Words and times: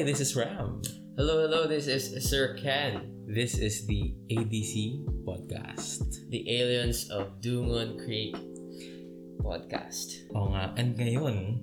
Hi, 0.00 0.08
this 0.08 0.24
is 0.24 0.32
Ram. 0.32 0.80
Hello, 1.20 1.44
hello, 1.44 1.68
this 1.68 1.84
is 1.84 2.08
Sir 2.24 2.56
Ken, 2.56 3.20
This 3.28 3.60
is 3.60 3.84
the 3.84 4.16
ADC 4.32 5.04
podcast. 5.28 6.24
the 6.32 6.40
aliens 6.48 7.12
of 7.12 7.36
Dungon 7.44 8.00
Creek 8.00 8.32
podcast. 9.44 10.24
Oo 10.32 10.56
nga, 10.56 10.72
and 10.80 10.96
ngayon 10.96 11.60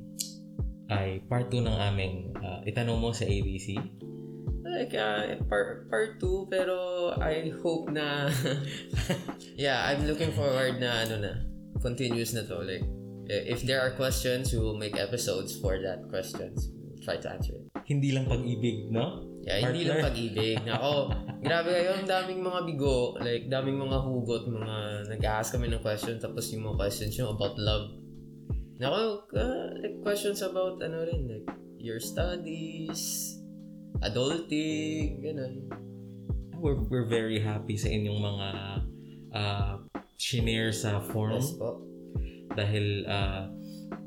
ay 0.94 1.26
part 1.26 1.50
2 1.50 1.66
ng 1.66 1.78
aming 1.82 2.30
uh, 2.38 2.62
itanong 2.70 3.02
mo 3.02 3.10
sa 3.10 3.26
ADC. 3.26 3.74
Like, 4.70 4.94
uh, 4.94 5.42
part, 5.50 5.90
part 5.90 6.22
2, 6.22 6.46
pero 6.46 7.18
I 7.18 7.50
hope 7.66 7.90
na, 7.90 8.30
yeah, 9.58 9.82
I'm 9.82 10.06
looking 10.06 10.30
forward 10.38 10.78
na, 10.78 11.10
ano 11.10 11.26
na, 11.26 11.34
continuous 11.82 12.38
na 12.38 12.46
to. 12.46 12.62
Like, 12.62 12.86
if 13.34 13.66
there 13.66 13.82
are 13.82 13.98
questions, 13.98 14.54
we 14.54 14.62
will 14.62 14.78
make 14.78 14.94
episodes 14.94 15.58
for 15.58 15.82
that 15.82 16.06
questions. 16.14 16.70
We'll 16.70 17.02
try 17.02 17.18
to 17.18 17.30
answer 17.34 17.58
it. 17.58 17.77
Hindi 17.88 18.12
lang 18.12 18.28
pag-ibig, 18.28 18.92
no? 18.92 19.24
Yeah, 19.48 19.72
hindi 19.72 19.88
lang 19.88 20.04
Partner. 20.04 20.12
pag-ibig. 20.12 20.58
Nako, 20.68 20.94
grabe 21.48 21.70
kayo, 21.72 21.96
ang 21.96 22.04
daming 22.04 22.44
mga 22.44 22.60
bigo, 22.68 23.16
like, 23.24 23.48
daming 23.48 23.80
mga 23.80 23.98
hugot, 24.04 24.44
mga 24.44 24.76
nag-ask 25.08 25.56
kami 25.56 25.72
ng 25.72 25.80
question, 25.80 26.20
tapos 26.20 26.52
yung 26.52 26.68
mga 26.68 26.76
questions 26.84 27.16
yung 27.16 27.32
about 27.32 27.56
love. 27.56 27.96
Nako, 28.76 29.24
uh, 29.32 29.72
like, 29.80 30.04
questions 30.04 30.44
about, 30.44 30.84
ano 30.84 31.08
rin, 31.08 31.32
like, 31.32 31.48
your 31.80 32.04
studies, 32.04 33.40
adulting, 34.04 35.24
ganun. 35.24 35.72
We're, 36.60 36.84
we're 36.92 37.08
very 37.08 37.40
happy 37.40 37.80
sa 37.80 37.88
inyong 37.88 38.20
mga 38.20 38.48
uh, 39.32 39.74
shinare 40.18 40.74
sa 40.74 41.00
forum 41.00 41.40
Yes 41.40 41.54
po. 41.56 41.86
dahil 42.58 43.06
uh, 43.06 43.48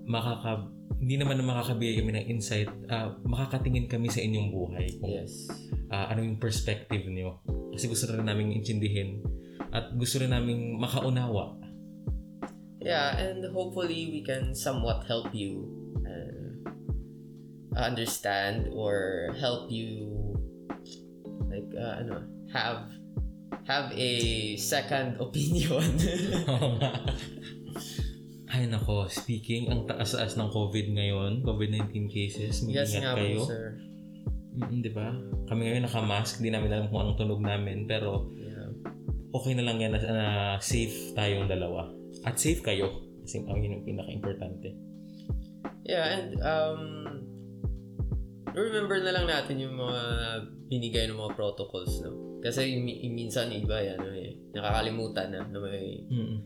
makaka 0.04 0.66
hindi 1.00 1.16
naman 1.16 1.40
na 1.40 1.48
makakabigay 1.48 2.04
kami 2.04 2.12
ng 2.12 2.26
insight, 2.28 2.68
uh, 2.92 3.16
makakatingin 3.24 3.88
kami 3.88 4.12
sa 4.12 4.20
inyong 4.20 4.52
buhay. 4.52 4.86
Kung 5.00 5.08
Yes. 5.08 5.48
ah, 5.88 6.12
ano 6.12 6.20
yung 6.20 6.36
perspective 6.36 7.08
niyo. 7.08 7.40
Kasi 7.72 7.88
gusto 7.88 8.12
rin 8.12 8.28
namin 8.28 8.52
intindihin 8.52 9.24
at 9.72 9.96
gusto 9.96 10.20
rin 10.20 10.36
namin 10.36 10.76
makaunawa. 10.76 11.56
Yeah, 12.84 13.16
and 13.16 13.44
hopefully 13.52 14.12
we 14.12 14.20
can 14.20 14.52
somewhat 14.52 15.08
help 15.08 15.32
you 15.32 15.68
uh, 16.04 16.68
understand 17.80 18.68
or 18.72 19.28
help 19.36 19.68
you 19.72 20.16
like 21.48 21.68
uh, 21.76 22.00
ano 22.00 22.24
have 22.52 22.88
have 23.68 23.92
a 23.92 24.12
second 24.56 25.16
opinion. 25.24 25.84
Ay 28.50 28.66
nako, 28.66 29.06
speaking, 29.06 29.70
ang 29.70 29.86
taas-taas 29.86 30.34
ng 30.34 30.50
COVID 30.50 30.86
ngayon, 30.90 31.46
COVID-19 31.46 32.10
cases, 32.10 32.66
yes 32.66 32.90
mag-ingat 32.90 32.98
nga 32.98 33.12
kayo. 33.14 33.38
po, 33.38 33.46
sir. 33.46 33.66
Mm, 34.58 34.82
di 34.82 34.90
ba? 34.90 35.14
Kami 35.46 35.60
ngayon 35.62 35.86
naka-mask, 35.86 36.42
hindi 36.42 36.50
namin 36.50 36.74
alam 36.74 36.90
kung 36.90 37.06
anong 37.06 37.18
tunog 37.18 37.38
namin, 37.38 37.86
pero 37.86 38.26
Yeah. 38.34 38.74
okay 39.30 39.54
na 39.54 39.62
lang 39.62 39.78
yan 39.78 39.94
na, 39.94 40.00
na 40.02 40.28
safe 40.58 41.14
tayong 41.14 41.46
dalawa. 41.46 41.86
At 42.26 42.42
safe 42.42 42.58
kayo. 42.58 43.06
Kasi 43.22 43.46
ang 43.46 43.62
yun 43.62 43.78
yung 43.78 43.86
pinaka-importante. 43.86 44.74
Yeah, 45.86 46.18
and 46.18 46.28
um 46.42 46.80
remember 48.50 48.98
na 48.98 49.14
lang 49.14 49.30
natin 49.30 49.62
yung 49.62 49.78
mga 49.78 50.00
binigay 50.66 51.06
ng 51.06 51.14
mga 51.14 51.38
protocols, 51.38 52.02
no? 52.02 52.42
Kasi 52.42 52.74
minsan 53.06 53.54
iba 53.54 53.78
yan, 53.78 53.94
ano, 53.94 54.10
eh, 54.10 54.34
nakakalimutan 54.50 55.30
na 55.30 55.40
na 55.46 55.58
may 55.62 56.02
Mm-mm. 56.10 56.42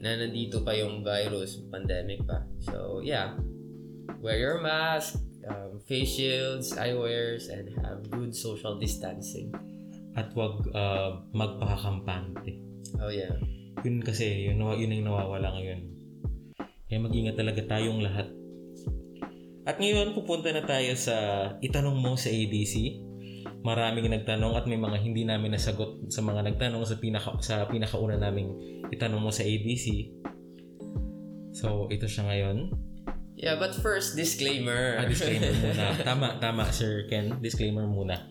Na 0.00 0.18
nandito 0.18 0.62
pa 0.62 0.74
yung 0.74 1.04
virus, 1.04 1.62
pandemic 1.70 2.22
pa. 2.24 2.42
So, 2.64 3.02
yeah. 3.04 3.36
Wear 4.24 4.40
your 4.40 4.58
mask, 4.64 5.20
um, 5.44 5.80
face 5.84 6.16
shields, 6.16 6.72
eyewears, 6.76 7.52
and 7.52 7.68
have 7.80 8.08
good 8.08 8.32
social 8.32 8.80
distancing. 8.80 9.52
At 10.16 10.32
wag 10.32 10.64
uh, 10.72 11.20
magpakakampante. 11.34 12.56
Oh, 13.02 13.12
yeah. 13.12 13.36
Yun 13.84 14.00
kasi, 14.00 14.48
yun, 14.48 14.62
nawa- 14.62 14.80
yun 14.80 14.94
ang 14.96 15.12
nawawala 15.12 15.60
ngayon. 15.60 15.80
Kaya 16.88 16.98
mag-ingat 17.04 17.36
talaga 17.36 17.60
tayong 17.66 18.00
lahat. 18.00 18.30
At 19.64 19.80
ngayon, 19.80 20.12
pupunta 20.12 20.52
na 20.52 20.64
tayo 20.64 20.92
sa 20.96 21.16
itanong 21.60 21.96
mo 21.96 22.16
sa 22.16 22.28
ADC. 22.28 23.03
Maraming 23.64 24.12
nagtanong 24.12 24.60
at 24.60 24.68
may 24.68 24.76
mga 24.76 25.00
hindi 25.00 25.24
namin 25.24 25.56
nasagot 25.56 26.12
sa 26.12 26.20
mga 26.20 26.52
nagtanong 26.52 26.84
sa 26.84 27.00
pinaka 27.00 27.32
sa 27.40 27.64
pinakauna 27.64 28.20
naming 28.20 28.52
itanong 28.92 29.24
mo 29.24 29.32
sa 29.32 29.40
ADC. 29.40 30.12
So, 31.56 31.88
ito 31.88 32.04
siya 32.04 32.28
ngayon. 32.28 32.76
Yeah, 33.40 33.56
but 33.56 33.72
first, 33.72 34.20
disclaimer. 34.20 35.00
Ah, 35.00 35.08
disclaimer 35.08 35.50
muna. 35.64 35.96
Tama, 35.96 36.28
tama, 36.38 36.68
Sir 36.70 37.08
Ken. 37.08 37.40
Disclaimer 37.40 37.88
muna. 37.88 38.28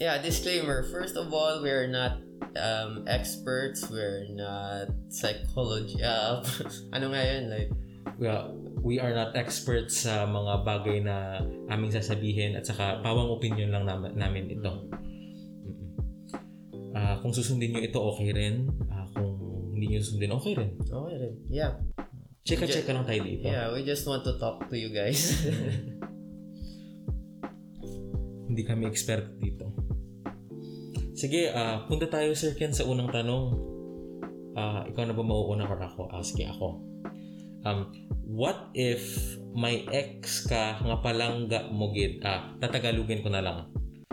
yeah, 0.00 0.16
disclaimer. 0.18 0.82
First 0.88 1.14
of 1.20 1.28
all, 1.30 1.60
we're 1.62 1.86
not 1.86 2.18
um, 2.56 3.04
experts. 3.06 3.86
We're 3.90 4.26
not 4.32 4.90
psychology. 5.12 6.02
Uh, 6.02 6.40
ano 6.96 7.12
nga 7.12 7.22
yun? 7.22 7.42
Like, 7.52 7.70
Well, 8.20 8.54
we 8.84 9.00
are 9.00 9.16
not 9.16 9.32
experts 9.34 10.04
sa 10.04 10.28
mga 10.28 10.62
bagay 10.62 11.00
na 11.02 11.40
aming 11.72 11.92
sasabihin 11.96 12.54
at 12.54 12.68
saka 12.68 13.00
pawang 13.00 13.32
opinion 13.32 13.72
lang 13.72 13.88
nam- 13.88 14.14
namin 14.14 14.52
ito. 14.52 14.72
Ah, 16.94 17.18
kung 17.18 17.34
susundin 17.34 17.74
nyo 17.74 17.82
ito, 17.82 17.98
okay 17.98 18.30
rin. 18.30 18.70
Ah, 18.92 19.08
kung 19.10 19.34
hindi 19.74 19.90
nyo 19.90 19.98
susundin, 19.98 20.30
okay 20.36 20.52
rin. 20.54 20.70
okay 20.78 21.16
rin. 21.18 21.34
Yeah. 21.50 21.80
Cheka-cheka 22.44 22.92
lang 22.92 23.08
tayo 23.08 23.24
dito. 23.24 23.48
Yeah, 23.48 23.72
we 23.72 23.82
just 23.88 24.04
want 24.04 24.22
to 24.28 24.36
talk 24.36 24.68
to 24.68 24.76
you 24.76 24.92
guys. 24.92 25.32
Hindi 28.44 28.62
kami 28.68 28.84
expert 28.84 29.40
dito. 29.40 29.72
Sige, 31.16 31.48
ah, 31.50 31.88
punta 31.88 32.04
tayo 32.06 32.36
Sir 32.36 32.52
Ken 32.52 32.70
sa 32.70 32.84
unang 32.84 33.08
tanong. 33.08 33.44
Ah, 34.54 34.84
ikaw 34.84 35.08
na 35.08 35.16
ba 35.16 35.24
mauuna 35.24 35.64
or 35.64 35.80
ako? 35.80 36.12
Ah, 36.12 36.20
sige, 36.20 36.44
ako. 36.46 36.93
Um, 37.64 37.96
what 38.28 38.68
if 38.76 39.16
may 39.56 39.88
ex 39.88 40.44
ka 40.44 40.76
nga 40.84 40.96
palangga 41.00 41.72
mo 41.72 41.90
gid? 41.96 42.20
Ah, 42.20 42.52
tatagalugin 42.60 43.24
ko 43.24 43.32
na 43.32 43.40
lang. 43.40 43.58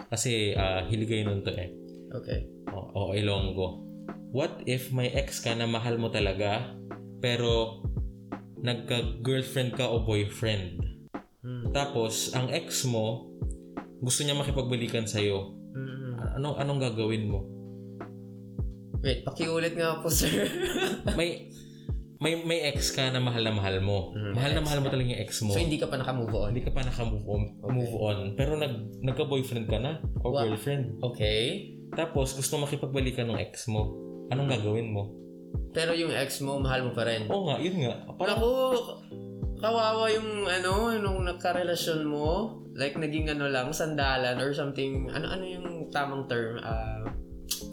Kasi 0.07 0.55
ah, 0.55 0.87
hiligay 0.87 1.27
nun 1.27 1.43
to 1.43 1.51
eh. 1.51 1.69
okay. 2.15 2.47
O, 2.71 2.79
o 2.95 2.99
Ilonggo. 3.11 3.83
What 4.31 4.63
if 4.63 4.95
may 4.95 5.11
ex 5.11 5.43
ka 5.43 5.51
na 5.51 5.67
mahal 5.67 5.99
mo 5.99 6.07
talaga 6.07 6.71
pero 7.19 7.83
nagka-girlfriend 8.63 9.75
ka 9.75 9.91
o 9.91 10.07
boyfriend? 10.07 10.79
Hmm. 11.43 11.75
Tapos, 11.75 12.31
ang 12.31 12.47
ex 12.55 12.87
mo, 12.87 13.27
gusto 13.99 14.23
niya 14.23 14.37
makipagbalikan 14.37 15.09
sa'yo. 15.09 15.57
Mm. 15.73 16.37
Anong, 16.37 16.55
anong 16.61 16.79
gagawin 16.81 17.29
mo? 17.29 17.39
Wait, 19.01 19.25
pakiulit 19.25 19.73
nga 19.73 19.97
po, 20.01 20.09
sir. 20.09 20.29
May, 21.17 21.49
may, 22.21 22.37
may 22.45 22.69
ex 22.69 22.93
ka 22.93 23.09
na 23.09 23.17
mahal 23.17 23.41
na 23.41 23.49
mahal 23.49 23.81
mo. 23.81 24.13
Mm, 24.13 24.33
mahal 24.37 24.51
na 24.53 24.61
mahal 24.61 24.79
mo 24.85 24.87
talaga 24.93 25.09
yung 25.09 25.21
ex 25.25 25.41
mo. 25.41 25.57
so, 25.57 25.57
hindi 25.57 25.81
ka 25.81 25.89
pa 25.89 25.97
nakamove 25.97 26.29
on? 26.37 26.53
hindi 26.53 26.61
ka 26.61 26.69
pa 26.69 26.85
naka-move 26.85 27.25
on, 27.25 27.41
move 27.73 27.95
on. 27.97 28.17
Pero 28.37 28.53
nag, 28.61 29.01
nagka-boyfriend 29.01 29.65
ka 29.65 29.81
na 29.81 29.97
o 30.21 30.29
Wa- 30.29 30.45
girlfriend. 30.45 31.01
Okay. 31.01 31.73
Tapos, 31.97 32.37
gusto 32.37 32.61
makipagbalikan 32.61 33.25
ng 33.25 33.41
ex 33.41 33.65
mo. 33.67 33.97
Anong 34.29 34.53
gagawin 34.53 34.93
mo? 34.93 35.11
Pero 35.73 35.97
yung 35.97 36.13
ex 36.13 36.39
mo, 36.45 36.61
mahal 36.61 36.85
mo 36.87 36.91
pa 36.93 37.09
rin. 37.09 37.25
Oo 37.25 37.49
nga, 37.49 37.57
yun 37.57 37.75
nga. 37.83 38.05
Parang, 38.15 38.37
Naku, 38.37 38.51
kawawa 39.59 40.05
yung 40.13 40.45
ano, 40.45 40.93
nung 41.01 41.25
nagka-relasyon 41.25 42.05
mo. 42.05 42.61
Like, 42.77 42.95
naging 42.95 43.33
ano 43.33 43.49
lang, 43.49 43.73
sandalan 43.73 44.37
or 44.39 44.53
something. 44.53 45.09
Ano 45.11 45.25
ano 45.25 45.43
yung 45.43 45.89
tamang 45.91 46.29
term? 46.29 46.61
Ah, 46.61 47.03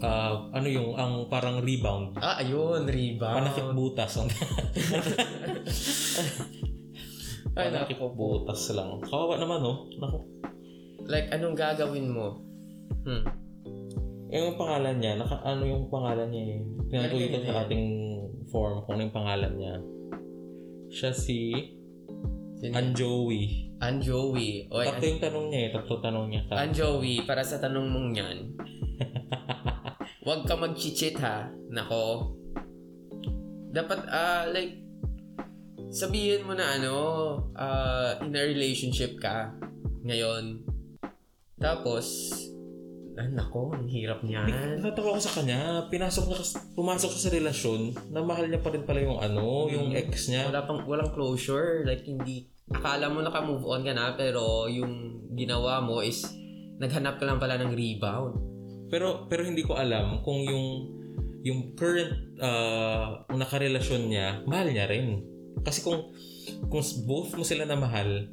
ah, 0.03 0.49
ano 0.55 0.67
yung, 0.67 0.95
ang 0.95 1.27
parang 1.27 1.59
rebound. 1.63 2.15
ah 2.19 2.39
ayun, 2.39 2.87
rebound. 2.87 3.43
Panakit 3.43 3.67
butas. 3.75 4.11
Ay, 7.57 7.73
Panakit 7.73 7.99
butas 7.99 8.61
lang. 8.71 9.01
Kawawa 9.03 9.35
naman, 9.35 9.59
oh. 9.65 9.87
Naku. 9.99 10.19
Like, 11.09 11.33
anong 11.33 11.57
gagawin 11.57 12.07
mo? 12.13 12.39
Hmm. 13.03 13.25
Yung 14.29 14.55
pangalan 14.61 15.01
niya, 15.01 15.17
naka, 15.17 15.41
ano 15.41 15.65
yung 15.65 15.89
pangalan 15.89 16.29
niya 16.29 16.43
eh. 16.53 16.61
Ano 17.01 17.15
yun 17.17 17.33
sa 17.41 17.53
eh? 17.57 17.61
ating 17.65 17.87
form 18.53 18.85
kung 18.85 18.97
ano 18.97 19.09
yung 19.09 19.15
pangalan 19.17 19.53
niya. 19.57 19.75
Siya 20.89 21.11
si 21.13 21.53
Sino? 22.59 22.75
Anjoey. 22.75 23.71
Anjoey. 23.79 24.67
Oy, 24.67 24.85
Tatlo 24.91 25.05
yung 25.07 25.23
tanong 25.23 25.45
niya 25.47 25.61
eh. 25.63 25.69
Tatlo 25.71 25.95
tanong 26.03 26.25
niya. 26.27 26.41
Ka. 26.43 26.53
Anjoey, 26.59 27.23
para 27.23 27.39
sa 27.39 27.55
tanong 27.63 27.87
mong 27.87 28.09
yan, 28.11 28.37
huwag 30.29 30.45
ka 30.45 30.53
mag-cheat 30.53 31.17
ha. 31.25 31.49
Nako. 31.73 32.37
Dapat, 33.73 34.05
ah, 34.13 34.45
like, 34.45 34.77
sabihin 35.89 36.45
mo 36.45 36.53
na 36.53 36.77
ano, 36.77 36.95
ah, 37.57 38.13
in 38.21 38.37
a 38.37 38.43
relationship 38.45 39.17
ka 39.17 39.57
ngayon. 40.05 40.61
Tapos, 41.57 42.29
ah, 43.17 43.25
nako, 43.25 43.73
ang 43.73 43.89
hirap 43.89 44.21
niyan. 44.21 44.77
Natatawa 44.77 45.17
ko 45.17 45.21
sa 45.25 45.41
kanya. 45.41 45.89
Pinasok 45.89 46.29
niya, 46.29 46.37
pumasok 46.77 47.09
siya 47.09 47.23
sa 47.25 47.33
relasyon 47.33 47.81
na 48.13 48.21
mahal 48.21 48.45
niya 48.45 48.61
pa 48.61 48.69
rin 48.69 48.85
pala 48.85 49.01
yung 49.01 49.17
ano, 49.17 49.65
yung 49.65 49.97
ex 49.97 50.29
niya. 50.29 50.53
Wala 50.53 50.69
pang, 50.69 50.85
walang 50.85 51.09
closure. 51.09 51.81
Like, 51.89 52.05
hindi, 52.05 52.53
akala 52.69 53.09
mo 53.09 53.25
naka-move 53.25 53.65
on 53.65 53.81
ka 53.81 53.97
na, 53.97 54.13
pero 54.13 54.69
yung 54.69 55.25
ginawa 55.33 55.81
mo 55.81 56.05
is 56.05 56.21
naghanap 56.77 57.17
ka 57.17 57.25
lang 57.25 57.41
pala 57.41 57.57
ng 57.57 57.73
rebound. 57.73 58.58
Pero 58.89 59.29
pero 59.29 59.45
hindi 59.45 59.61
ko 59.61 59.77
alam 59.77 60.25
kung 60.25 60.41
yung 60.43 60.65
yung 61.45 61.77
current 61.79 62.35
uh, 62.41 63.23
nakarelasyon 63.31 64.11
niya, 64.11 64.43
mahal 64.43 64.67
niya 64.69 64.89
rin. 64.89 65.23
Kasi 65.63 65.85
kung 65.85 66.11
kung 66.67 66.83
both 67.07 67.31
mo 67.37 67.45
sila 67.47 67.63
na 67.63 67.79
mahal, 67.79 68.27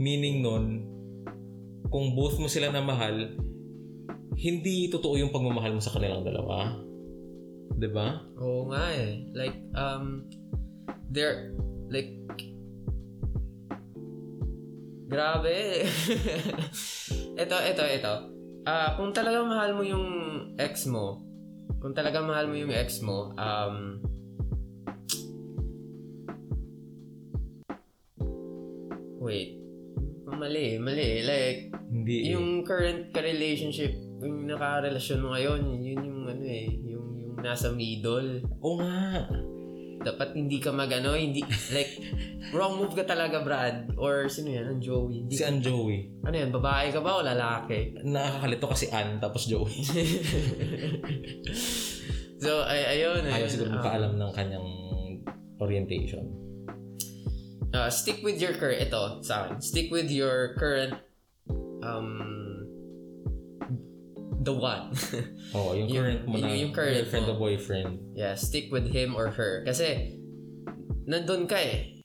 meaning 0.00 0.42
nun, 0.42 0.82
kung 1.92 2.16
both 2.16 2.40
mo 2.42 2.50
sila 2.50 2.72
na 2.74 2.82
mahal, 2.82 3.36
hindi 4.40 4.88
totoo 4.88 5.20
yung 5.20 5.30
pagmamahal 5.30 5.76
mo 5.76 5.82
sa 5.82 5.94
kanilang 5.94 6.26
dalawa. 6.26 6.74
'Di 7.76 7.88
ba? 7.92 8.24
Oo 8.40 8.72
nga 8.72 8.90
eh. 8.96 9.28
Like, 9.36 9.56
um, 9.76 10.26
there, 11.12 11.54
like, 11.92 12.10
grabe. 15.06 15.86
ito, 17.42 17.56
ito, 17.56 17.84
ito. 17.84 18.14
Ah, 18.68 18.92
kung 19.00 19.16
talagang 19.16 19.48
mahal 19.48 19.72
mo 19.72 19.80
yung 19.80 20.06
ex 20.60 20.84
mo, 20.84 21.24
kung 21.80 21.96
talagang 21.96 22.28
mahal 22.28 22.44
mo 22.44 22.56
yung 22.60 22.72
ex 22.72 23.00
mo, 23.00 23.32
um, 23.40 24.04
wait, 29.24 29.56
mali, 30.28 30.76
mali. 30.76 31.24
Like, 31.24 31.72
Hindi. 31.88 32.36
yung 32.36 32.64
current 32.68 33.12
ka-relationship, 33.16 33.96
yung 34.20 34.44
nakarelasyon 34.44 35.20
mo 35.24 35.28
ngayon, 35.32 35.60
yun 35.80 36.00
yung 36.04 36.20
ano 36.28 36.44
eh, 36.44 36.68
yung, 36.84 37.06
yung 37.16 37.36
nasa 37.40 37.72
middle. 37.72 38.44
Oo 38.60 38.76
nga. 38.76 39.24
Dapat 40.00 40.32
hindi 40.32 40.56
ka 40.56 40.72
magano, 40.72 41.12
hindi, 41.12 41.44
like, 41.70 41.92
wrong 42.50 42.76
move 42.76 42.96
ka 42.96 43.04
talaga, 43.04 43.40
Brad. 43.40 43.92
Or 43.94 44.26
sino 44.26 44.48
yan? 44.48 44.66
Ang 44.66 44.80
Joey. 44.80 45.16
Hindi, 45.24 45.34
Si 45.36 45.44
Ann 45.44 45.60
Joey. 45.60 46.24
ano 46.24 46.34
yan, 46.34 46.50
babae 46.50 46.88
ka 46.88 46.98
ba 46.98 47.20
o 47.20 47.22
lalaki? 47.22 48.00
Nakakalito 48.00 48.66
kasi 48.66 48.88
Ann 48.88 49.20
tapos 49.20 49.44
Joey. 49.44 49.70
So, 52.40 52.64
ay, 52.64 52.96
ayun. 52.96 53.20
Ayaw 53.20 53.44
ayun. 53.44 53.52
siguro 53.52 53.68
Um, 53.68 53.76
magpaalam 53.76 54.12
ng 54.16 54.32
kanyang 54.32 54.66
orientation. 55.60 56.24
uh, 57.70 57.92
stick 57.92 58.24
with 58.24 58.40
your 58.40 58.56
current, 58.56 58.80
ito, 58.80 59.20
sa 59.20 59.44
akin. 59.44 59.60
Stick 59.60 59.92
with 59.92 60.08
your 60.08 60.56
current, 60.56 60.96
um, 61.84 62.49
the 64.40 64.52
one. 64.56 64.96
Oo, 65.56 65.76
yung 65.76 65.88
Yung- 65.88 66.00
current 66.00 66.22
mo 66.24 66.34
na 66.40 66.48
yung 66.56 66.72
current 66.72 66.96
girlfriend 67.04 67.26
mo. 67.28 67.32
o 67.32 67.38
boyfriend. 67.38 67.90
Yeah, 68.16 68.34
stick 68.34 68.72
with 68.72 68.88
him 68.88 69.12
or 69.12 69.28
her. 69.36 69.62
Kasi, 69.68 70.16
nandun 71.04 71.44
ka 71.44 71.60
eh. 71.60 72.00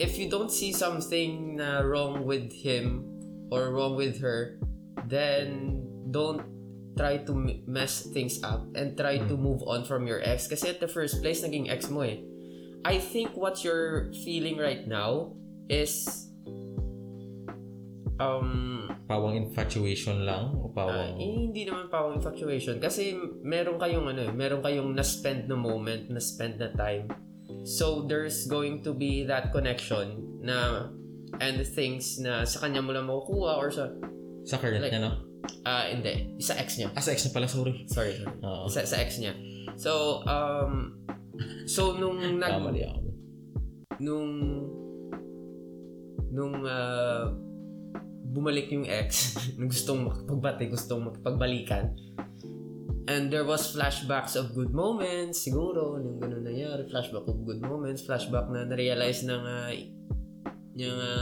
If 0.00 0.16
you 0.18 0.26
don't 0.26 0.50
see 0.50 0.72
something 0.72 1.60
na 1.60 1.84
wrong 1.84 2.24
with 2.26 2.50
him 2.50 3.04
or 3.52 3.70
wrong 3.70 3.94
with 3.94 4.18
her, 4.24 4.58
then 5.06 5.80
don't 6.10 6.42
try 6.98 7.18
to 7.26 7.32
mess 7.66 8.06
things 8.10 8.42
up 8.42 8.66
and 8.74 8.96
try 8.96 9.18
to 9.18 9.34
move 9.36 9.62
on 9.66 9.84
from 9.84 10.06
your 10.06 10.18
ex. 10.24 10.48
Kasi 10.48 10.70
at 10.74 10.80
the 10.80 10.88
first 10.90 11.20
place, 11.22 11.44
naging 11.44 11.70
ex 11.70 11.90
mo 11.90 12.02
eh. 12.02 12.22
I 12.84 12.98
think 12.98 13.36
what 13.36 13.62
you're 13.62 14.10
feeling 14.24 14.58
right 14.58 14.86
now 14.86 15.36
is 15.70 16.04
um 18.20 18.86
Pawang 19.04 19.34
infatuation 19.36 20.22
lang 20.24 20.54
o 20.54 20.70
pawang... 20.70 21.18
eh, 21.18 21.50
hindi 21.50 21.66
naman 21.68 21.90
pa 21.92 22.08
infatuation 22.08 22.78
kasi 22.80 23.12
meron 23.42 23.76
kayong 23.76 24.06
ano, 24.08 24.30
eh, 24.30 24.32
meron 24.32 24.62
kayong 24.64 24.94
na-spend 24.96 25.44
na 25.50 25.58
moment, 25.58 26.08
na-spend 26.08 26.56
na 26.56 26.72
time. 26.72 27.10
So 27.68 28.08
there's 28.08 28.48
going 28.48 28.80
to 28.84 28.96
be 28.96 29.24
that 29.28 29.52
connection 29.52 30.40
na 30.40 30.88
and 31.42 31.60
things 31.66 32.16
na 32.22 32.46
sa 32.46 32.64
kanya 32.64 32.80
mo 32.80 32.94
lang 32.94 33.10
makukuha 33.10 33.58
or 33.60 33.68
sa 33.68 33.90
sa 34.46 34.56
current 34.56 34.80
like- 34.80 34.92
niya, 34.94 35.04
no? 35.04 35.12
ah 35.68 35.84
hindi, 35.88 36.32
sa 36.40 36.56
ex 36.56 36.80
niya. 36.80 36.88
Ah, 36.96 37.04
sa 37.04 37.12
ex 37.12 37.28
na 37.28 37.32
pala, 37.36 37.44
sorry. 37.44 37.84
Sorry, 37.88 38.16
sorry. 38.16 38.32
Oo. 38.40 38.64
Sa, 38.68 38.80
sa 38.88 38.96
ex 39.00 39.20
niya. 39.20 39.36
So 39.76 40.24
um 40.24 41.04
so 41.68 41.98
nung 41.98 42.20
nag 42.40 42.52
Kamali 42.62 42.84
ako. 42.88 43.00
nung 44.00 44.32
nung 46.32 46.54
ah, 46.64 47.28
bumalik 48.34 48.66
yung 48.68 48.84
ex 48.84 49.32
nung 49.56 49.70
gustong 49.70 50.10
makipagbati, 50.10 50.66
gustong 50.66 51.06
makipagbalikan 51.06 51.94
and 53.06 53.28
there 53.28 53.44
was 53.44 53.76
flashbacks 53.76 54.34
of 54.34 54.50
good 54.56 54.72
moments 54.72 55.44
siguro 55.44 56.00
nung 56.00 56.18
ganun 56.18 56.40
nangyari 56.42 56.88
flashback 56.88 57.28
of 57.28 57.36
good 57.44 57.60
moments 57.60 58.02
flashback 58.02 58.48
na 58.48 58.64
na-realize 58.64 59.22
na 59.28 59.36
nga 59.44 59.56
niya 60.74 60.90
nga 60.90 61.12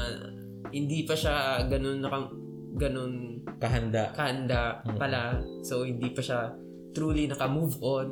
hindi 0.73 1.05
pa 1.05 1.13
siya 1.13 1.67
ganun 1.69 2.01
naka, 2.01 2.33
ganun 2.81 3.13
Kahanda. 3.61 4.15
kahanda 4.17 4.81
Mm. 4.87 4.97
pala 4.97 5.23
so 5.67 5.83
hindi 5.85 6.09
pa 6.15 6.23
siya 6.23 6.55
truly 6.95 7.27
naka-move 7.29 7.77
on 7.83 8.09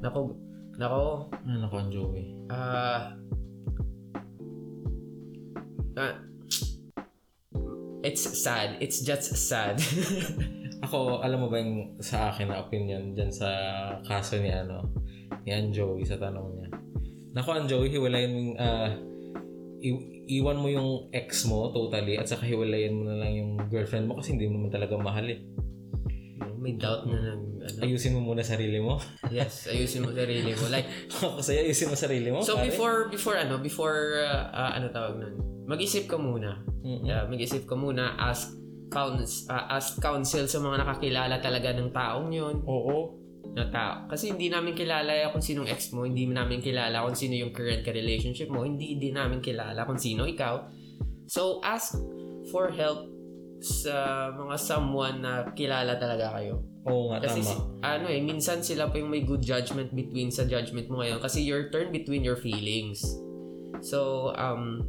nako 0.00 0.34
nako 0.80 1.28
Ano 1.44 1.66
ko 1.68 1.76
ang 1.76 1.90
Joey? 1.90 2.24
Ah. 2.48 3.12
ah, 5.98 6.14
it's 8.02 8.22
sad. 8.22 8.78
It's 8.80 9.00
just 9.02 9.34
sad. 9.36 9.82
Ako, 10.86 11.20
alam 11.26 11.42
mo 11.42 11.46
ba 11.50 11.58
yung 11.58 11.98
sa 11.98 12.30
akin 12.30 12.54
na 12.54 12.62
opinion 12.62 13.10
dyan 13.14 13.34
sa 13.34 13.50
kaso 14.06 14.38
ni 14.38 14.50
ano, 14.54 14.86
ni 15.42 15.50
Ann 15.50 15.74
Joey 15.74 16.06
sa 16.06 16.14
tanong 16.14 16.48
niya. 16.54 16.68
Nako, 17.34 17.48
Ann 17.58 17.66
Joey, 17.66 17.90
hiwalayin 17.90 18.30
mo 18.30 18.38
yung, 18.38 18.54
ah, 18.62 18.90
i- 19.82 20.22
iwan 20.38 20.58
mo 20.62 20.68
yung 20.70 21.10
ex 21.10 21.46
mo 21.50 21.74
totally 21.74 22.14
at 22.14 22.30
saka 22.30 22.46
hiwalayin 22.46 22.94
mo 22.94 23.10
na 23.10 23.26
lang 23.26 23.32
yung 23.34 23.50
girlfriend 23.66 24.06
mo 24.06 24.22
kasi 24.22 24.38
hindi 24.38 24.46
mo 24.46 24.62
naman 24.62 24.70
talaga 24.70 24.94
mahal 24.94 25.26
eh. 25.26 25.42
May 26.58 26.74
doubt 26.74 27.06
na 27.06 27.18
ng 27.22 27.42
ano. 27.62 27.78
Ayusin 27.86 28.18
mo 28.18 28.34
muna 28.34 28.42
sarili 28.42 28.82
mo. 28.82 28.98
Yes, 29.30 29.70
ayusin 29.70 30.02
mo 30.02 30.10
sarili 30.10 30.50
mo. 30.54 30.66
Like, 30.70 30.90
kasi 31.38 31.58
ayusin 31.58 31.90
mo 31.90 31.94
sarili 31.98 32.30
mo. 32.30 32.42
so 32.42 32.58
pare. 32.58 32.70
before, 32.70 32.98
before 33.10 33.36
ano, 33.38 33.58
before, 33.62 34.26
uh, 34.26 34.50
ah, 34.50 34.70
ano 34.78 34.90
tawag 34.90 35.22
nun? 35.22 35.57
Mag-isip 35.68 36.08
ka 36.08 36.16
muna. 36.16 36.64
Mm-mm. 36.80 37.04
Yeah, 37.04 37.28
mag-isip 37.28 37.68
ka 37.68 37.76
muna. 37.76 38.16
Ask, 38.16 38.56
couns, 38.88 39.44
ah, 39.46 39.76
ask 39.76 40.00
counsel 40.00 40.48
sa 40.48 40.58
mga 40.58 40.80
nakakilala 40.80 41.36
talaga 41.38 41.76
ng 41.76 41.92
taong 41.92 42.32
yun. 42.32 42.64
Oo. 42.64 43.14
na 43.48 43.64
tao. 43.72 44.04
Kasi 44.06 44.28
hindi 44.30 44.52
namin 44.52 44.76
kilala 44.76 45.32
kung 45.32 45.40
sinong 45.40 45.66
ex 45.66 45.90
mo, 45.90 46.04
hindi 46.04 46.28
namin 46.28 46.60
kilala 46.60 47.00
kung 47.00 47.16
sino 47.16 47.32
yung 47.32 47.50
current 47.50 47.80
ka 47.80 47.90
relationship 47.90 48.52
mo, 48.52 48.60
hindi 48.62 49.00
din 49.00 49.16
namin 49.16 49.40
kilala 49.40 49.82
kung 49.82 49.96
sino 49.96 50.28
ikaw. 50.28 50.68
So, 51.26 51.58
ask 51.64 51.96
for 52.52 52.68
help 52.68 53.08
sa 53.58 54.28
mga 54.30 54.56
someone 54.60 55.24
na 55.24 55.48
kilala 55.56 55.96
talaga 55.98 56.38
kayo. 56.38 56.60
Oo 56.86 57.10
nga, 57.10 57.24
Kasi 57.24 57.40
tama. 57.42 57.50
si- 57.50 57.62
ano 57.82 58.06
eh, 58.06 58.20
minsan 58.22 58.60
sila 58.62 58.92
pa 58.92 59.00
yung 59.00 59.10
may 59.10 59.24
good 59.24 59.42
judgment 59.42 59.90
between 59.90 60.28
sa 60.30 60.44
judgment 60.44 60.86
mo 60.86 61.00
ngayon 61.02 61.18
kasi 61.18 61.42
your 61.42 61.72
turn 61.72 61.90
between 61.90 62.22
your 62.22 62.36
feelings. 62.38 63.00
So, 63.82 64.30
um, 64.36 64.86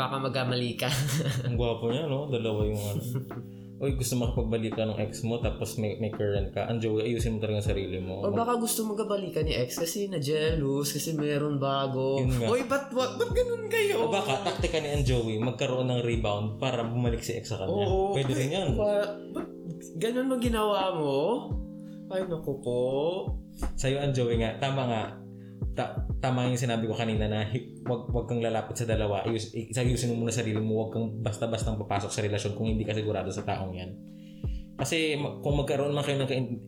baka 0.00 0.16
magkamali 0.16 0.72
ka. 0.80 0.88
Ang 1.46 1.60
gwapo 1.60 1.92
niya, 1.92 2.08
no? 2.08 2.24
Dalawa 2.32 2.64
yung 2.64 2.80
ano. 2.80 3.02
Uy, 3.80 3.96
gusto 3.96 4.12
makipagbalikan 4.20 4.92
ng 4.92 5.00
ex 5.00 5.24
mo 5.24 5.40
tapos 5.40 5.80
may, 5.80 5.96
may 5.96 6.12
current 6.12 6.52
ka. 6.52 6.68
Ang 6.68 6.84
Joey, 6.84 7.08
ayusin 7.08 7.36
mo 7.36 7.38
talaga 7.40 7.64
ang 7.64 7.68
sarili 7.72 7.96
mo. 7.96 8.20
Or 8.20 8.28
baka 8.28 8.60
gusto 8.60 8.84
magkabalikan 8.84 9.48
ni 9.48 9.56
ex 9.56 9.80
kasi 9.80 10.04
na-jealous, 10.04 10.92
kasi 10.92 11.16
meron 11.16 11.56
bago. 11.56 12.20
Yun 12.20 12.44
nga. 12.44 12.52
Uy, 12.52 12.60
ba't, 12.68 12.92
ba't, 12.92 13.16
ba't 13.16 13.32
ganun 13.32 13.72
kayo? 13.72 14.04
O 14.04 14.12
baka, 14.12 14.44
taktika 14.44 14.84
ni 14.84 14.88
Ann 14.92 15.00
Joey, 15.00 15.40
magkaroon 15.40 15.88
ng 15.88 16.04
rebound 16.04 16.60
para 16.60 16.84
bumalik 16.84 17.24
si 17.24 17.32
ex 17.40 17.56
sa 17.56 17.64
kanya. 17.64 17.88
Oo. 17.88 18.12
Pwede 18.12 18.36
rin 18.36 18.52
yan. 18.52 18.68
Ba, 18.76 19.16
ba't 19.32 19.48
ganun 19.96 20.28
mo 20.28 20.36
ginawa 20.36 20.92
mo? 21.00 21.16
Ay, 22.12 22.28
naku 22.28 22.60
po. 22.60 22.80
Sa'yo, 23.80 23.96
Ann 23.96 24.12
Joey 24.12 24.44
nga, 24.44 24.60
tama 24.60 24.92
nga. 24.92 25.04
Ta- 25.70 25.94
tama 26.18 26.50
yung 26.50 26.58
sinabi 26.58 26.84
ko 26.84 26.94
kanina 26.94 27.30
na 27.30 27.46
wag, 27.86 28.10
wag 28.10 28.26
kang 28.26 28.42
lalapit 28.42 28.74
sa 28.74 28.84
dalawa. 28.84 29.22
Ayus, 29.22 29.54
i- 29.54 29.70
ayusin 29.70 30.12
mo 30.12 30.26
muna 30.26 30.34
sarili 30.34 30.58
mo. 30.58 30.86
Wag 30.86 30.90
kang 30.92 31.22
basta-bastang 31.22 31.78
papasok 31.78 32.10
sa 32.10 32.20
relasyon 32.20 32.54
kung 32.54 32.66
hindi 32.66 32.82
ka 32.82 32.92
sigurado 32.92 33.30
sa 33.30 33.46
taong 33.46 33.72
yan. 33.72 33.90
Kasi 34.74 35.14
kung 35.40 35.60
magkaroon 35.60 35.92
man 35.92 36.02
kayo 36.02 36.18
ng 36.18 36.30
kain- 36.30 36.60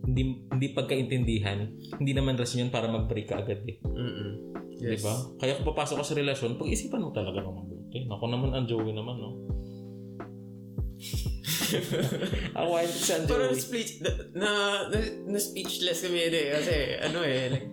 hindi, 0.00 0.22
hindi 0.48 0.66
pagkaintindihan, 0.72 1.70
hindi 1.96 2.12
naman 2.12 2.34
rason 2.34 2.66
yun 2.66 2.72
para 2.72 2.88
mag-break 2.88 3.28
ka 3.28 3.38
agad 3.38 3.62
eh. 3.64 3.78
Mm-mm. 3.84 4.30
Di 4.74 4.96
ba? 4.98 5.12
Kaya 5.36 5.60
kung 5.60 5.68
papasok 5.70 6.00
ka 6.00 6.04
sa 6.04 6.16
relasyon, 6.16 6.56
pag-isipan 6.56 7.04
mo 7.04 7.12
talaga 7.12 7.44
ng 7.44 7.52
mabuti. 7.52 8.08
Ako 8.08 8.24
naman 8.26 8.50
ang 8.50 8.64
Joey 8.64 8.90
naman, 8.90 9.20
no? 9.20 9.30
Awain 12.58 12.88
ko 12.88 12.98
si 12.98 13.12
Ann 13.14 13.24
Parang 13.28 13.52
Joey. 13.54 13.60
speech, 13.62 13.92
na, 14.00 14.10
na, 14.34 14.50
na, 14.88 14.98
na 15.28 15.38
speechless 15.38 16.02
kami 16.02 16.26
eh. 16.26 16.48
Kasi 16.50 16.74
ano 16.98 17.20
eh, 17.22 17.48
like, 17.52 17.68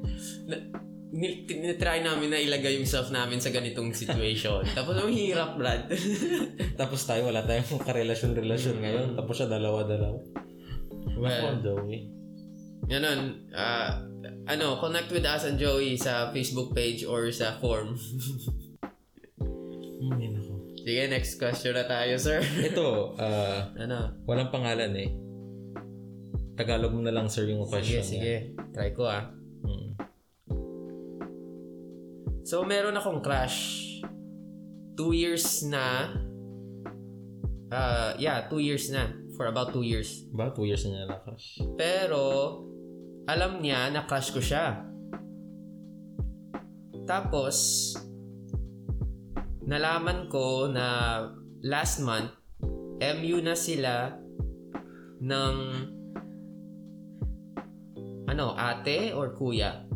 na, 1.18 1.28
tinitry 1.50 2.06
namin 2.06 2.30
na 2.30 2.38
ilagay 2.38 2.78
yung 2.78 2.86
self 2.86 3.10
namin 3.10 3.42
sa 3.42 3.50
ganitong 3.50 3.90
situation. 3.90 4.62
Tapos 4.78 4.94
ang 4.94 5.10
hirap, 5.10 5.58
Brad. 5.58 5.90
Tapos 6.82 7.02
tayo, 7.10 7.34
wala 7.34 7.42
tayong 7.42 7.82
karelasyon-relasyon 7.82 8.78
ngayon. 8.78 9.08
Tapos 9.18 9.34
siya 9.34 9.50
dalawa-dalawa. 9.50 10.20
Ako 11.08 11.18
well, 11.18 11.50
ang 11.50 11.62
Joey. 11.66 12.14
ganun. 12.86 13.50
ah, 13.58 14.06
ano, 14.46 14.78
connect 14.78 15.10
with 15.10 15.26
us 15.26 15.50
and 15.50 15.58
Joey 15.58 15.98
sa 15.98 16.30
Facebook 16.30 16.78
page 16.78 17.02
or 17.04 17.34
sa 17.34 17.58
form. 17.58 17.98
Hmm, 19.98 20.14
Sige, 20.86 21.10
next 21.10 21.42
question 21.42 21.74
na 21.74 21.90
tayo, 21.90 22.16
sir. 22.22 22.38
Ito, 22.40 23.18
ah, 23.18 23.74
ano? 23.76 24.14
walang 24.30 24.54
pangalan 24.54 24.94
eh. 24.94 25.10
Tagalog 26.54 26.94
mo 26.94 27.02
na 27.02 27.12
lang 27.12 27.28
sir 27.28 27.50
yung 27.50 27.66
Sige, 27.66 27.74
question. 27.74 28.04
sige. 28.06 28.36
Try 28.74 28.94
ko 28.94 29.06
ah. 29.06 29.30
Mm. 29.62 29.94
So, 32.48 32.64
meron 32.64 32.96
akong 32.96 33.20
crush. 33.20 33.84
Two 34.96 35.12
years 35.12 35.68
na. 35.68 36.16
Uh, 37.68 38.16
yeah, 38.16 38.48
two 38.48 38.64
years 38.64 38.88
na. 38.88 39.12
For 39.36 39.52
about 39.52 39.76
two 39.76 39.84
years. 39.84 40.24
Ba, 40.32 40.56
two 40.56 40.64
years 40.64 40.88
na 40.88 41.04
niya 41.04 41.20
crush. 41.28 41.60
Pero, 41.76 42.24
alam 43.28 43.60
niya 43.60 43.92
na 43.92 44.08
crush 44.08 44.32
ko 44.32 44.40
siya. 44.40 44.80
Tapos, 47.04 47.92
nalaman 49.68 50.32
ko 50.32 50.72
na 50.72 50.88
last 51.68 52.00
month, 52.00 52.32
MU 53.04 53.44
na 53.44 53.60
sila 53.60 54.16
ng 55.20 55.56
ano, 58.32 58.56
ate 58.56 59.12
or 59.12 59.36
kuya? 59.36 59.87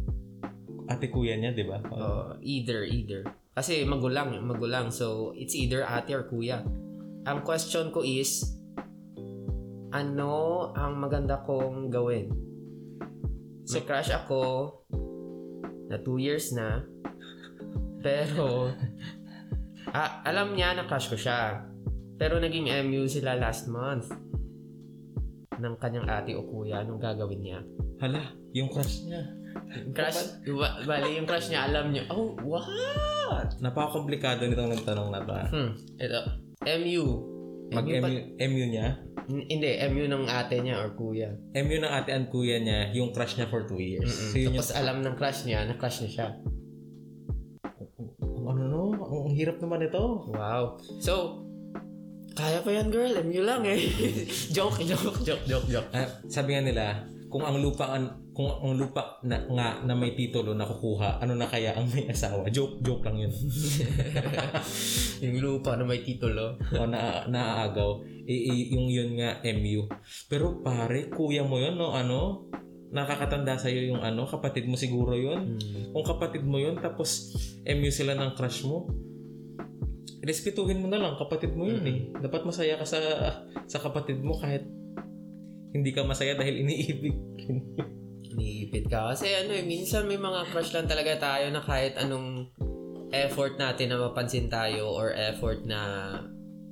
Ate 0.92 1.08
kuya 1.08 1.40
niya, 1.40 1.56
di 1.56 1.64
ba? 1.64 1.80
Uh, 1.88 2.36
either, 2.44 2.84
either. 2.84 3.24
Kasi 3.56 3.88
magulang, 3.88 4.44
magulang. 4.44 4.92
So, 4.92 5.32
it's 5.40 5.56
either 5.56 5.88
ate 5.88 6.12
or 6.12 6.28
kuya. 6.28 6.68
Ang 7.24 7.48
question 7.48 7.96
ko 7.96 8.04
is, 8.04 8.44
ano 9.96 10.68
ang 10.76 11.00
maganda 11.00 11.40
kong 11.48 11.88
gawin? 11.88 12.28
So, 13.64 13.80
crush 13.88 14.12
ako 14.12 14.44
na 15.88 15.96
2 15.96 16.20
years 16.20 16.52
na. 16.52 16.84
Pero, 18.06 18.76
ah, 19.96 20.20
alam 20.28 20.52
niya 20.52 20.76
na 20.76 20.84
crush 20.92 21.08
ko 21.08 21.16
siya. 21.16 21.72
Pero 22.20 22.36
naging 22.36 22.68
MU 22.92 23.08
sila 23.08 23.40
last 23.40 23.72
month 23.72 24.12
ng 25.56 25.76
kanyang 25.80 26.12
ate 26.12 26.36
o 26.36 26.44
kuya. 26.44 26.84
Anong 26.84 27.00
gagawin 27.00 27.40
niya? 27.40 27.60
Hala, 28.04 28.36
yung 28.52 28.68
crush 28.68 29.08
niya. 29.08 29.41
Crush, 29.92 30.20
ba- 30.46 30.84
bali 30.84 31.16
yung 31.16 31.26
crush 31.26 31.48
niya, 31.48 31.66
alam 31.66 31.90
niya, 31.90 32.04
oh, 32.08 32.36
what? 32.42 33.56
Napaka-komplikado 33.58 34.44
nitong 34.44 34.72
nagtanong 34.74 35.10
na 35.10 35.20
to. 35.22 35.32
ah. 35.32 35.48
Hmm, 35.48 35.72
ito. 35.96 36.20
MU. 36.62 37.06
Mag-MU 37.72 38.04
pa- 38.04 38.28
MU 38.44 38.66
niya? 38.68 38.88
N- 39.26 39.48
hindi, 39.48 39.70
MU 39.88 40.06
ng 40.06 40.28
ate 40.28 40.60
niya 40.60 40.76
or 40.78 40.92
kuya. 40.92 41.32
MU 41.54 41.78
ng 41.78 41.88
ate 41.90 42.12
and 42.12 42.28
kuya 42.28 42.60
niya, 42.60 42.92
yung 42.92 43.10
crush 43.10 43.36
niya 43.36 43.48
for 43.48 43.64
two 43.64 43.80
years. 43.80 44.12
So, 44.12 44.36
yun 44.36 44.52
Tapos 44.54 44.72
alam 44.72 45.00
ng 45.00 45.16
crush 45.16 45.44
niya 45.44 45.64
na 45.64 45.74
crush 45.74 46.04
niya 46.04 46.12
siya. 46.12 46.28
yung, 48.20 48.46
ano 48.46 48.62
no, 48.62 48.82
ang 49.24 49.32
hirap 49.32 49.58
naman 49.58 49.82
ito. 49.82 50.02
Wow. 50.28 50.76
So, 51.00 51.46
kaya 52.32 52.60
pa 52.60 52.72
yan 52.72 52.88
girl, 52.88 53.12
MU 53.22 53.42
lang 53.42 53.64
eh. 53.64 53.80
joke, 54.56 54.80
joke, 54.82 55.20
joke, 55.22 55.44
joke, 55.46 55.68
joke. 55.70 55.90
Ah, 55.92 56.08
sabi 56.28 56.56
nga 56.56 56.62
nila, 56.62 56.86
kung 57.28 57.42
ang 57.42 57.56
lupa 57.56 57.88
an, 57.90 58.21
kung 58.32 58.48
ang 58.48 58.80
lupa 58.80 59.20
na, 59.28 59.44
nga 59.44 59.84
na 59.84 59.92
may 59.92 60.16
titulo 60.16 60.56
na 60.56 60.64
kukuha, 60.64 61.20
ano 61.20 61.36
na 61.36 61.52
kaya 61.52 61.76
ang 61.76 61.84
may 61.92 62.08
asawa? 62.08 62.48
Joke, 62.48 62.80
joke 62.80 63.04
lang 63.04 63.28
yun. 63.28 63.34
yung 65.24 65.36
lupa 65.44 65.76
na 65.76 65.84
may 65.84 66.00
titulo. 66.00 66.56
o 66.72 66.88
na, 66.88 67.28
naaagaw. 67.28 68.00
I, 68.24 68.36
i- 68.48 68.70
yung 68.72 68.88
yun 68.88 69.20
nga, 69.20 69.44
MU. 69.52 69.84
Pero 70.32 70.64
pare, 70.64 71.12
kuya 71.12 71.44
mo 71.44 71.60
yun, 71.60 71.76
no? 71.76 71.92
Ano? 71.92 72.48
Nakakatanda 72.96 73.60
sa'yo 73.60 73.92
yung 73.92 74.00
ano, 74.00 74.24
kapatid 74.24 74.64
mo 74.64 74.80
siguro 74.80 75.12
yun. 75.12 75.60
Hmm. 75.60 75.92
Kung 75.92 76.06
kapatid 76.08 76.48
mo 76.48 76.56
yun, 76.56 76.80
tapos 76.80 77.36
MU 77.68 77.92
sila 77.92 78.16
ng 78.16 78.32
crush 78.40 78.64
mo, 78.64 78.88
respetuhin 80.24 80.80
mo 80.80 80.88
na 80.88 81.04
lang, 81.04 81.20
kapatid 81.20 81.52
mo 81.52 81.68
yun 81.68 81.84
eh. 81.84 82.00
Dapat 82.16 82.48
masaya 82.48 82.80
ka 82.80 82.88
sa 82.88 83.00
sa 83.68 83.80
kapatid 83.84 84.24
mo 84.24 84.40
kahit 84.40 84.64
hindi 85.76 85.92
ka 85.92 86.08
masaya 86.08 86.36
dahil 86.36 86.64
iniibig. 86.64 87.16
Iniipit 88.32 88.88
ka. 88.88 89.12
Kasi 89.12 89.28
ano 89.36 89.52
eh, 89.52 89.66
minsan 89.66 90.08
may 90.08 90.20
mga 90.20 90.48
crush 90.52 90.72
lang 90.72 90.88
talaga 90.88 91.20
tayo 91.20 91.52
na 91.52 91.62
kahit 91.62 92.00
anong 92.00 92.48
effort 93.12 93.60
natin 93.60 93.92
na 93.92 94.00
mapansin 94.00 94.48
tayo 94.48 94.88
or 94.96 95.12
effort 95.12 95.68
na 95.68 95.80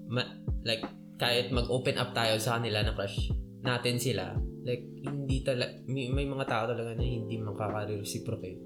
ma- 0.07 0.39
like 0.63 0.83
kahit 1.19 1.51
mag-open 1.51 1.99
up 1.99 2.15
tayo 2.15 2.39
sa 2.39 2.57
kanila 2.57 2.79
na 2.79 2.95
crush 2.95 3.27
natin 3.59 3.99
sila 3.99 4.39
like 4.63 4.87
hindi 5.03 5.43
talaga 5.43 5.83
may, 5.91 6.07
may 6.07 6.23
mga 6.23 6.47
tao 6.47 6.63
talaga 6.71 6.95
na 6.95 7.03
hindi 7.03 7.35
makaka-reciprocate 7.43 8.59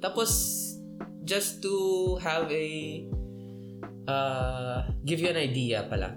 tapos 0.00 0.30
just 1.28 1.60
to 1.60 2.16
have 2.24 2.48
a 2.48 2.66
uh, 4.08 4.80
give 5.04 5.20
you 5.20 5.28
an 5.28 5.36
idea 5.36 5.84
pala 5.84 6.16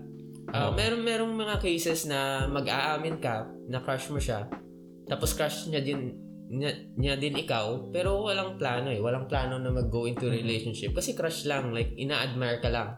uh, 0.55 0.71
Oo. 0.71 0.79
meron 0.79 1.03
merong 1.03 1.35
mga 1.35 1.59
cases 1.59 2.07
na 2.07 2.47
mag-aamin 2.47 3.19
ka 3.19 3.43
na 3.67 3.83
crush 3.83 4.07
mo 4.07 4.23
siya 4.23 4.47
tapos 5.11 5.35
crush 5.35 5.67
niya 5.67 5.83
din 5.83 6.15
niya, 6.47 6.71
niya 6.95 7.15
din 7.19 7.35
ikaw 7.35 7.91
pero 7.91 8.23
walang 8.23 8.55
plano 8.55 8.87
eh. 8.87 9.03
Walang 9.03 9.27
plano 9.27 9.59
na 9.59 9.67
mag-go 9.67 10.07
into 10.07 10.31
a 10.31 10.31
relationship. 10.31 10.95
Kasi 10.95 11.11
crush 11.11 11.43
lang 11.43 11.75
like 11.75 11.91
ina-admire 11.99 12.63
ka 12.63 12.71
lang. 12.71 12.95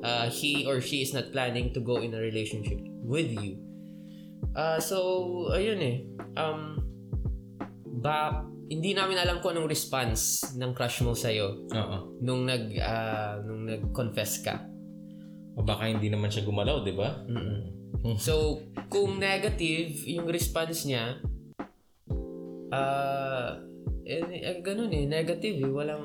Uh, 0.00 0.32
he 0.32 0.64
or 0.64 0.80
she 0.80 1.04
is 1.04 1.12
not 1.12 1.28
planning 1.28 1.76
to 1.76 1.84
go 1.84 2.00
in 2.00 2.16
a 2.16 2.20
relationship 2.20 2.80
with 3.04 3.28
you. 3.28 3.60
Uh, 4.56 4.80
so 4.80 4.96
ayun 5.52 5.80
eh. 5.84 5.96
Um 6.40 6.80
ba 8.00 8.48
hindi 8.72 8.96
namin 8.96 9.20
alam 9.20 9.44
kung 9.44 9.52
anong 9.52 9.68
response 9.68 10.48
ng 10.56 10.72
crush 10.72 11.04
mo 11.04 11.12
sa'yo 11.12 11.68
Oo. 11.68 12.16
nung 12.24 12.48
nag 12.48 12.72
ah, 12.80 13.36
nung 13.44 13.68
nag-confess 13.68 14.40
ka. 14.40 14.64
O 15.52 15.60
baka 15.60 15.92
hindi 15.92 16.08
naman 16.08 16.32
siya 16.32 16.48
gumalaw, 16.48 16.80
di 16.80 16.96
ba? 16.96 17.20
Mm-mm. 17.28 18.16
So, 18.16 18.64
kung 18.88 19.20
negative 19.20 20.08
yung 20.08 20.24
response 20.24 20.88
niya, 20.88 21.20
ah, 22.72 23.52
eh, 24.02 24.22
eh, 24.24 24.58
ganun 24.64 24.90
eh, 24.90 25.06
negative 25.06 25.62
eh. 25.62 25.70
Walang, 25.70 26.04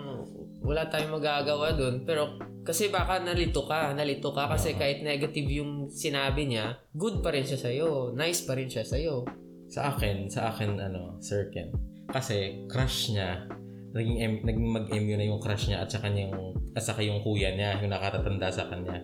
wala 0.61 0.85
tayong 0.91 1.17
magagawa 1.17 1.73
dun. 1.73 2.05
Pero, 2.05 2.37
kasi 2.61 2.91
baka 2.91 3.23
nalito 3.23 3.63
ka, 3.65 3.95
nalito 3.95 4.35
ka 4.35 4.51
kasi 4.51 4.75
kahit 4.75 5.01
negative 5.01 5.47
yung 5.49 5.87
sinabi 5.87 6.45
niya, 6.51 6.77
good 6.93 7.23
pa 7.23 7.31
rin 7.31 7.47
siya 7.47 7.57
sa'yo. 7.57 8.11
Nice 8.13 8.43
pa 8.43 8.53
rin 8.53 8.69
siya 8.69 8.83
sa'yo. 8.83 9.23
Sa 9.67 9.95
akin, 9.95 10.27
sa 10.27 10.51
akin, 10.53 10.79
ano, 10.79 11.19
Sir 11.19 11.49
Ken. 11.51 11.71
Kasi, 12.07 12.67
crush 12.71 13.11
niya, 13.11 13.47
naging, 13.91 14.17
M, 14.19 14.33
naging 14.43 14.67
mag-MU 14.67 15.15
na 15.19 15.25
yung 15.27 15.41
crush 15.43 15.67
niya 15.67 15.83
at 15.83 15.89
saka 15.91 16.07
yung, 16.11 16.55
at 16.71 16.83
saka 16.83 17.03
yung 17.03 17.19
kuya 17.19 17.51
niya, 17.51 17.79
yung 17.83 17.91
nakatatanda 17.91 18.47
sa 18.47 18.67
kanya. 18.71 19.03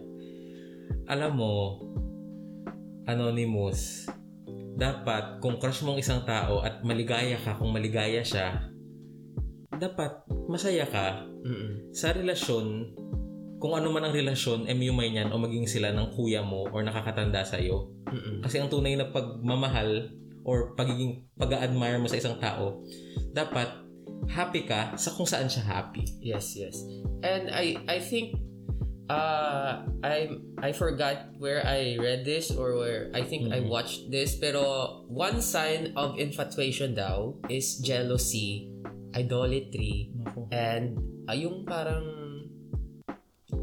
Alam 1.11 1.31
mo, 1.35 1.53
Anonymous, 3.03 4.07
dapat 4.73 5.37
kung 5.39 5.61
crush 5.61 5.85
mong 5.85 6.01
isang 6.01 6.25
tao 6.25 6.65
at 6.65 6.81
maligaya 6.81 7.37
ka 7.37 7.57
kung 7.57 7.69
maligaya 7.69 8.25
siya, 8.25 8.69
dapat 9.77 10.25
masaya 10.49 10.85
ka 10.85 11.25
Mm-mm. 11.45 11.93
sa 11.93 12.13
relasyon, 12.13 12.93
kung 13.61 13.73
ano 13.77 13.93
man 13.93 14.09
ang 14.09 14.15
relasyon, 14.15 14.67
MU 14.75 14.91
may 14.91 15.13
niyan 15.13 15.31
o 15.31 15.39
maging 15.39 15.69
sila 15.69 15.95
ng 15.95 16.11
kuya 16.13 16.43
mo 16.43 16.67
or 16.73 16.83
nakakatanda 16.83 17.45
sa 17.47 17.61
iyo. 17.61 17.93
Kasi 18.43 18.59
ang 18.59 18.69
tunay 18.69 18.93
na 18.99 19.09
pagmamahal 19.09 20.11
or 20.43 20.75
pagiging 20.75 21.25
pag-admire 21.39 21.97
mo 21.97 22.11
sa 22.11 22.19
isang 22.19 22.37
tao, 22.37 22.83
dapat 23.31 23.71
happy 24.27 24.67
ka 24.67 24.93
sa 24.99 25.15
kung 25.15 25.27
saan 25.27 25.47
siya 25.47 25.63
happy. 25.63 26.03
Yes, 26.19 26.55
yes. 26.59 26.75
And 27.23 27.49
I 27.51 27.79
I 27.87 28.03
think 28.03 28.35
uh 29.09 29.83
I 29.99 30.31
I 30.59 30.71
forgot 30.71 31.35
where 31.37 31.59
I 31.59 31.99
read 31.99 32.23
this 32.23 32.51
or 32.51 32.79
where 32.79 33.11
I 33.11 33.23
think 33.23 33.51
I 33.51 33.59
Mhm. 33.59 33.67
watched 33.67 34.07
this 34.07 34.35
pero 34.35 35.03
one 35.07 35.43
sign 35.43 35.91
of 35.95 36.15
infatuation 36.15 36.95
daw 36.95 37.35
is 37.51 37.79
jealousy, 37.79 38.71
idolatry, 39.11 40.11
and 40.51 40.95
uh, 41.27 41.35
yung 41.35 41.67
parang 41.67 42.05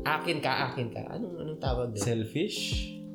akin 0.04 0.38
ka, 0.40 0.72
akin 0.72 0.92
ka. 0.92 1.02
Anong 1.12 1.34
anong 1.40 1.60
tawag 1.60 1.92
doon? 1.96 2.04
Selfish? 2.04 2.58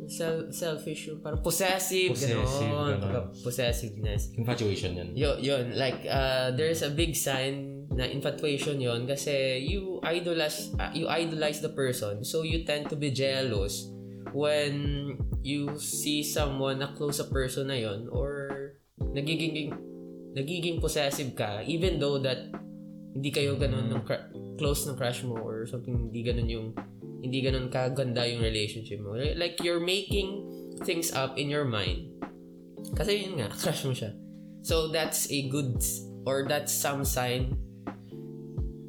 Sel- 0.05 0.53
selfish 0.53 1.09
yung 1.09 1.17
parang 1.17 1.41
possessive, 1.41 2.13
Possessive, 2.13 2.69
ganon. 2.69 3.01
ganon. 3.01 3.25
Possessiveness. 3.41 4.29
Infatuation 4.37 4.93
yun. 4.93 5.09
Yo, 5.17 5.33
yun, 5.41 5.73
like, 5.73 6.05
uh, 6.05 6.53
there's 6.53 6.85
a 6.85 6.93
big 6.93 7.17
sign 7.17 7.74
na 7.95 8.05
infatuation 8.05 8.75
yon 8.77 9.07
kasi 9.07 9.63
you 9.63 10.03
idolize, 10.03 10.75
uh, 10.75 10.91
you 10.91 11.07
idolize 11.07 11.63
the 11.63 11.71
person, 11.71 12.27
so 12.27 12.43
you 12.43 12.67
tend 12.67 12.91
to 12.91 12.99
be 12.99 13.09
jealous 13.09 13.87
when 14.35 15.15
you 15.39 15.79
see 15.79 16.19
someone 16.19 16.83
na 16.83 16.91
close 16.91 17.23
sa 17.23 17.27
person 17.31 17.71
na 17.71 17.79
yon 17.79 18.11
or 18.11 18.75
nagiging 19.15 19.71
nagiging 20.35 20.83
possessive 20.83 21.31
ka 21.39 21.63
even 21.63 21.95
though 21.95 22.19
that 22.19 22.51
hindi 23.15 23.31
kayo 23.31 23.55
ganun 23.55 23.87
ng 23.87 24.03
cr- 24.03 24.27
close 24.59 24.83
ng 24.83 24.99
crush 24.99 25.23
mo 25.23 25.39
or 25.39 25.63
something 25.63 26.11
hindi 26.11 26.19
ganun 26.19 26.51
yung 26.51 26.67
hindi 27.23 27.39
ganun 27.41 27.71
kaganda 27.71 28.27
yung 28.27 28.43
relationship 28.43 28.99
mo. 28.99 29.15
Like 29.17 29.57
you're 29.63 29.81
making 29.81 30.45
things 30.83 31.09
up 31.15 31.39
in 31.39 31.47
your 31.47 31.65
mind. 31.65 32.11
Kasi 32.93 33.25
yun 33.25 33.39
nga 33.39 33.49
crush 33.61 33.87
mo 33.87 33.95
siya. 33.95 34.11
So 34.61 34.91
that's 34.91 35.31
a 35.31 35.47
good 35.47 35.79
or 36.27 36.43
that's 36.45 36.75
some 36.75 37.01
sign 37.01 37.55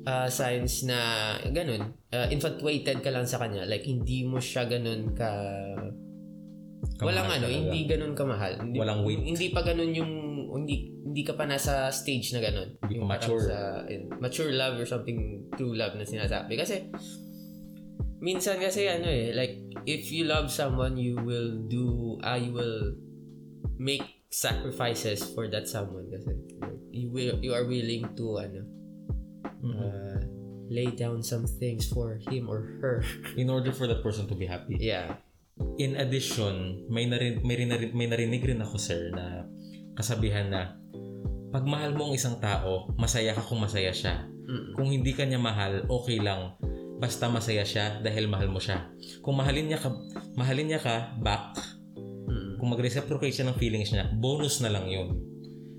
uh, 0.06 0.28
signs 0.30 0.86
na 0.86 1.34
ganun, 1.50 1.92
uh, 2.14 2.26
infatuated 2.30 3.02
ka 3.02 3.10
lang 3.10 3.26
sa 3.26 3.42
kanya. 3.42 3.66
Like, 3.66 3.84
hindi 3.84 4.25
mo 4.25 4.38
siya 4.38 4.64
ganun 4.70 5.12
ka... 5.12 5.30
walang 7.02 7.28
ano, 7.28 7.50
talaga. 7.50 7.58
hindi 7.58 7.80
ganun 7.84 8.14
kamahal. 8.14 8.52
Hindi, 8.62 8.78
Walang 8.78 9.02
weight. 9.04 9.22
Hindi 9.26 9.46
pa 9.50 9.60
ganun 9.66 9.92
yung... 9.92 10.12
Hindi, 10.56 10.88
hindi 11.04 11.22
ka 11.26 11.36
pa 11.36 11.44
nasa 11.44 11.92
stage 11.92 12.32
na 12.32 12.40
ganun. 12.40 12.78
Hindi 12.80 12.94
Yung 12.96 13.10
mature. 13.10 13.44
Sa, 13.44 13.84
in, 13.90 14.08
mature 14.22 14.54
love 14.54 14.80
or 14.80 14.86
something 14.88 15.50
true 15.58 15.76
love 15.76 15.98
na 15.98 16.06
sinasabi. 16.06 16.56
Kasi, 16.56 16.88
minsan 18.22 18.56
kasi 18.56 18.88
ano 18.88 19.10
eh, 19.10 19.36
like, 19.36 19.60
if 19.84 20.08
you 20.08 20.25
love 20.25 20.48
someone, 20.48 20.96
you 20.96 21.18
will 21.20 21.60
do, 21.68 22.16
ah, 22.25 22.40
you 22.40 22.54
will 22.56 22.96
make 23.76 24.16
sacrifices 24.32 25.22
for 25.32 25.48
that 25.48 25.68
someone 25.68 26.04
kasi 26.10 26.34
you 26.90 27.08
will 27.08 27.38
you 27.40 27.54
are 27.54 27.64
willing 27.64 28.04
to 28.18 28.36
ano 28.36 28.75
Mhm. 29.66 29.78
uh, 29.82 30.18
lay 30.66 30.90
down 30.90 31.23
some 31.23 31.46
things 31.46 31.87
for 31.87 32.18
him 32.30 32.50
or 32.50 32.62
her 32.82 33.02
In 33.40 33.50
order 33.50 33.70
for 33.70 33.87
that 33.87 34.02
person 34.02 34.26
to 34.26 34.35
be 34.35 34.46
happy. 34.46 34.78
yeah 34.78 35.18
In 35.80 35.96
addition, 35.96 36.85
may 36.92 37.08
narin, 37.08 37.40
may, 37.40 37.56
rin, 37.56 37.73
may 37.96 38.04
narinig 38.04 38.44
rin 38.44 38.61
ako 38.61 38.76
sir 38.76 39.08
na 39.08 39.49
kasabihan 39.96 40.52
na 40.52 40.76
pag 41.49 41.64
mahal 41.64 41.96
mo 41.96 42.11
ang 42.11 42.14
isang 42.14 42.37
tao, 42.37 42.92
masaya 43.00 43.32
ka 43.32 43.40
kung 43.40 43.64
masaya 43.64 43.88
siya. 43.88 44.28
Mm. 44.28 44.76
Kung 44.76 44.88
hindi 44.92 45.16
ka 45.16 45.25
niya 45.25 45.40
mahal, 45.40 45.88
okay 45.88 46.20
lang. 46.20 46.52
Basta 47.00 47.32
masaya 47.32 47.64
siya 47.64 48.04
dahil 48.04 48.28
mahal 48.28 48.52
mo 48.52 48.61
siya. 48.61 48.92
Kung 49.25 49.40
mahalin 49.40 49.73
niya 49.73 49.80
ka, 49.80 49.88
mahalin 50.37 50.68
niya 50.68 50.80
ka 50.85 51.16
back, 51.25 51.56
Mm. 51.96 52.61
kung 52.61 52.68
mag-reciprocate 52.76 53.32
siya 53.32 53.49
ng 53.49 53.56
feelings 53.56 53.88
niya, 53.96 54.12
bonus 54.12 54.61
na 54.61 54.68
lang 54.68 54.85
yun. 54.92 55.16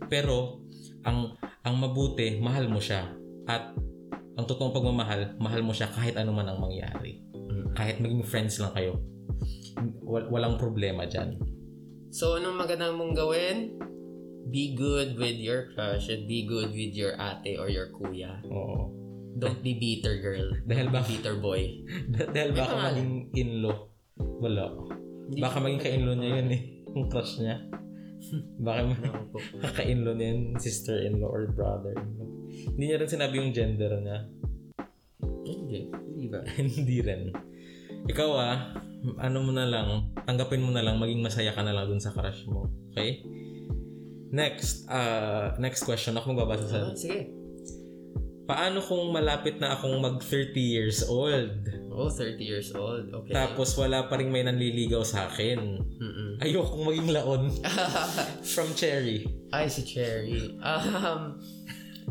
Pero, 0.09 0.65
ang 1.05 1.37
ang 1.61 1.75
mabuti, 1.77 2.41
mahal 2.41 2.65
mo 2.65 2.81
siya. 2.81 3.13
At 3.47 3.73
ang 4.35 4.45
totoong 4.45 4.69
pagmamahal, 4.69 5.39
mahal 5.39 5.63
mo 5.63 5.71
siya 5.71 5.87
kahit 5.87 6.13
ano 6.13 6.29
man 6.29 6.45
ang 6.45 6.59
mangyari. 6.59 7.23
Mm. 7.33 7.73
Kahit 7.73 7.97
maging 7.97 8.21
friends 8.21 8.59
lang 8.59 8.71
kayo. 8.71 9.01
Wal- 10.01 10.27
walang 10.27 10.57
problema 10.57 11.05
dyan. 11.05 11.37
so 12.09 12.33
anong 12.33 12.57
magandang 12.57 12.95
mong 12.95 13.13
gawin 13.13 13.75
be 14.47 14.73
good 14.73 15.19
with 15.19 15.35
your 15.37 15.69
crush 15.69 16.07
and 16.07 16.23
be 16.25 16.47
good 16.47 16.71
with 16.71 16.95
your 16.95 17.13
ate 17.13 17.59
or 17.59 17.67
your 17.67 17.91
kuya 17.91 18.39
Oo. 18.47 18.89
don't 19.35 19.59
be 19.59 19.75
bitter 19.75 20.17
girl 20.17 20.49
Dahil 20.71 20.87
ba- 20.87 21.03
bitter 21.03 21.37
boy 21.37 21.83
Dah- 22.09 22.31
dahil 22.33 22.55
baka 22.55 22.73
maging 22.89 23.11
in-law. 23.35 23.77
Wala. 24.17 24.65
Hindi 25.27 25.37
Baka 25.37 25.57
maging 25.59 25.81
ka-in-law 25.83 26.15
niya 26.15 26.31
yun 26.41 26.49
eh. 26.49 26.61
Yung 26.95 27.07
crush 27.11 27.37
niya. 27.37 27.59
Baka 28.65 28.95
po. 29.31 29.37
kaka-in-law 29.61 30.13
niya 30.15 30.27
yun, 30.33 30.41
sister-in-law 30.59 31.29
or 31.29 31.51
brother-in-law. 31.51 32.29
Hindi 32.75 32.83
niya 32.89 32.99
rin 32.99 33.09
sinabi 33.09 33.33
yung 33.39 33.51
gender 33.53 33.91
niya. 34.01 34.19
hindi 35.47 35.87
hindi 35.91 36.25
ba 36.27 36.39
Hindi 36.59 36.97
rin. 37.03 37.31
Ikaw 38.07 38.29
ah, 38.35 38.57
ano 39.21 39.37
mo 39.43 39.51
na 39.53 39.67
lang, 39.67 40.11
tanggapin 40.25 40.63
mo 40.63 40.71
na 40.71 40.83
lang, 40.83 40.97
maging 40.97 41.21
masaya 41.23 41.51
ka 41.53 41.61
na 41.63 41.75
lang 41.75 41.87
dun 41.87 42.01
sa 42.01 42.11
crush 42.11 42.47
mo. 42.49 42.67
Okay? 42.93 43.23
Next, 44.33 44.89
uh, 44.91 45.55
next 45.61 45.87
question. 45.87 46.19
Ako 46.19 46.35
magbabasa 46.35 46.67
sa... 46.67 46.79
Ah, 46.91 46.95
sige 46.95 47.31
Paano 48.47 48.79
kung 48.79 49.11
malapit 49.11 49.59
na 49.59 49.75
akong 49.75 49.99
mag 49.99 50.23
30 50.23 50.55
years 50.55 51.03
old? 51.03 51.67
Oh 51.97 52.07
30 52.13 52.37
years 52.39 52.69
old 52.71 53.09
okay 53.09 53.33
Tapos 53.33 53.73
wala 53.73 54.05
pa 54.05 54.15
rin 54.15 54.29
may 54.29 54.45
nanliligaw 54.45 55.01
sa 55.01 55.25
akin. 55.25 55.57
Mm-mm. 55.81 56.37
Ayokong 56.37 56.85
maging 56.85 57.09
laon. 57.09 57.49
From 58.53 58.69
Cherry. 58.77 59.25
Ay, 59.49 59.65
si 59.65 59.81
Cherry. 59.81 60.53
Um, 60.61 61.41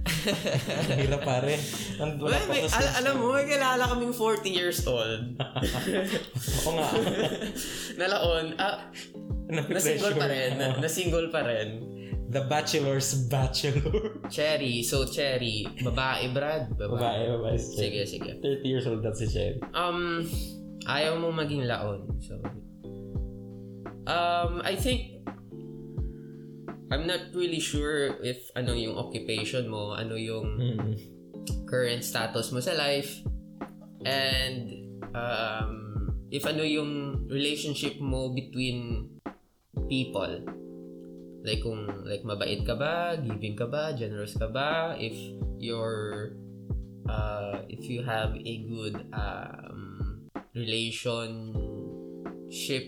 hirap 1.01 1.22
pare. 1.25 1.57
Ang 1.99 2.20
wala 2.20 2.37
Well, 2.37 2.46
pa 2.46 2.53
may, 2.53 2.62
al- 2.68 2.94
alam 3.01 3.14
mo, 3.16 3.33
may 3.33 3.46
kilala 3.46 3.85
kaming 3.88 4.14
40 4.14 4.46
years 4.51 4.83
old. 4.87 5.38
Oo 6.66 6.70
nga. 6.75 6.88
Nalaon, 7.96 8.55
ah, 8.59 8.90
na-single 9.49 10.14
pa 10.14 10.27
rin. 10.27 10.51
Na, 10.59 10.77
na-single 10.79 11.29
pa 11.31 11.42
rin. 11.42 11.95
The 12.37 12.44
Bachelor's 12.44 13.16
Bachelor. 13.33 14.20
Cherry, 14.29 14.85
so 14.85 15.09
Cherry, 15.09 15.64
babae, 15.81 16.29
Brad? 16.37 16.68
Babae, 16.77 17.33
babae 17.33 17.57
si 17.57 17.81
Cherry. 17.81 18.05
Sige, 18.05 18.20
sige. 18.20 18.31
30 18.44 18.68
years 18.68 18.85
old 18.85 19.01
that's 19.01 19.25
si 19.25 19.33
Cherry. 19.33 19.57
Um, 19.72 20.29
ayaw 20.85 21.16
mo 21.16 21.33
maging 21.33 21.64
laon. 21.64 22.05
So, 22.20 22.37
um, 24.05 24.61
I 24.61 24.77
think, 24.77 25.25
I'm 26.92 27.09
not 27.09 27.33
really 27.33 27.57
sure 27.59 28.20
if 28.20 28.53
ano 28.53 28.77
yung 28.77 29.01
occupation 29.01 29.72
mo, 29.72 29.96
ano 29.96 30.20
yung 30.20 30.61
Mm. 30.61 30.92
current 31.64 32.05
status 32.05 32.53
mo 32.53 32.61
sa 32.61 32.77
life 32.77 33.25
and 34.05 34.92
um, 35.16 36.12
if 36.29 36.44
ano 36.44 36.61
yung 36.62 37.25
relationship 37.33 37.96
mo 37.96 38.29
between 38.37 39.09
people 39.88 40.44
like 41.46 41.62
kung 41.62 41.87
like 42.02 42.26
mabait 42.26 42.66
ka 42.66 42.74
ba 42.74 43.14
giving 43.22 43.54
ka 43.54 43.70
ba 43.70 43.94
generous 43.94 44.35
ka 44.35 44.50
ba 44.50 44.98
if 44.98 45.14
you're 45.62 46.35
uh, 47.06 47.62
if 47.70 47.87
you 47.87 48.02
have 48.02 48.35
a 48.35 48.54
good 48.66 48.98
um, 49.14 50.26
relationship 50.59 52.82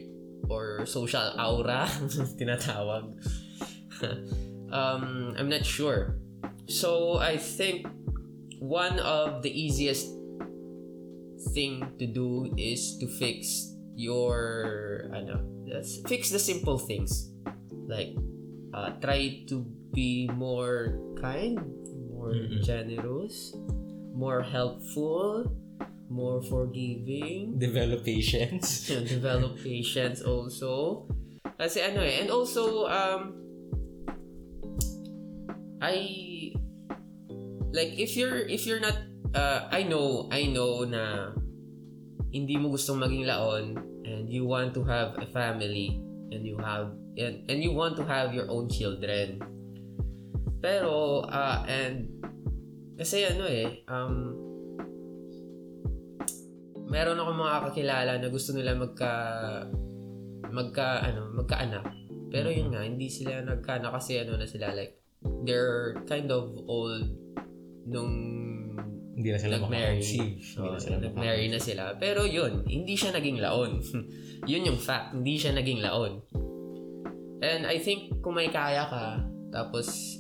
or 0.50 0.82
social 0.86 1.34
aura 1.38 1.86
tinatawag. 2.38 3.14
Um, 4.68 5.32
I'm 5.38 5.48
not 5.48 5.64
sure. 5.64 6.20
So 6.68 7.16
I 7.16 7.38
think 7.38 7.88
one 8.60 9.00
of 9.00 9.40
the 9.40 9.48
easiest 9.48 10.12
thing 11.54 11.96
to 11.98 12.06
do 12.06 12.52
is 12.58 12.98
to 13.00 13.08
fix 13.08 13.72
your 13.96 15.08
ano 15.16 15.40
fix 16.04 16.28
the 16.28 16.38
simple 16.38 16.76
things. 16.76 17.32
Like 17.88 18.12
uh, 18.74 18.90
try 19.00 19.44
to 19.48 19.64
be 19.94 20.28
more 20.34 20.96
kind 21.20 21.58
more 22.12 22.32
Mm-mm. 22.34 22.60
generous 22.64 23.54
more 24.14 24.42
helpful 24.42 25.46
more 26.08 26.40
forgiving 26.42 27.54
Develop 27.60 28.04
patience. 28.04 28.88
develop 29.12 29.60
patience 29.60 30.20
also 30.24 31.04
kasi 31.58 31.82
ano 31.84 32.00
eh 32.02 32.22
and 32.24 32.30
also 32.30 32.86
um 32.86 33.34
I 35.78 36.50
like 37.70 37.94
if 37.98 38.16
you're 38.18 38.42
if 38.50 38.66
you're 38.66 38.82
not 38.82 38.98
uh, 39.34 39.70
I 39.70 39.86
know 39.86 40.26
I 40.32 40.50
know 40.50 40.82
na 40.82 41.34
hindi 42.34 42.58
mo 42.58 42.74
gustong 42.74 42.98
maging 42.98 43.24
laon 43.30 43.78
and 44.04 44.26
you 44.26 44.42
want 44.44 44.74
to 44.74 44.82
have 44.84 45.14
a 45.22 45.26
family 45.30 45.96
and 46.34 46.42
you 46.44 46.58
have 46.58 46.92
and, 47.18 47.44
and 47.50 47.58
you 47.60 47.74
want 47.74 47.98
to 47.98 48.06
have 48.06 48.32
your 48.32 48.46
own 48.48 48.70
children 48.70 49.42
pero 50.58 51.22
uh, 51.26 51.62
and 51.66 52.08
kasi 52.98 53.26
ano 53.26 53.46
eh 53.46 53.82
um 53.86 54.34
meron 56.88 57.20
ako 57.20 57.30
mga 57.36 57.56
kakilala 57.70 58.12
na 58.16 58.28
gusto 58.32 58.56
nila 58.56 58.74
magka 58.74 59.12
magka 60.48 61.04
ano 61.04 61.30
magkaanak 61.36 61.84
pero 62.32 62.48
yun 62.48 62.72
nga 62.72 62.82
hindi 62.82 63.12
sila 63.12 63.44
nagkaanak 63.44 63.92
kasi 63.92 64.18
ano 64.24 64.40
na 64.40 64.48
sila 64.48 64.72
like 64.72 64.98
they're 65.44 66.00
kind 66.08 66.32
of 66.32 66.54
old 66.66 67.04
nung 67.88 68.14
Hindi 69.18 69.34
na 69.34 69.38
sila 69.42 69.58
nag-marry. 69.58 69.98
makakonceive. 69.98 70.38
Hindi 70.38 70.68
na 70.70 70.78
sila 70.78 70.96
nag-marry 71.02 71.46
na 71.50 71.58
sila. 71.58 71.84
Pero 71.98 72.22
yun, 72.22 72.62
hindi 72.70 72.94
siya 72.94 73.10
naging 73.10 73.42
laon. 73.42 73.82
yun 74.50 74.62
yung 74.62 74.78
fact, 74.78 75.10
hindi 75.10 75.34
siya 75.34 75.58
naging 75.58 75.82
laon. 75.82 76.22
And 77.38 77.66
I 77.66 77.78
think 77.78 78.18
kung 78.22 78.34
may 78.34 78.50
kaya 78.50 78.86
ka, 78.90 79.22
tapos 79.54 80.18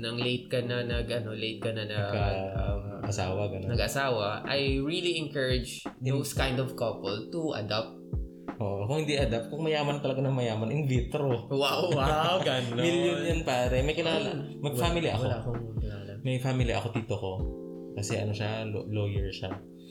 nang 0.00 0.16
late 0.16 0.48
ka 0.48 0.64
na 0.64 0.80
nag 0.86 1.08
ano, 1.10 1.36
late 1.36 1.60
ka 1.60 1.70
na 1.76 1.84
nag 1.84 2.12
um, 2.56 2.82
asawa 3.04 3.50
gano'n. 3.50 3.68
nag-asawa, 3.68 4.46
I 4.46 4.80
really 4.80 5.18
encourage 5.20 5.84
those 6.00 6.32
kind 6.32 6.56
of 6.62 6.72
couple 6.78 7.28
to 7.28 7.40
adopt. 7.58 7.98
Oo, 8.60 8.84
kung 8.84 9.04
hindi 9.04 9.16
adapt, 9.16 9.48
kung 9.48 9.64
mayaman 9.64 10.04
talaga 10.04 10.20
ng 10.20 10.36
mayaman, 10.36 10.68
in 10.68 10.84
vitro. 10.84 11.48
Wow, 11.48 11.92
wow, 11.96 12.36
gano'n. 12.46 12.76
Million 12.76 13.18
yan 13.24 13.40
pare. 13.44 13.80
May 13.80 13.96
kilala. 13.96 14.36
Mag-family 14.60 15.08
ako. 15.10 15.22
Wala 15.26 15.38
akong 15.40 15.80
kilala. 15.80 16.12
May 16.20 16.36
family 16.38 16.72
ako, 16.76 16.86
tito 16.92 17.16
ko. 17.16 17.32
Kasi 17.96 18.20
ano 18.20 18.32
siya, 18.36 18.68
lawyer 18.68 19.32
siya. 19.32 19.50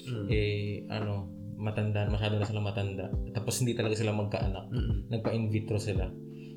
Mm. 0.09 0.27
Eh, 0.29 0.85
ano, 0.89 1.27
matanda, 1.59 2.07
masyado 2.07 2.39
na 2.39 2.47
sila 2.47 2.61
matanda. 2.63 3.09
Tapos 3.35 3.59
hindi 3.59 3.75
talaga 3.75 3.97
sila 3.97 4.15
magkaanak. 4.15 4.65
Mm-mm. 4.71 5.11
Nagpa-in 5.11 5.51
vitro 5.51 5.75
sila. 5.81 6.07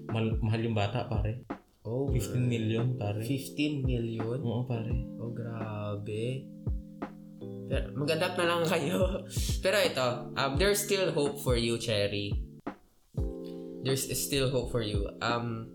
Mahal, 0.08 0.26
mahal 0.40 0.60
yung 0.62 0.74
bata, 0.74 1.06
pare. 1.06 1.44
Oh, 1.82 2.06
15 2.06 2.38
million, 2.38 2.94
pare. 2.94 3.20
15 3.20 3.82
million? 3.82 4.38
Oo, 4.40 4.64
pare. 4.64 4.92
Oh, 5.18 5.30
grabe. 5.30 6.46
Pero, 7.66 7.86
mag-adapt 7.96 8.36
na 8.38 8.46
lang 8.46 8.62
kayo. 8.64 9.26
Pero 9.64 9.76
ito, 9.78 10.06
um, 10.32 10.52
there's 10.56 10.78
still 10.78 11.10
hope 11.10 11.38
for 11.40 11.54
you, 11.54 11.78
Cherry. 11.78 12.34
There's 13.82 14.06
still 14.14 14.46
hope 14.46 14.70
for 14.70 14.78
you. 14.82 15.10
Um, 15.18 15.66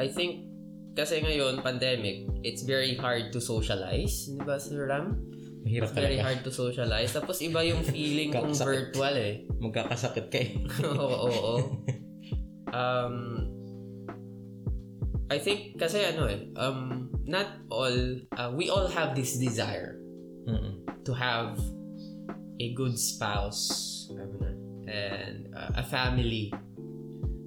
I 0.00 0.08
think 0.08 0.48
kasi 0.96 1.20
ngayon, 1.20 1.60
pandemic, 1.62 2.26
it's 2.42 2.64
very 2.64 2.96
hard 2.96 3.30
to 3.30 3.38
socialize. 3.38 4.32
Di 4.32 4.40
ba, 4.42 4.56
Sir 4.56 4.88
Ram? 4.88 5.14
Mahirap 5.62 5.90
It's 5.90 5.94
very 5.94 6.16
talaga. 6.16 6.24
hard 6.24 6.40
to 6.42 6.50
socialize. 6.50 7.10
Tapos 7.12 7.38
iba 7.38 7.60
yung 7.62 7.84
feeling 7.92 8.32
kung 8.32 8.50
Kakasakit. 8.50 8.94
virtual 8.96 9.14
eh. 9.14 9.34
Magkakasakit 9.60 10.26
ka 10.26 10.38
eh. 10.40 10.50
Oo, 10.88 10.96
oo, 10.96 11.28
oo. 11.28 11.56
Um, 12.72 13.48
I 15.28 15.36
think 15.36 15.76
kasi 15.76 16.04
ano 16.08 16.24
eh, 16.28 16.48
um, 16.56 17.12
not 17.28 17.60
all, 17.68 17.96
uh, 18.36 18.50
we 18.56 18.72
all 18.72 18.88
have 18.88 19.12
this 19.12 19.36
desire 19.36 20.00
Mm-mm. 20.48 20.80
to 21.04 21.12
have 21.12 21.60
a 22.58 22.72
good 22.72 22.96
spouse 22.98 24.08
na, 24.10 24.24
and 24.88 25.52
uh, 25.52 25.76
a 25.76 25.84
family. 25.84 26.48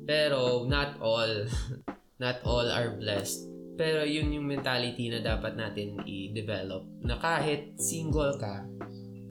Pero 0.05 0.65
not 0.69 1.01
all, 1.01 1.49
not 2.23 2.37
all 2.45 2.69
are 2.69 2.93
blessed. 3.01 3.49
Pero 3.81 4.05
yun 4.05 4.29
yung 4.29 4.45
mentality 4.45 5.09
na 5.09 5.25
dapat 5.25 5.57
natin 5.57 5.97
i-develop. 6.05 6.85
Na 7.01 7.17
kahit 7.17 7.73
single 7.81 8.37
ka, 8.37 8.61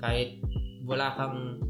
kahit 0.03 0.42
wala 0.83 1.14
kang, 1.14 1.62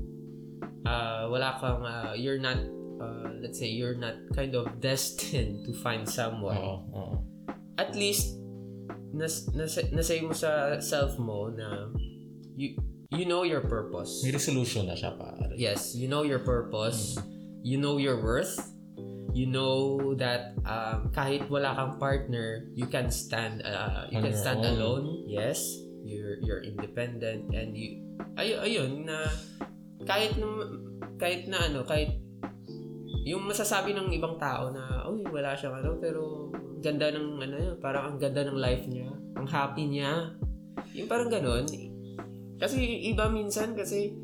uh, 0.88 1.28
wala 1.28 1.60
kang, 1.60 1.84
uh, 1.84 2.16
you're 2.16 2.40
not, 2.40 2.56
uh, 3.00 3.32
let's 3.40 3.58
say, 3.58 3.66
you're 3.72 3.96
not 3.96 4.14
kind 4.36 4.52
of 4.54 4.78
destined 4.78 5.64
to 5.64 5.72
find 5.80 6.04
someone 6.04 6.56
Oo, 6.56 6.76
oo. 6.92 7.14
at 7.80 7.96
least 7.96 8.36
nas, 9.16 9.48
nas, 9.56 9.80
nasay 9.90 10.20
mo 10.22 10.36
sa 10.36 10.78
self 10.78 11.18
mo 11.18 11.48
na 11.48 11.88
you 12.54 12.76
you 13.10 13.24
know 13.26 13.42
your 13.42 13.64
purpose. 13.64 14.20
May 14.22 14.30
resolution 14.30 14.86
na 14.86 14.94
siya 14.94 15.16
pare. 15.18 15.50
Yes, 15.56 15.96
you 15.96 16.06
know 16.06 16.22
your 16.22 16.44
purpose. 16.44 17.18
You 17.64 17.80
know 17.80 17.96
your 17.98 18.20
worth. 18.22 18.54
You 19.30 19.46
know 19.46 20.12
that 20.18 20.58
um, 20.66 21.10
kahit 21.14 21.46
wala 21.48 21.72
kang 21.74 21.98
partner, 22.02 22.66
you 22.74 22.86
can 22.86 23.10
stand 23.14 23.62
uh, 23.62 24.06
you 24.10 24.18
On 24.18 24.26
can 24.26 24.34
stand 24.34 24.62
own. 24.62 24.74
alone. 24.74 25.06
Yes, 25.26 25.62
you're 26.02 26.38
you're 26.42 26.62
independent 26.62 27.50
and 27.54 27.72
you 27.78 28.02
ay 28.36 28.52
ayun 28.58 29.06
na 29.06 29.30
kahit 30.06 30.34
na 30.38 30.46
kahit 31.18 31.46
na 31.46 31.62
ano, 31.66 31.86
kahit 31.86 32.19
yung 33.24 33.44
masasabi 33.44 33.92
ng 33.92 34.08
ibang 34.16 34.40
tao 34.40 34.72
na 34.72 35.04
uy 35.08 35.20
wala 35.28 35.52
siyang 35.52 35.76
ano 35.76 36.00
pero 36.00 36.48
ganda 36.80 37.12
ng 37.12 37.36
ano 37.36 37.56
yun, 37.60 37.76
parang 37.78 38.14
ang 38.14 38.16
ganda 38.16 38.40
ng 38.48 38.56
life 38.56 38.88
niya, 38.88 39.12
ang 39.36 39.46
happy 39.46 39.84
niya. 39.86 40.32
Yung 40.96 41.08
parang 41.08 41.28
ganun. 41.28 41.68
Kasi 42.56 42.80
iba 43.08 43.28
minsan 43.28 43.76
kasi 43.76 44.16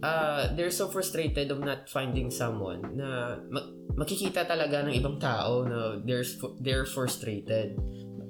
uh, 0.00 0.52
they're 0.56 0.72
so 0.72 0.88
frustrated 0.88 1.52
of 1.52 1.60
not 1.60 1.86
finding 1.88 2.32
someone 2.32 2.80
na 2.96 3.36
ma- 3.52 3.68
makikita 3.96 4.48
talaga 4.48 4.80
ng 4.84 4.96
ibang 4.96 5.20
tao 5.20 5.64
na 5.64 6.00
they're 6.04 6.24
they're 6.60 6.88
frustrated. 6.88 7.76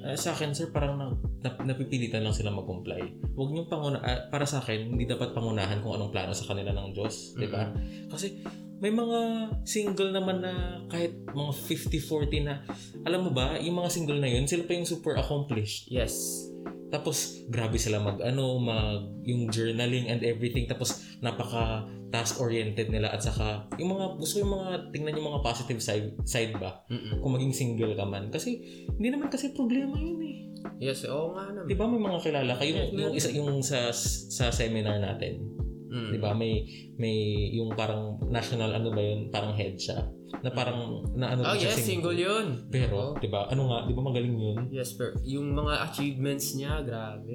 Eh, 0.01 0.17
sa 0.17 0.33
akin, 0.33 0.57
sir, 0.57 0.73
parang 0.73 0.97
na, 0.97 1.13
nap- 1.45 1.61
napipilitan 1.61 2.25
lang 2.25 2.33
sila 2.33 2.49
mag-comply. 2.49 3.05
Huwag 3.37 3.53
niyong 3.53 3.69
panguna... 3.69 4.01
ah, 4.01 4.33
para 4.33 4.49
sa 4.49 4.65
akin, 4.65 4.97
hindi 4.97 5.05
dapat 5.05 5.37
pangunahan 5.37 5.85
kung 5.85 5.93
anong 5.93 6.09
plano 6.09 6.33
sa 6.33 6.49
kanila 6.49 6.73
ng 6.73 6.97
Diyos. 6.97 7.37
Di 7.37 7.45
ba? 7.45 7.69
Kasi 8.09 8.41
may 8.81 8.89
mga 8.89 9.21
single 9.69 10.09
naman 10.09 10.41
na 10.41 10.81
kahit 10.89 11.13
mga 11.29 11.53
50-40 11.53 12.49
na, 12.49 12.65
alam 13.05 13.29
mo 13.29 13.31
ba, 13.31 13.61
yung 13.61 13.77
mga 13.77 13.93
single 13.93 14.17
na 14.17 14.29
yun, 14.33 14.49
sila 14.49 14.65
pa 14.65 14.73
yung 14.73 14.89
super 14.89 15.21
accomplished. 15.21 15.93
Yes. 15.93 16.49
Tapos, 16.91 17.45
grabe 17.47 17.79
sila 17.79 18.03
mag, 18.03 18.19
ano, 18.25 18.57
mag, 18.59 19.23
yung 19.23 19.53
journaling 19.53 20.09
and 20.09 20.25
everything. 20.25 20.65
Tapos, 20.65 21.07
napaka 21.21 21.87
task-oriented 22.11 22.91
nila 22.91 23.15
at 23.15 23.23
saka, 23.23 23.69
yung 23.79 23.95
mga, 23.95 24.19
gusto 24.19 24.43
yung 24.43 24.51
mga, 24.51 24.91
tingnan 24.91 25.15
yung 25.15 25.29
mga 25.31 25.45
positive 25.45 25.79
side, 25.79 26.17
side 26.27 26.57
ba? 26.57 26.83
Mm-mm. 26.91 27.21
Kung 27.23 27.37
maging 27.37 27.55
single 27.55 27.95
ka 27.95 28.09
man. 28.09 28.33
Kasi, 28.33 28.59
hindi 28.91 29.13
naman 29.13 29.29
kasi 29.29 29.53
problema 29.53 29.95
yun 30.01 30.19
eh. 30.25 30.37
Yes, 30.81 31.05
oo 31.05 31.37
nga 31.37 31.53
naman. 31.53 31.69
Di 31.69 31.77
ba 31.77 31.85
may 31.85 32.01
mga 32.01 32.19
kilala 32.25 32.53
ka? 32.57 32.65
Yung, 32.65 32.81
Yes, 32.81 32.97
yung, 32.97 33.13
isa, 33.13 33.29
yung 33.37 33.53
sa, 33.61 33.93
sa 34.33 34.49
seminar 34.49 34.99
natin. 34.99 35.60
Mm. 35.91 36.11
Di 36.15 36.19
ba? 36.23 36.31
May, 36.33 36.65
may, 36.97 37.51
yung 37.59 37.75
parang 37.75 38.23
national, 38.31 38.71
ano 38.79 38.95
ba 38.95 39.03
yun? 39.03 39.29
Parang 39.29 39.53
head 39.59 39.75
siya. 39.75 40.07
Na 40.41 40.55
parang, 40.55 41.03
na 41.19 41.35
ano 41.35 41.43
Oh 41.43 41.59
yes, 41.59 41.83
single 41.83 42.15
yun. 42.15 42.71
Pero, 42.71 43.15
Oo. 43.15 43.19
di 43.19 43.27
ba? 43.27 43.51
Ano 43.51 43.67
nga? 43.69 43.91
Di 43.91 43.93
ba 43.93 44.03
magaling 44.07 44.37
yun? 44.39 44.59
Yes, 44.71 44.95
pero 44.95 45.19
yung 45.27 45.51
mga 45.51 45.91
achievements 45.91 46.55
niya, 46.55 46.81
grabe. 46.87 47.35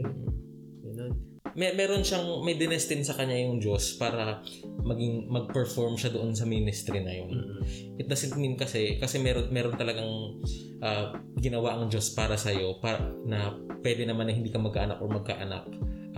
Ganun. 0.82 1.36
may 1.56 1.72
meron 1.72 2.04
siyang 2.04 2.44
may 2.44 2.60
dinestin 2.60 3.00
sa 3.08 3.16
kanya 3.16 3.40
yung 3.40 3.64
Diyos 3.64 3.96
para 3.96 4.44
maging 4.84 5.32
mag-perform 5.32 5.96
siya 5.96 6.12
doon 6.12 6.36
sa 6.36 6.44
ministry 6.44 7.00
na 7.00 7.16
yun. 7.16 7.32
Mm-mm. 7.32 7.96
It 7.96 8.12
doesn't 8.12 8.36
mean 8.36 8.60
kasi 8.60 9.00
kasi 9.00 9.24
meron 9.24 9.48
meron 9.56 9.80
talagang 9.80 10.36
ah, 10.84 11.16
ginawa 11.40 11.80
ang 11.80 11.88
Diyos 11.88 12.12
para 12.12 12.36
sa 12.36 12.52
iyo 12.52 12.84
para 12.84 13.08
na 13.24 13.56
pwede 13.80 14.04
naman 14.04 14.28
na 14.28 14.36
hindi 14.36 14.52
ka 14.52 14.60
magkaanak 14.60 15.00
or 15.00 15.08
magkaanak. 15.08 15.64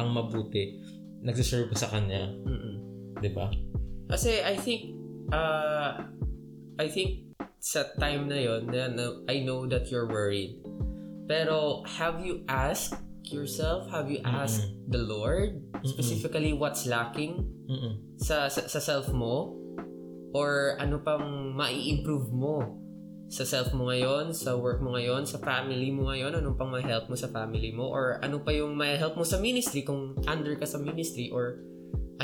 Ang 0.02 0.10
mabuti 0.10 0.82
nagsiserve 1.22 1.74
sa 1.78 1.90
kanya, 1.90 2.30
Mm-mm. 2.46 2.76
'di 3.18 3.32
ba? 3.34 3.50
Kasi 4.08 4.40
I 4.42 4.56
think, 4.56 4.96
uh, 5.34 6.06
I 6.80 6.88
think 6.88 7.28
sa 7.60 7.84
time 8.00 8.32
na 8.32 8.40
yon 8.40 8.72
na, 8.72 8.88
na 8.88 9.06
I 9.28 9.44
know 9.44 9.68
that 9.68 9.92
you're 9.92 10.08
worried. 10.08 10.62
Pero 11.28 11.84
have 12.00 12.24
you 12.24 12.48
asked 12.48 12.96
yourself, 13.28 13.92
have 13.92 14.08
you 14.08 14.24
asked 14.24 14.64
the 14.88 15.04
Lord 15.04 15.60
specifically 15.84 16.56
what's 16.56 16.88
lacking 16.88 17.44
Mm-mm. 17.68 18.00
sa, 18.16 18.48
sa, 18.48 18.64
sa 18.72 18.80
self 18.80 19.12
mo? 19.12 19.60
Or 20.32 20.80
ano 20.80 21.04
pang 21.04 21.52
mai-improve 21.52 22.32
mo 22.32 22.87
sa 23.28 23.44
self 23.44 23.76
mo 23.76 23.92
ngayon, 23.92 24.32
sa 24.32 24.56
work 24.56 24.80
mo 24.80 24.96
ngayon, 24.96 25.28
sa 25.28 25.36
family 25.44 25.92
mo 25.92 26.08
ngayon, 26.08 26.40
anong 26.40 26.56
pang 26.56 26.72
ma-help 26.72 27.12
mo 27.12 27.16
sa 27.20 27.28
family 27.28 27.76
mo? 27.76 27.92
Or 27.92 28.24
ano 28.24 28.40
pa 28.40 28.56
yung 28.56 28.80
ma-help 28.80 29.20
mo 29.20 29.28
sa 29.28 29.36
ministry 29.36 29.84
kung 29.84 30.16
under 30.24 30.56
ka 30.56 30.64
sa 30.64 30.80
ministry? 30.80 31.28
Or 31.28 31.60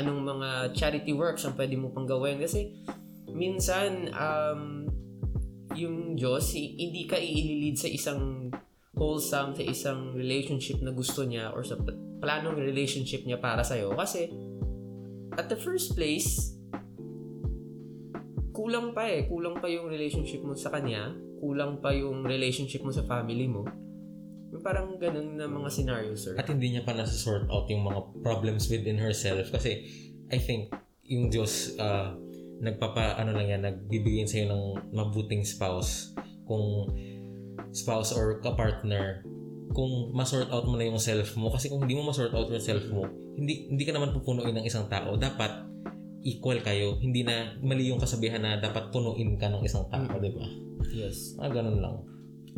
anong 0.00 0.24
mga 0.24 0.48
charity 0.72 1.12
works 1.12 1.44
ang 1.44 1.60
pwede 1.60 1.76
mo 1.76 1.92
pang 1.92 2.08
gawin? 2.08 2.40
Kasi 2.40 2.72
minsan, 3.28 4.08
um, 4.16 4.88
yung 5.76 6.16
Diyos, 6.16 6.56
hi- 6.56 6.72
hindi 6.72 7.04
ka 7.04 7.20
i-lead 7.20 7.76
sa 7.76 7.88
isang 7.92 8.48
wholesome, 8.96 9.52
sa 9.52 9.64
isang 9.66 10.16
relationship 10.16 10.80
na 10.80 10.94
gusto 10.94 11.20
niya 11.26 11.52
or 11.52 11.60
sa 11.66 11.76
planong 12.24 12.56
relationship 12.56 13.28
niya 13.28 13.36
para 13.36 13.60
sa'yo. 13.60 13.92
Kasi, 13.92 14.32
at 15.36 15.52
the 15.52 15.58
first 15.58 15.92
place, 15.92 16.56
kulang 18.54 18.94
pa 18.94 19.10
eh. 19.10 19.26
Kulang 19.26 19.58
pa 19.58 19.66
yung 19.66 19.90
relationship 19.90 20.46
mo 20.46 20.54
sa 20.54 20.70
kanya. 20.70 21.10
Kulang 21.42 21.82
pa 21.82 21.90
yung 21.90 22.22
relationship 22.22 22.86
mo 22.86 22.94
sa 22.94 23.02
family 23.02 23.50
mo. 23.50 23.66
Parang 24.62 24.94
ganun 25.02 25.34
na 25.34 25.50
mga 25.50 25.68
scenario, 25.68 26.14
sir. 26.14 26.38
At 26.38 26.46
hindi 26.46 26.72
niya 26.72 26.86
pa 26.86 26.94
nasa-sort 26.94 27.50
out 27.50 27.66
yung 27.66 27.82
mga 27.82 28.22
problems 28.22 28.70
within 28.70 28.96
herself 29.02 29.50
kasi 29.50 29.82
I 30.30 30.38
think 30.38 30.70
yung 31.10 31.28
Diyos 31.28 31.74
ah, 31.76 32.14
nagpapa 32.62 33.18
ano 33.18 33.34
lang 33.34 33.50
yan 33.50 33.60
nagbibigay 33.66 34.24
sa 34.24 34.46
ng 34.46 34.94
mabuting 34.94 35.42
spouse 35.42 36.14
kung 36.46 36.88
spouse 37.74 38.14
or 38.14 38.38
ka-partner 38.40 39.26
kung 39.74 40.14
ma-sort 40.14 40.48
out 40.54 40.64
mo 40.70 40.78
na 40.78 40.86
yung 40.86 41.02
self 41.02 41.34
mo 41.34 41.50
kasi 41.50 41.66
kung 41.66 41.82
hindi 41.82 41.98
mo 41.98 42.06
ma-sort 42.06 42.30
out 42.30 42.46
yung 42.46 42.62
self 42.62 42.86
mo 42.94 43.10
hindi 43.34 43.66
hindi 43.68 43.82
ka 43.82 43.92
naman 43.92 44.14
pupunuin 44.14 44.54
ng 44.54 44.64
isang 44.64 44.86
tao 44.86 45.18
dapat 45.18 45.73
equal 46.24 46.56
kayo 46.58 46.96
hindi 46.98 47.20
na 47.20 47.52
mali 47.60 47.86
yung 47.86 48.00
kasabihan 48.00 48.40
na 48.40 48.56
dapat 48.56 48.88
punuin 48.88 49.36
ka 49.36 49.46
ng 49.46 49.60
isang 49.62 49.84
tao 49.86 50.08
Mm. 50.08 50.20
di 50.20 50.30
ba 50.32 50.46
Yes. 50.90 51.36
ah 51.38 51.48
ganun 51.48 51.78
lang 51.78 51.96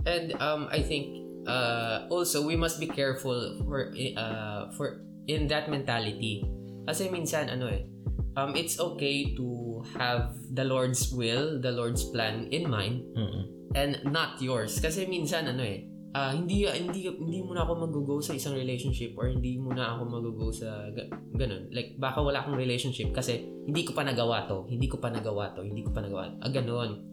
And 0.04 0.36
um, 0.38 0.68
I 0.70 0.84
think 0.84 1.08
uh, 1.48 2.04
also 2.12 2.44
we 2.44 2.54
must 2.54 2.76
be 2.76 2.86
careful 2.86 3.34
for 3.64 3.90
uh, 3.96 4.68
for 4.76 5.00
in 5.26 5.48
that 5.48 5.66
mentality. 5.66 6.44
Kasi 6.84 7.08
minsan 7.08 7.48
ano 7.48 7.66
eh, 7.66 7.88
um, 8.36 8.52
it's 8.54 8.76
okay 8.78 9.32
to 9.34 9.80
have 9.96 10.36
the 10.52 10.62
Lord's 10.62 11.10
will, 11.10 11.58
the 11.58 11.72
Lord's 11.72 12.04
plan 12.12 12.46
in 12.52 12.68
mind 12.68 13.02
Mm-mm. 13.16 13.72
and 13.74 13.98
not 14.06 14.36
yours. 14.38 14.78
Kasi 14.78 15.08
minsan 15.08 15.48
ano 15.48 15.64
eh, 15.64 15.88
ah, 16.16 16.32
hindi 16.32 16.64
hindi 16.64 17.12
hindi 17.12 17.44
mo 17.44 17.52
na 17.52 17.68
ako 17.68 17.72
mag-go 17.84 18.16
sa 18.24 18.32
isang 18.32 18.56
relationship 18.56 19.12
or 19.20 19.28
hindi 19.28 19.60
mo 19.60 19.76
na 19.76 19.92
ako 19.92 20.02
mag-go 20.08 20.48
sa 20.48 20.88
ga- 20.88 21.12
ganun. 21.36 21.68
Like 21.68 22.00
baka 22.00 22.24
wala 22.24 22.40
akong 22.40 22.56
relationship 22.56 23.12
kasi 23.12 23.44
hindi 23.68 23.84
ko 23.84 23.92
pa 23.92 24.00
nagawa 24.00 24.48
to, 24.48 24.64
hindi 24.64 24.88
ko 24.88 24.96
pa 24.96 25.12
nagawa 25.12 25.52
to, 25.52 25.60
hindi 25.60 25.84
ko 25.84 25.92
pa 25.92 26.00
nagawa. 26.00 26.32
Ah, 26.40 26.48
ganun. 26.48 27.04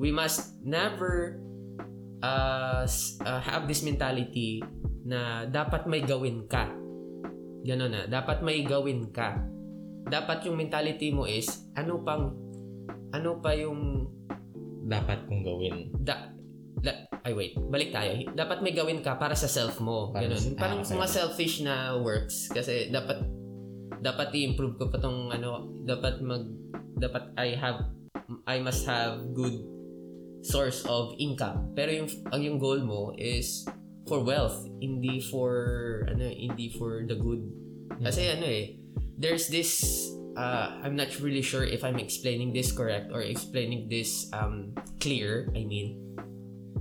We 0.00 0.08
must 0.08 0.64
never 0.64 1.36
uh, 2.24 2.88
uh, 3.20 3.40
have 3.44 3.68
this 3.68 3.84
mentality 3.84 4.64
na 5.04 5.44
dapat 5.44 5.84
may 5.84 6.00
gawin 6.00 6.48
ka. 6.48 6.72
Ganun 7.60 7.92
na, 7.92 8.02
dapat 8.08 8.40
may 8.40 8.64
gawin 8.64 9.12
ka. 9.12 9.36
Dapat 10.08 10.48
yung 10.48 10.56
mentality 10.56 11.12
mo 11.12 11.28
is 11.28 11.68
ano 11.76 12.00
pang 12.00 12.32
ano 13.12 13.42
pa 13.42 13.52
yung 13.52 14.06
dapat 14.86 15.26
kong 15.26 15.42
gawin 15.42 15.90
da, 15.98 16.30
da, 16.78 16.94
ay 17.26 17.34
wait, 17.34 17.52
balik 17.58 17.90
tayo. 17.90 18.22
Dapat 18.38 18.62
may 18.62 18.70
gawin 18.70 19.02
ka 19.02 19.18
para 19.18 19.34
sa 19.34 19.50
self 19.50 19.82
mo. 19.82 20.14
Para 20.14 20.30
Ganun. 20.30 20.38
sa- 20.38 20.54
Parang 20.54 20.80
ah, 20.80 20.86
okay. 20.86 20.94
mga 20.94 21.08
selfish 21.10 21.56
na 21.66 21.98
works 21.98 22.46
kasi 22.54 22.86
dapat 22.94 23.18
dapat 23.98 24.30
i-improve 24.30 24.78
ko 24.78 24.86
pa 24.94 25.02
tong 25.02 25.34
ano, 25.34 25.74
dapat 25.82 26.22
mag 26.22 26.46
dapat 26.94 27.34
I 27.34 27.58
have 27.58 27.82
I 28.46 28.62
must 28.62 28.86
have 28.86 29.34
good 29.34 29.58
source 30.46 30.86
of 30.86 31.18
income. 31.18 31.74
Pero 31.74 31.90
yung 31.90 32.08
ang 32.30 32.42
yung 32.46 32.58
goal 32.62 32.86
mo 32.86 33.10
is 33.18 33.66
for 34.06 34.22
wealth, 34.22 34.62
hindi 34.78 35.18
for 35.18 35.50
ano, 36.06 36.30
hindi 36.30 36.70
for 36.78 37.02
the 37.10 37.18
good. 37.18 37.42
Kasi 38.06 38.30
ano 38.30 38.46
eh, 38.46 38.78
there's 39.18 39.50
this 39.50 39.82
uh, 40.38 40.78
I'm 40.78 40.94
not 40.94 41.10
really 41.18 41.42
sure 41.42 41.66
if 41.66 41.82
I'm 41.82 41.98
explaining 41.98 42.54
this 42.54 42.70
correct 42.70 43.10
or 43.10 43.26
explaining 43.26 43.90
this 43.90 44.30
um 44.30 44.78
clear, 45.02 45.50
I 45.58 45.66
mean. 45.66 46.06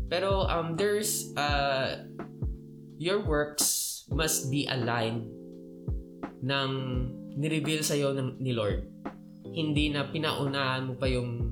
Pero 0.06 0.46
um 0.46 0.78
there's 0.78 1.34
uh 1.34 2.06
your 3.02 3.26
works 3.26 4.06
must 4.12 4.54
be 4.54 4.70
aligned 4.70 5.28
ng 6.46 6.72
nireveal 7.36 7.82
sa'yo 7.82 8.14
ng, 8.14 8.38
ni 8.38 8.54
Lord. 8.54 8.86
Hindi 9.50 9.90
na 9.90 10.08
pinaunahan 10.08 10.88
mo 10.88 10.94
pa 10.96 11.10
yung 11.10 11.52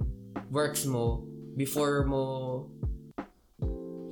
works 0.54 0.86
mo 0.86 1.26
before 1.58 2.06
mo 2.06 2.22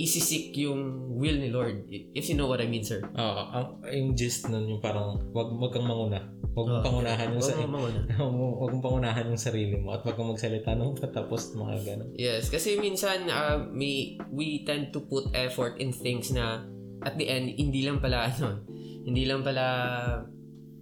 isisik 0.02 0.58
yung 0.58 0.82
will 1.14 1.38
ni 1.38 1.54
Lord. 1.54 1.86
If 1.90 2.26
you 2.26 2.36
know 2.36 2.50
what 2.50 2.58
I 2.58 2.66
mean, 2.66 2.82
sir. 2.82 3.00
Oo, 3.06 3.42
ang 3.54 3.80
yung 3.86 4.18
gist 4.18 4.50
nun 4.50 4.66
yung 4.66 4.82
parang 4.82 5.22
wag 5.30 5.54
wag 5.54 5.72
kang 5.72 5.86
manguna. 5.86 6.26
Wag 6.52 6.66
mong 6.68 6.82
Oo. 6.82 6.86
pangunahan 6.86 7.32
yung 7.32 7.40
sa 7.40 7.56
Huwag 7.56 7.70
mo 7.70 7.80
mauna. 7.80 8.00
wag 8.12 8.34
mo- 8.34 8.58
wag 8.60 8.72
mong 8.74 8.84
pangunahan 8.84 9.26
yung 9.30 9.40
sarili 9.40 9.76
mo 9.78 9.96
at 9.96 10.04
wag 10.04 10.18
kang 10.18 10.28
magsalita 10.28 10.76
nung 10.76 10.98
patapos 10.98 11.54
mga 11.54 11.76
ganun. 11.86 12.10
Yes, 12.14 12.50
kasi 12.50 12.76
minsan 12.76 13.30
uh, 13.30 13.62
may, 13.72 14.20
we 14.28 14.66
tend 14.68 14.92
to 14.92 15.06
put 15.06 15.32
effort 15.32 15.80
in 15.80 15.96
things 15.96 16.34
na 16.34 16.66
at 17.02 17.16
the 17.16 17.26
end, 17.26 17.56
hindi 17.56 17.82
lang 17.82 18.04
pala 18.04 18.26
ano, 18.30 18.68
hindi 19.08 19.24
lang 19.24 19.42
pala 19.42 19.66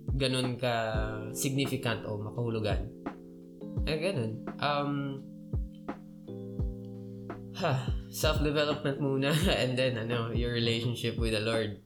ganun 0.10 0.58
ka 0.58 0.74
significant 1.32 2.02
o 2.04 2.18
makahulugan. 2.18 2.90
Eh, 3.86 3.98
ganun. 4.02 4.42
Um, 4.58 4.92
ha, 7.60 7.74
self-development 8.10 8.98
muna 8.98 9.36
and 9.62 9.76
then 9.76 10.00
ano, 10.00 10.32
your 10.32 10.52
relationship 10.56 11.20
with 11.20 11.36
the 11.36 11.44
Lord. 11.44 11.84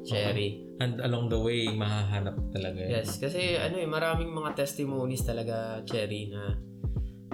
Cherry. 0.00 0.64
And 0.80 0.96
along 1.04 1.28
the 1.28 1.36
way, 1.36 1.68
mahahanap 1.68 2.40
talaga 2.56 2.80
yan. 2.80 3.04
Yes, 3.04 3.20
kasi 3.20 3.60
ano 3.60 3.76
eh, 3.76 3.84
maraming 3.84 4.32
mga 4.32 4.56
testimonies 4.56 5.20
talaga, 5.28 5.84
Cherry, 5.84 6.32
na 6.32 6.56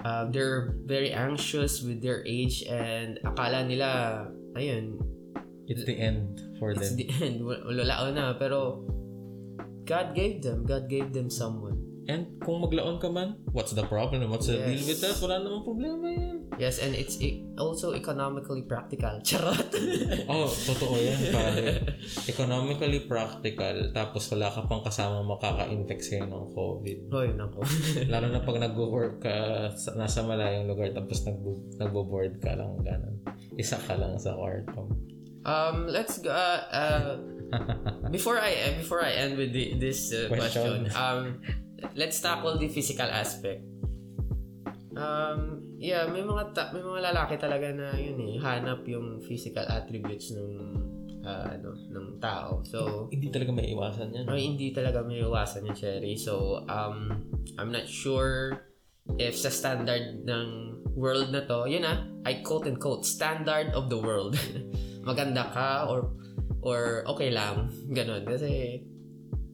uh, 0.03 0.25
they're 0.35 0.75
very 0.83 1.15
anxious 1.15 1.79
with 1.87 2.03
their 2.03 2.27
age 2.27 2.67
and 2.67 3.23
akala 3.23 3.63
nila, 3.63 4.27
ayun, 4.59 4.99
It's 5.71 5.83
the 5.87 5.95
end 5.99 6.39
for 6.59 6.75
it's 6.75 6.91
them. 6.91 6.99
the 6.99 7.07
end, 7.23 7.43
Wal- 7.43 7.67
wala 7.71 8.11
na, 8.11 8.35
pero 8.35 8.83
God 9.87 10.15
gave 10.15 10.43
them, 10.43 10.67
God 10.67 10.91
gave 10.91 11.15
them 11.15 11.31
someone. 11.31 11.76
And 12.07 12.39
kung 12.39 12.63
maglaon 12.63 13.03
ka 13.03 13.11
man, 13.11 13.35
what's 13.51 13.75
the 13.75 13.83
problem? 13.83 14.23
What's 14.31 14.47
the 14.47 14.57
Yes. 14.57 14.67
deal 14.71 14.83
with 14.87 15.01
that? 15.03 15.17
Wala 15.19 15.43
namang 15.43 15.67
problema 15.67 16.07
yan. 16.07 16.37
Yes, 16.55 16.79
and 16.79 16.95
it's 16.95 17.19
e- 17.19 17.43
also 17.59 17.99
economically 17.99 18.63
practical. 18.63 19.19
Charot! 19.27 19.67
Oh, 20.31 20.47
totoo 20.47 20.95
yan, 20.95 21.19
pare. 21.35 21.83
Economically 22.25 23.05
practical, 23.05 23.91
tapos 23.91 24.31
wala 24.31 24.49
ka 24.49 24.63
pang 24.65 24.81
kasama 24.81 25.27
makaka-infect 25.27 26.03
sa'yo 26.03 26.31
ng 26.31 26.47
COVID. 26.55 26.99
Hoy, 27.11 27.29
nako. 27.35 27.67
Lalo 28.13 28.27
na 28.31 28.41
pag 28.41 28.59
nag-work 28.63 29.21
ka 29.21 29.37
sa, 29.75 29.99
nasa 29.99 30.23
malayong 30.23 30.71
lugar 30.71 30.95
tapos 30.95 31.27
nag 31.27 31.43
nagbo-board 31.77 32.39
ka 32.39 32.55
lang 32.55 32.71
ganun. 32.81 33.19
Isa 33.55 33.77
ka 33.77 33.99
lang 33.99 34.15
sa 34.17 34.39
kwarto. 34.39 34.87
Um, 35.43 35.87
let's 35.87 36.19
go. 36.19 36.31
Uh, 36.31 36.63
uh, 36.71 37.19
before 38.11 38.39
I 38.39 38.75
before 38.79 38.99
I 38.99 39.15
end 39.15 39.39
with 39.39 39.55
the, 39.55 39.79
this 39.79 40.11
uh, 40.11 40.27
question, 40.27 40.91
Question. 40.91 40.99
um, 40.99 41.39
let's 41.95 42.21
tackle 42.21 42.57
the 42.57 42.69
physical 42.69 43.09
aspect. 43.09 43.65
Um, 44.97 45.61
yeah, 45.77 46.09
may 46.09 46.25
mga 46.25 46.57
ta- 46.57 46.73
may 46.73 46.81
mga 46.81 47.13
lalaki 47.13 47.37
talaga 47.37 47.69
na 47.69 47.93
yun 48.01 48.17
eh, 48.33 48.41
hanap 48.41 48.81
yung 48.89 49.21
physical 49.21 49.69
attributes 49.69 50.33
ng 50.33 50.51
uh, 51.21 51.53
ano 51.53 51.77
ng 51.93 52.17
tao. 52.17 52.65
So, 52.65 53.11
Hindi 53.13 53.29
talaga 53.29 53.53
may 53.53 53.77
iwasan 53.77 54.09
yan. 54.15 54.25
ay, 54.25 54.41
hindi 54.41 54.73
talaga 54.73 55.05
may 55.05 55.21
iwasan 55.21 55.69
yung 55.69 55.77
cherry. 55.77 56.17
So, 56.17 56.65
um, 56.65 57.29
I'm 57.61 57.69
not 57.69 57.85
sure 57.85 58.57
if 59.21 59.37
sa 59.37 59.53
standard 59.53 60.25
ng 60.25 60.49
world 60.97 61.29
na 61.29 61.45
to, 61.45 61.69
yun 61.69 61.85
ah, 61.85 62.09
I 62.25 62.41
quote 62.41 62.65
and 62.65 62.81
quote, 62.81 63.05
standard 63.05 63.77
of 63.77 63.93
the 63.93 64.01
world. 64.01 64.33
Maganda 65.09 65.45
ka 65.53 65.93
or 65.93 66.09
or 66.65 67.05
okay 67.05 67.29
lang. 67.29 67.69
Ganon. 67.93 68.25
Kasi, 68.25 68.81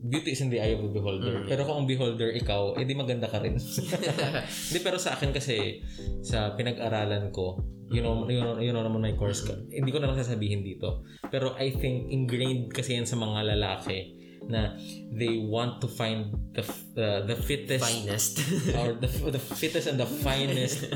Beauty 0.02 0.34
is 0.34 0.42
in 0.42 0.50
the 0.50 0.58
eye 0.58 0.74
of 0.74 0.82
the 0.82 0.90
beholder. 0.90 1.46
Mm. 1.46 1.48
Pero 1.48 1.62
kung 1.62 1.84
ang 1.84 1.88
beholder 1.88 2.34
ikaw, 2.34 2.74
edi 2.74 2.90
maganda 2.98 3.30
ka 3.30 3.38
rin. 3.38 3.54
Hindi, 4.68 4.80
pero 4.82 4.98
sa 4.98 5.14
akin 5.14 5.30
kasi, 5.30 5.78
sa 6.26 6.58
pinag-aralan 6.58 7.30
ko, 7.30 7.62
you 7.92 8.02
know, 8.02 8.26
you 8.26 8.42
know, 8.42 8.58
you 8.58 8.72
know 8.74 8.82
naman 8.82 9.04
may 9.04 9.14
course 9.14 9.46
ka. 9.46 9.54
Hindi 9.70 9.94
ko 9.94 10.02
na 10.02 10.10
lang 10.10 10.18
sasabihin 10.18 10.66
dito. 10.66 11.06
Pero 11.30 11.54
I 11.54 11.70
think 11.70 12.10
ingrained 12.10 12.74
kasi 12.74 12.98
yan 12.98 13.06
sa 13.06 13.14
mga 13.14 13.54
lalaki 13.54 14.18
na 14.48 14.74
they 15.14 15.38
want 15.38 15.78
to 15.78 15.86
find 15.86 16.34
the 16.50 16.64
uh, 16.98 17.22
the 17.26 17.36
fittest 17.38 17.84
finest. 17.84 18.42
or 18.78 18.98
the, 18.98 19.06
the 19.06 19.38
fittest 19.38 19.86
and 19.86 20.02
the 20.02 20.08
finest 20.08 20.90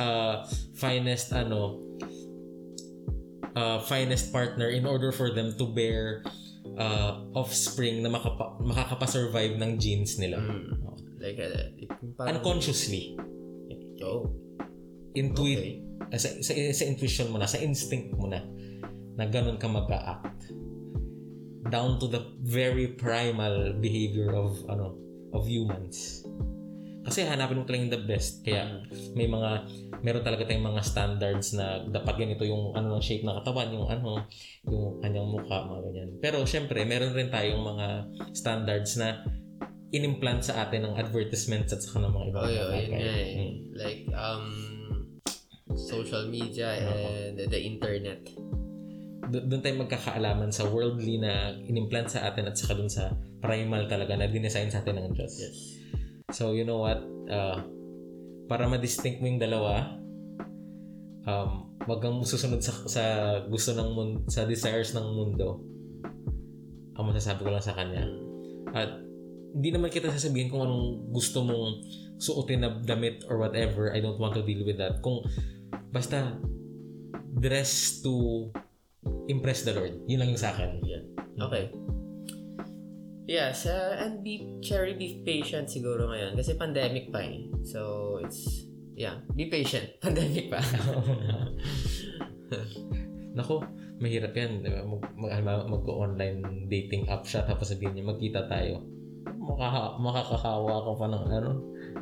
uh 0.00 0.48
finest 0.80 1.32
ano 1.36 1.80
uh, 3.56 3.80
finest 3.84 4.32
partner 4.32 4.68
in 4.68 4.86
order 4.86 5.12
for 5.12 5.32
them 5.32 5.52
to 5.56 5.68
bear 5.68 6.24
uh, 6.74 7.22
offspring 7.38 8.02
na 8.02 8.10
makapa, 8.10 8.58
makakapa-survive 8.58 9.54
ng 9.56 9.78
genes 9.78 10.18
nila. 10.18 10.42
Mm. 10.42 10.74
like, 11.22 11.38
uh, 11.38 11.70
yung 11.78 12.12
parang, 12.18 12.42
Unconsciously. 12.42 13.14
oh, 14.02 14.34
Intuit. 15.14 15.58
okay. 15.58 15.74
uh, 16.12 16.18
sa, 16.18 16.28
sa, 16.42 16.52
sa 16.52 16.84
intuition 16.84 17.30
mo 17.30 17.38
na, 17.38 17.46
sa 17.46 17.62
instinct 17.62 18.12
mo 18.18 18.26
na, 18.26 18.42
na 19.16 19.24
ganun 19.30 19.56
ka 19.56 19.70
mag-act. 19.70 20.50
Down 21.66 21.98
to 21.98 22.06
the 22.06 22.22
very 22.42 22.94
primal 22.94 23.74
behavior 23.82 24.30
of 24.34 24.62
ano 24.70 24.94
of 25.34 25.50
humans. 25.50 26.25
Kasi 27.06 27.22
hanapin 27.22 27.62
mo 27.62 27.64
talaga 27.64 27.86
yung 27.86 27.94
the 27.94 28.02
best. 28.02 28.42
Kaya 28.42 28.82
may 29.14 29.30
mga 29.30 29.50
meron 30.02 30.26
talaga 30.26 30.42
tayong 30.50 30.66
mga 30.66 30.82
standards 30.82 31.54
na 31.54 31.86
dapat 31.86 32.18
ganito 32.18 32.42
yung 32.42 32.74
ano 32.74 32.98
ng 32.98 33.02
shape 33.02 33.22
ng 33.22 33.36
katawan, 33.42 33.70
yung 33.70 33.86
ano, 33.86 34.26
yung 34.66 34.98
kanyang 34.98 35.28
mukha, 35.30 35.70
mga 35.70 35.80
ganyan. 35.86 36.10
Pero 36.18 36.42
syempre, 36.42 36.82
meron 36.82 37.14
rin 37.14 37.30
tayong 37.30 37.62
mga 37.62 37.86
standards 38.34 38.98
na 38.98 39.22
inimplant 39.94 40.42
sa 40.42 40.66
atin 40.66 40.82
ng 40.90 40.94
advertisements 40.98 41.70
at 41.70 41.80
saka 41.80 42.02
ng 42.02 42.12
mga 42.12 42.26
ibang 42.34 42.42
Oh, 42.42 42.50
yun, 42.50 42.70
yun 42.74 42.90
nga 42.90 43.14
eh. 43.14 43.32
Mm. 43.38 43.54
Like, 43.78 44.02
um, 44.12 44.44
social 45.78 46.26
media 46.26 46.74
and 46.74 47.38
the, 47.38 47.60
internet. 47.60 48.26
Do- 49.26 49.46
doon 49.46 49.62
tayo 49.62 49.74
magkakaalaman 49.82 50.50
sa 50.50 50.66
worldly 50.66 51.22
na 51.22 51.54
inimplant 51.66 52.10
sa 52.10 52.26
atin 52.26 52.50
at 52.50 52.58
saka 52.58 52.78
doon 52.78 52.90
sa 52.90 53.14
primal 53.42 53.86
talaga 53.86 54.18
na 54.18 54.26
dinesign 54.26 54.70
sa 54.70 54.82
atin 54.82 54.98
ng 55.02 55.14
Diyos. 55.14 55.34
Yes. 55.38 55.58
So, 56.34 56.58
you 56.58 56.66
know 56.66 56.82
what? 56.82 56.98
Uh, 57.30 57.62
para 58.50 58.66
ma-distinct 58.66 59.22
mo 59.22 59.30
yung 59.30 59.38
dalawa, 59.38 59.94
um, 61.22 61.70
wag 61.86 62.02
kang 62.02 62.18
susunod 62.26 62.58
sa, 62.58 62.74
sa 62.90 63.02
gusto 63.46 63.70
ng 63.78 63.94
mundo, 63.94 64.18
sa 64.26 64.42
desires 64.42 64.90
ng 64.90 65.06
mundo. 65.06 65.62
Ang 66.98 67.14
masasabi 67.14 67.46
ko 67.46 67.50
lang 67.54 67.62
sa 67.62 67.78
kanya. 67.78 68.10
At 68.74 68.98
hindi 69.54 69.70
naman 69.70 69.94
kita 69.94 70.10
sasabihin 70.10 70.50
kung 70.50 70.66
anong 70.66 71.14
gusto 71.14 71.46
mong 71.46 71.86
suotin 72.18 72.66
na 72.66 72.74
damit 72.82 73.22
or 73.30 73.38
whatever. 73.38 73.94
I 73.94 74.02
don't 74.02 74.18
want 74.18 74.34
to 74.34 74.42
deal 74.42 74.66
with 74.66 74.82
that. 74.82 75.06
Kung 75.06 75.22
basta 75.94 76.34
dress 77.38 78.02
to 78.02 78.50
impress 79.30 79.62
the 79.62 79.78
Lord. 79.78 79.94
Yun 80.10 80.26
lang 80.26 80.34
yung 80.34 80.42
sa 80.42 80.50
akin. 80.50 80.82
Yeah. 80.82 81.06
Okay. 81.38 81.70
Yes, 83.26 83.66
uh, 83.66 83.98
and 83.98 84.22
be 84.22 84.62
cherry 84.62 84.94
be 84.94 85.18
patient 85.26 85.66
siguro 85.66 86.14
ngayon 86.14 86.38
kasi 86.38 86.54
pandemic 86.54 87.10
pa 87.10 87.26
eh. 87.26 87.50
So 87.66 88.22
it's 88.22 88.70
yeah, 88.94 89.18
be 89.34 89.50
patient. 89.50 89.90
Pandemic 90.04 90.46
pa. 90.46 90.62
Nako, 93.36 93.60
mahirap 94.00 94.32
yan. 94.32 94.64
di 94.64 94.72
ba? 94.72 94.80
Mag, 94.86 95.02
mag, 95.18 95.68
mag-online 95.68 96.64
dating 96.70 97.10
app 97.10 97.26
siya 97.28 97.44
tapos 97.44 97.74
sabihin 97.74 97.98
niya, 97.98 98.08
magkita 98.08 98.48
tayo. 98.48 98.80
Maka, 99.26 100.00
makakahawa 100.00 100.86
ko 100.86 100.90
pa 100.96 101.06
ng 101.06 101.26
ano, 101.28 101.50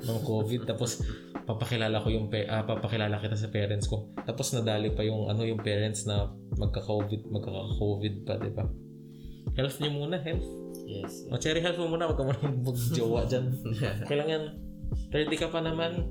ng 0.00 0.20
COVID. 0.24 0.64
Tapos 0.70 1.04
papakilala 1.44 2.00
ko 2.00 2.08
yung, 2.08 2.32
pe, 2.32 2.48
ah, 2.48 2.64
papakilala 2.64 3.20
kita 3.20 3.36
sa 3.36 3.52
parents 3.52 3.84
ko. 3.84 4.08
Tapos 4.24 4.56
nadali 4.56 4.96
pa 4.96 5.04
yung 5.04 5.28
ano 5.28 5.44
yung 5.44 5.60
parents 5.60 6.08
na 6.08 6.32
magka-COVID, 6.56 7.28
magkaka-COVID 7.28 8.14
pa, 8.24 8.40
di 8.40 8.48
ba? 8.48 8.64
Health 9.52 9.76
niyo 9.78 9.90
muna, 9.92 10.16
health. 10.16 10.46
yes. 10.84 11.28
O, 11.28 11.36
cherry 11.36 11.60
health 11.60 11.76
mo 11.76 11.86
muna, 11.86 12.08
wag 12.08 12.16
ka 12.16 12.24
muna 12.24 12.40
mag-jowa 12.40 13.22
dyan. 13.30 13.52
Kailangan, 14.08 14.42
30 15.10 15.36
ka 15.36 15.48
pa 15.48 15.60
naman. 15.60 16.08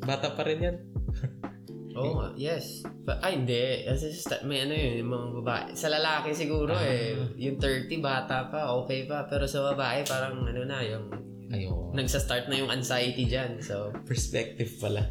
Bata 0.00 0.32
pa 0.32 0.42
rin 0.42 0.62
yan. 0.62 0.76
Oo 1.98 2.14
nga, 2.14 2.30
yes. 2.38 2.86
But, 3.02 3.18
ay, 3.20 3.34
hindi. 3.36 3.58
Kasi 3.82 4.14
may 4.42 4.62
ano 4.62 4.70
yun, 4.70 5.02
yung 5.02 5.10
mga 5.10 5.26
babae. 5.42 5.64
Sa 5.74 5.90
lalaki 5.90 6.30
siguro 6.30 6.70
Ah. 6.70 6.86
eh, 6.86 7.18
yung 7.34 7.58
30, 7.58 7.90
bata 7.98 8.46
pa, 8.46 8.70
okay 8.76 9.02
pa. 9.04 9.26
Pero 9.26 9.44
sa 9.44 9.66
babae, 9.66 10.06
parang 10.06 10.46
ano 10.46 10.62
na, 10.62 10.78
yung 10.80 11.10
Ayun. 11.50 11.90
nagsa-start 11.92 12.46
na 12.46 12.56
yung 12.56 12.70
anxiety 12.70 13.26
dyan. 13.26 13.58
So, 13.58 13.90
Perspective 14.06 14.70
pala. 14.78 15.10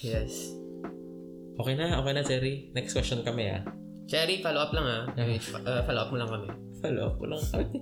yes. 0.00 0.56
Okay 1.52 1.76
na, 1.76 2.00
okay 2.00 2.12
na, 2.12 2.24
Cherry. 2.24 2.72
Next 2.72 2.96
question 2.96 3.20
kami, 3.20 3.52
ah. 3.52 3.60
Cherry, 4.08 4.40
follow 4.40 4.64
up 4.64 4.72
lang 4.72 4.84
ah. 4.84 5.02
Uh, 5.14 5.82
follow 5.84 6.00
up 6.00 6.10
mo 6.10 6.16
lang 6.16 6.28
kami. 6.28 6.48
Follow 6.82 7.04
up 7.06 7.14
ko 7.16 7.24
lang 7.26 7.40
kami. 7.40 7.78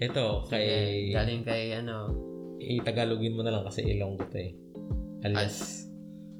Ito, 0.00 0.48
kay... 0.48 0.64
Eh, 0.64 1.00
galing 1.12 1.44
kay 1.44 1.76
ano, 1.76 2.08
Itagalogin 2.56 3.36
mo 3.36 3.44
na 3.44 3.52
lang 3.52 3.64
kasi 3.64 3.84
Ilonggo 3.86 4.24
to 4.26 4.36
eh. 4.36 4.52
Alias. 5.22 5.84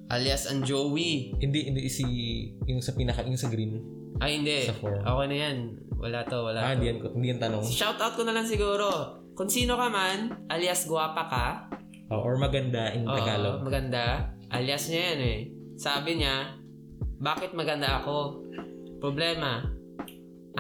alias 0.09 0.49
ang 0.49 0.65
Joey. 0.65 1.37
Hindi, 1.37 1.69
hindi 1.69 1.85
si... 1.87 2.05
Yung 2.65 2.81
sa 2.81 2.93
pinaka... 2.93 3.21
Yung 3.23 3.37
sa 3.37 3.49
green. 3.49 3.81
Ay, 4.19 4.41
hindi. 4.41 4.65
Sa 4.65 4.73
form. 4.75 5.01
Okay 5.01 5.27
na 5.29 5.37
yan. 5.39 5.57
Wala 5.95 6.25
to, 6.25 6.41
wala 6.41 6.59
Ah, 6.59 6.73
to. 6.73 6.81
hindi 6.81 6.87
yan, 6.89 6.99
hindi 7.07 7.27
yan 7.29 7.41
tanong. 7.41 7.63
Shoutout 7.63 8.17
ko 8.17 8.25
na 8.25 8.33
lang 8.33 8.45
siguro. 8.45 8.89
Kung 9.33 9.49
sino 9.49 9.77
ka 9.77 9.89
man, 9.89 10.49
alias 10.49 10.85
guwapa 10.85 11.25
ka, 11.29 11.47
Oh, 12.11 12.27
or 12.27 12.35
maganda 12.35 12.91
in 12.91 13.07
oo, 13.07 13.15
Tagalog. 13.15 13.63
maganda, 13.63 14.35
alias 14.51 14.91
niya 14.91 15.15
yan 15.15 15.21
eh. 15.23 15.39
Sabi 15.79 16.19
niya, 16.19 16.59
bakit 17.17 17.55
maganda 17.55 18.03
ako? 18.03 18.43
Problema, 18.99 19.63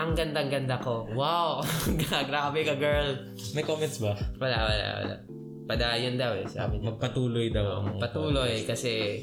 ang 0.00 0.16
gandang-ganda 0.16 0.80
ko. 0.80 1.04
Wow! 1.12 1.60
Grabe 2.30 2.64
ka, 2.64 2.74
girl. 2.74 3.20
May 3.52 3.60
comments 3.60 4.00
ba? 4.00 4.16
Wala, 4.40 4.56
wala, 4.64 4.86
wala. 4.96 5.16
Padayon 5.68 6.16
daw 6.16 6.32
eh, 6.34 6.48
sabi 6.48 6.80
niya. 6.80 6.90
Magpatuloy 6.90 7.52
daw. 7.52 7.84
ang- 7.84 8.00
Patuloy 8.00 8.64
kasi 8.64 9.20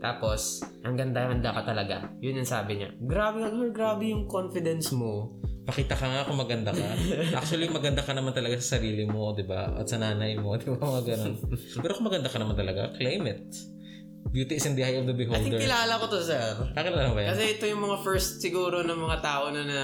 tapos 0.00 0.60
ang 0.80 0.94
ganda-ganda 0.94 1.52
ka 1.52 1.64
talaga. 1.64 2.04
Yun 2.20 2.40
yung 2.40 2.48
sabi 2.48 2.78
niya. 2.78 2.92
Grabe 3.00 3.42
girl. 3.42 3.72
Grabe 3.72 4.12
yung 4.12 4.24
confidence 4.24 4.92
mo. 4.92 5.36
Pakita 5.60 5.92
ka 5.92 6.06
nga 6.08 6.24
kung 6.24 6.40
maganda 6.40 6.72
ka. 6.72 6.84
Actually, 7.38 7.68
maganda 7.68 8.00
ka 8.00 8.16
naman 8.16 8.32
talaga 8.32 8.56
sa 8.58 8.80
sarili 8.80 9.04
mo, 9.04 9.36
di 9.36 9.44
ba? 9.44 9.76
At 9.76 9.88
sa 9.88 10.00
nanay 10.00 10.36
mo, 10.36 10.56
di 10.60 10.68
ba? 10.68 10.78
Mga 10.78 11.02
ganun. 11.04 11.34
Pero 11.80 11.92
kung 11.96 12.06
maganda 12.08 12.28
ka 12.28 12.38
naman 12.40 12.56
talaga, 12.56 12.92
claim 12.96 13.24
it. 13.28 13.44
Beauty 14.28 14.54
is 14.54 14.64
in 14.64 14.76
the 14.76 14.84
eye 14.84 14.94
of 14.94 15.08
the 15.08 15.14
I 15.14 15.16
think 15.16 15.32
beholder. 15.32 15.58
kilala 15.58 15.92
ko 15.96 16.04
to, 16.06 16.20
sir. 16.20 16.38
Kakilala 16.70 17.10
ba 17.10 17.20
yan? 17.20 17.28
Kasi 17.32 17.42
ito 17.56 17.64
yung 17.66 17.82
mga 17.82 17.98
first 18.00 18.38
siguro 18.38 18.84
ng 18.84 18.94
mga 18.94 19.18
tao 19.18 19.50
na 19.50 19.62
na 19.64 19.80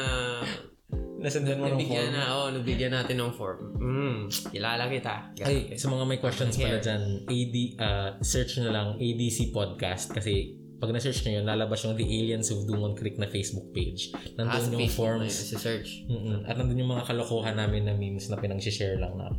Nasundan 1.16 1.58
mo 1.58 1.66
ng 1.66 1.80
form. 1.80 2.12
na, 2.12 2.22
oh, 2.30 2.48
nabigyan 2.52 2.92
natin 2.92 3.16
ng 3.16 3.32
form. 3.34 3.72
Mm, 3.74 4.18
kilala 4.52 4.86
kita. 4.86 5.32
Ay, 5.42 5.74
sa 5.74 5.88
mga 5.88 6.04
may 6.04 6.20
questions 6.20 6.54
pala 6.54 6.78
dyan, 6.78 7.02
AD, 7.24 7.56
uh, 7.80 8.08
search 8.20 8.60
nyo 8.60 8.70
lang 8.70 8.88
ADC 8.94 9.50
Podcast 9.50 10.12
kasi 10.12 10.54
pag 10.76 10.92
na-search 10.92 11.24
nyo 11.24 11.40
yun, 11.40 11.46
lalabas 11.48 11.80
yung 11.82 11.96
The 11.96 12.04
Aliens 12.04 12.52
of 12.52 12.68
Dungon 12.68 12.92
Creek 12.92 13.16
na 13.16 13.26
Facebook 13.26 13.72
page. 13.72 14.12
Ah, 14.12 14.20
Nandun 14.44 14.60
sa 14.60 14.68
yung 14.68 14.80
Facebook 14.84 15.08
na 15.08 15.24
forms. 15.24 15.32
sa 15.32 15.56
search. 15.56 16.04
Mm-mm. 16.04 16.44
At 16.44 16.54
nandun 16.54 16.84
yung 16.84 16.92
mga 16.92 17.08
kalokohan 17.08 17.56
namin 17.56 17.88
na 17.88 17.96
memes 17.96 18.28
na 18.28 18.36
pinang-share 18.36 19.00
lang 19.00 19.16
na 19.16 19.32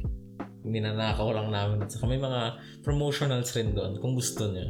ninanakaw 0.66 1.30
lang 1.32 1.54
namin. 1.54 1.86
At 1.86 1.94
saka 1.94 2.10
may 2.10 2.18
mga 2.18 2.58
promotionals 2.82 3.54
rin 3.54 3.72
doon 3.72 4.02
kung 4.02 4.18
gusto 4.18 4.50
nyo. 4.50 4.66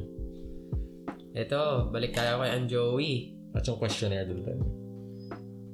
Ito, 1.37 1.93
balik 1.93 2.17
tayo 2.17 2.41
kay 2.41 2.49
ang 2.49 2.65
Joey. 2.65 3.37
At 3.53 3.61
yung 3.69 3.77
questionnaire 3.77 4.25
din. 4.25 4.57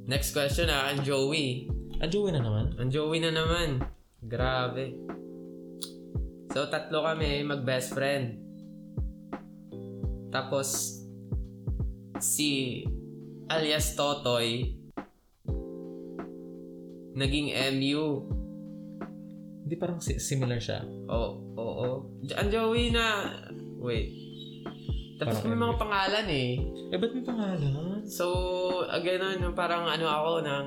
Next 0.03 0.35
question 0.35 0.67
ah, 0.67 0.91
ang 0.91 0.99
Joey. 1.07 1.71
Ah, 2.03 2.07
Joey 2.11 2.35
na 2.35 2.43
naman. 2.43 2.75
Ang 2.75 2.91
Joey 2.91 3.23
na 3.23 3.31
naman. 3.31 3.79
Grabe. 4.19 4.91
So, 6.51 6.67
tatlo 6.67 7.07
kami 7.07 7.47
mag-best 7.47 7.95
friend. 7.95 8.43
Tapos, 10.27 10.99
si 12.19 12.83
alias 13.47 13.95
Totoy 13.95 14.75
naging 17.15 17.53
MU. 17.79 18.03
Hindi 19.63 19.75
parang 19.79 20.03
si- 20.03 20.19
similar 20.19 20.59
siya. 20.59 20.83
Oo, 21.07 21.55
oo. 21.55 21.87
Jo- 22.25 22.35
Ang 22.35 22.49
Joey 22.51 22.91
na... 22.91 23.31
Wait. 23.79 24.32
Tapos 25.23 25.39
Parang 25.39 25.49
may 25.49 25.59
mga 25.63 25.75
pangalan 25.79 26.25
eh. 26.27 26.51
Eh, 26.91 26.97
ba't 26.99 27.11
may 27.15 27.23
pangalan? 27.23 28.03
So, 28.03 28.27
uh, 28.83 28.99
ganun, 28.99 29.39
parang 29.55 29.87
ano 29.87 30.03
ako 30.03 30.31
ng 30.43 30.65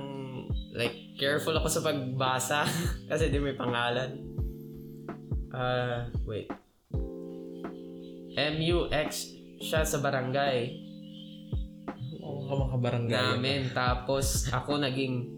like 0.72 0.96
careful 1.16 1.52
ako 1.52 1.68
sa 1.68 1.84
pagbasa 1.84 2.64
kasi 3.12 3.28
di 3.28 3.36
may 3.36 3.52
pangalan. 3.52 4.16
Ah, 5.52 6.08
wait. 6.24 6.48
MUX 8.36 9.32
siya 9.56 9.84
sa 9.84 10.00
barangay 10.00 10.84
Oo, 12.20 12.44
ka 12.44 12.54
mga 12.56 12.76
barangay. 12.80 13.12
namin. 13.12 13.60
Tapos 13.72 14.48
ako 14.52 14.80
naging 14.80 15.32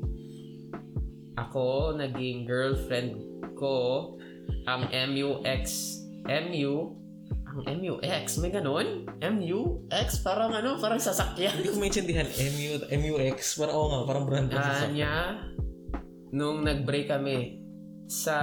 ako 1.35 1.95
naging 1.95 2.43
girlfriend 2.43 3.15
ko 3.55 4.15
ang 4.67 4.91
MUX 4.91 5.65
MU 6.27 6.99
MUX 7.61 8.39
may 8.39 8.51
ganun? 8.51 9.09
MUX 9.19 10.21
parang 10.21 10.51
ano 10.51 10.77
parang 10.77 10.97
sasakyan 10.97 11.57
Hindi 11.57 11.69
ko 11.69 11.79
maintindihan. 11.79 12.27
MU, 12.27 12.73
MUX. 12.85 13.57
Parang, 13.57 13.75
oo 13.75 13.87
nga, 13.89 14.01
parang 14.05 14.25
brand. 14.25 14.47
ng 14.47 14.55
sasakyan. 14.55 14.93
niya, 14.93 15.15
nung 16.31 16.61
nag-break 16.61 17.09
kami 17.09 17.59
sa 18.05 18.37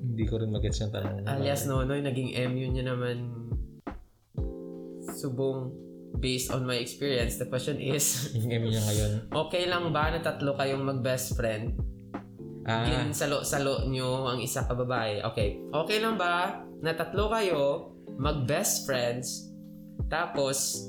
Hindi 0.00 0.24
ko 0.24 0.38
rin 0.38 0.48
magets 0.48 0.78
yung 0.78 0.90
tanong. 0.90 1.26
alias 1.26 1.64
Nonoy, 1.64 1.98
naging 1.98 2.30
MU 2.46 2.66
niya 2.70 2.86
naman 2.86 3.34
subong 5.12 5.70
based 6.14 6.48
on 6.48 6.62
my 6.62 6.76
experience. 6.76 7.36
The 7.36 7.46
question 7.46 7.76
is, 7.76 8.04
Yung 8.36 8.46
MU 8.46 8.70
niya 8.70 8.82
ngayon. 8.82 9.12
okay 9.30 9.66
lang 9.66 9.90
ba 9.90 10.08
na 10.08 10.20
tatlo 10.20 10.54
kayong 10.54 10.82
mag-best 10.82 11.34
friend? 11.34 11.74
Ah, 12.64 12.86
Gin 12.86 13.12
salo-salo 13.12 13.84
nyo 13.86 14.24
ang 14.24 14.40
isa 14.40 14.64
ka 14.64 14.72
babae. 14.72 15.20
Okay. 15.22 15.60
Okay 15.68 16.00
lang 16.00 16.16
ba 16.16 16.64
na 16.84 16.92
tatlo 16.92 17.32
kayo 17.32 17.62
mag-best 18.14 18.84
friends 18.84 19.48
tapos 20.06 20.84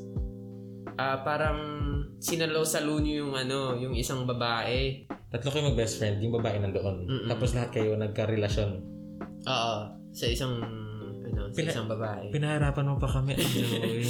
ah 0.96 1.24
parang 1.24 1.60
sinalo-salo 2.20 3.00
nyo 3.00 3.26
yung 3.26 3.34
ano, 3.34 3.76
yung 3.76 3.94
isang 3.94 4.24
babae. 4.24 5.04
tatlo 5.30 5.52
kayo 5.52 5.68
mag-best 5.68 6.00
friend. 6.00 6.20
Yung 6.20 6.32
babae 6.34 6.58
nandoon. 6.58 6.98
Mm-mm. 7.06 7.28
Tapos 7.28 7.52
lahat 7.52 7.70
kayo 7.72 7.96
nagka-relasyon. 7.96 8.72
Oo. 9.44 9.76
Sa 10.12 10.26
isang 10.26 10.64
ano, 11.22 11.52
sa 11.52 11.56
Pina- 11.56 11.72
isang 11.72 11.88
babae. 11.88 12.32
Pinahirapan 12.32 12.86
mo 12.88 12.96
pa 12.96 13.10
kami, 13.10 13.36
ang 13.36 13.52
Joey. 13.60 14.08